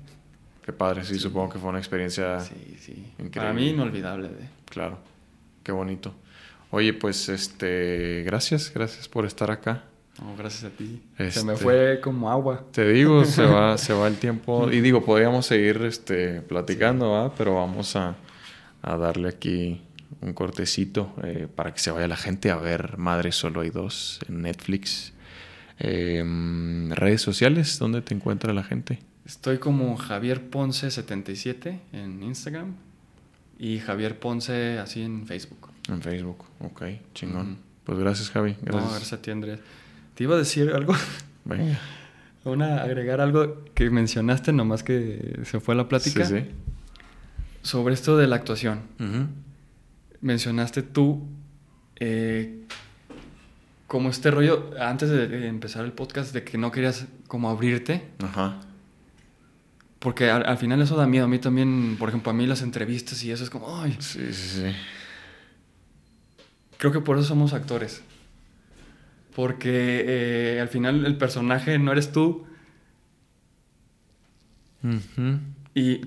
[0.64, 1.20] Qué padre, sí, Sí.
[1.20, 2.38] supongo que fue una experiencia.
[2.40, 2.92] Sí, sí.
[3.18, 3.30] Increíble.
[3.34, 4.28] Para mí, inolvidable.
[4.28, 4.48] De...
[4.70, 4.98] Claro.
[5.64, 6.14] Qué bonito.
[6.70, 9.84] Oye, pues este, gracias, gracias por estar acá.
[10.20, 11.02] No, gracias a ti.
[11.30, 12.64] Se me Este- fue como agua.
[12.70, 14.70] Te digo, se va, se va el tiempo.
[14.70, 17.34] Y digo, podríamos seguir este, platicando, ¿va?
[17.34, 18.14] Pero vamos a,
[18.82, 19.82] a darle aquí
[20.20, 24.20] un cortecito eh, para que se vaya la gente a ver Madre Solo hay dos
[24.28, 25.11] en Netflix.
[25.84, 26.22] Eh,
[26.90, 29.00] redes sociales, ¿dónde te encuentra la gente?
[29.26, 32.74] Estoy como Javier Ponce77 en Instagram
[33.59, 35.70] y Javier Ponce así en Facebook.
[35.88, 36.82] En Facebook, ok,
[37.14, 37.59] chingón.
[37.84, 38.52] Pues gracias, Javi.
[38.62, 38.90] No, Gracias.
[38.92, 39.59] gracias a ti, Andrés.
[40.14, 40.94] Te iba a decir algo,
[41.44, 41.80] Venga.
[42.44, 46.46] una, agregar algo que mencionaste, nomás que se fue la plática, Sí, sí.
[47.62, 48.82] sobre esto de la actuación.
[49.00, 49.26] Ujú.
[50.20, 51.26] Mencionaste tú
[51.96, 52.60] eh,
[53.93, 58.09] como este rollo, antes de empezar el podcast, de que no querías como abrirte.
[58.24, 58.59] Ajá.
[59.98, 61.27] Porque al, al final eso da miedo.
[61.27, 64.32] A mí también, por ejemplo, a mí las entrevistas y eso es como, ay, Sí,
[64.32, 64.73] sí, sí.
[66.78, 68.01] creo que por eso somos actores.
[69.36, 72.47] Porque eh, al final el personaje no eres tú
[74.82, 75.39] Ujú.
[75.74, 75.98] y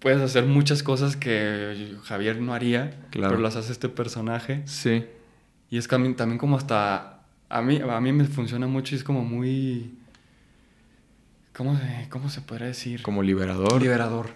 [0.00, 3.30] puedes hacer muchas cosas que Javier no haría, Claro.
[3.30, 4.62] pero las hace este personaje.
[4.66, 5.04] Sí.
[5.70, 7.18] Y es cami- también como hasta...
[7.50, 9.94] A mí, a mí me funciona mucho y es como muy...
[11.52, 13.02] ¿Cómo se, cómo se podría decir?
[13.02, 13.82] Como liberador.
[13.82, 14.30] Liberador.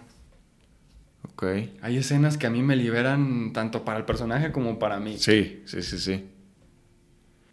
[1.32, 1.44] ok.
[1.80, 5.16] Hay escenas que a mí me liberan tanto para el personaje como para mí.
[5.16, 6.24] Sí, sí, sí, sí.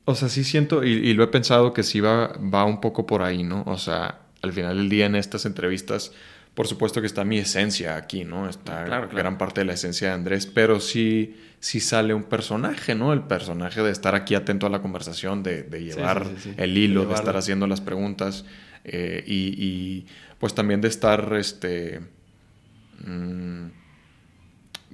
[0.06, 3.06] O sea, sí siento, y, y lo he pensado que sí va, va un poco
[3.06, 3.64] por ahí, ¿no?
[3.68, 6.12] O sea, al final del día en estas entrevistas,
[6.54, 8.50] por supuesto que está mi esencia aquí, ¿no?
[8.50, 9.18] Está Claro, claro.
[9.18, 13.14] gran parte de la esencia de Andrés, pero sí, sí sale un personaje, ¿no?
[13.14, 16.54] El personaje de estar aquí atento a la conversación, de, llevar sí, sí.
[16.58, 18.46] el hilo, De de estar haciendo las preguntas,
[18.84, 20.06] eh, y, y,
[20.40, 22.02] pues también de estar, este...
[23.06, 23.81] mm,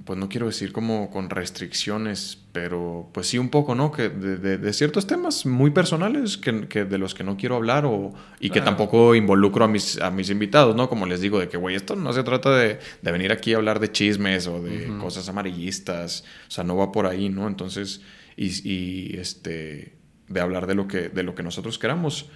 [0.04, 3.92] pues no quiero decir como con restricciones, pero pues sí un poco, ¿no?
[3.92, 7.56] Que de, de- de ciertos temas muy personales que, que de los que no quiero
[7.56, 8.66] hablar o, y que Claro.
[8.66, 10.88] tampoco involucro a mis, a mis invitados, ¿no?
[10.88, 13.56] Como les digo, de que, güey, esto no se trata de, de venir aquí a
[13.56, 17.46] hablar de chismes o de cosas amarillistas, o sea, no va por ahí, ¿no?
[17.48, 18.00] Entonces,
[18.36, 19.94] y, y, este,
[20.28, 22.26] de hablar de lo, que, de lo que nosotros queramos.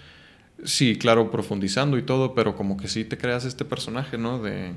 [0.64, 4.40] Sí, claro, profundizando y todo, pero como que sí te creas este personaje, ¿no?
[4.40, 4.72] De,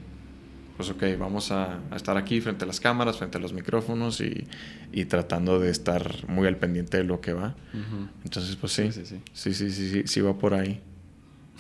[0.78, 4.20] pues ok, vamos a, a estar aquí frente a las cámaras, frente a los micrófonos
[4.22, 4.48] y,
[4.92, 7.56] y tratando de estar muy al pendiente de lo que va.
[7.74, 8.08] Ujú.
[8.24, 9.54] Entonces, pues sí, Sí, sí, sí.
[9.54, 10.82] sí, sí, sí, sí, va por ahí.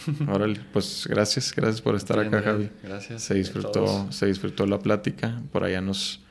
[0.27, 2.69] Órale, pues gracias, gracias por estar Bien, acá, Javi.
[2.83, 3.23] Gracias.
[3.23, 5.41] Se disfrutó, se disfrutó la plática.
[5.53, 6.21] Por allá nos,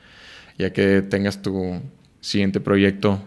[0.59, 1.81] ya que tengas tu
[2.21, 3.19] siguiente proyecto,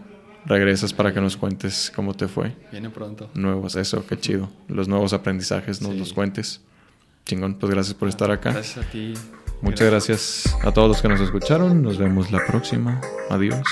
[0.45, 2.55] regresas para que nos cuentes cómo te fue.
[2.71, 3.29] Viene pronto.
[3.33, 4.49] Nuevos, eso, qué chido.
[4.69, 5.99] Los nuevos aprendizajes, nos Sí.
[5.99, 6.61] los cuentes.
[7.25, 8.53] Chingón, pues gracias por estar acá.
[8.53, 9.13] Gracias a ti.
[9.61, 11.81] Muchas gracias a todos los que nos escucharon.
[11.81, 13.01] Nos vemos la próxima.
[13.29, 13.63] Adiós.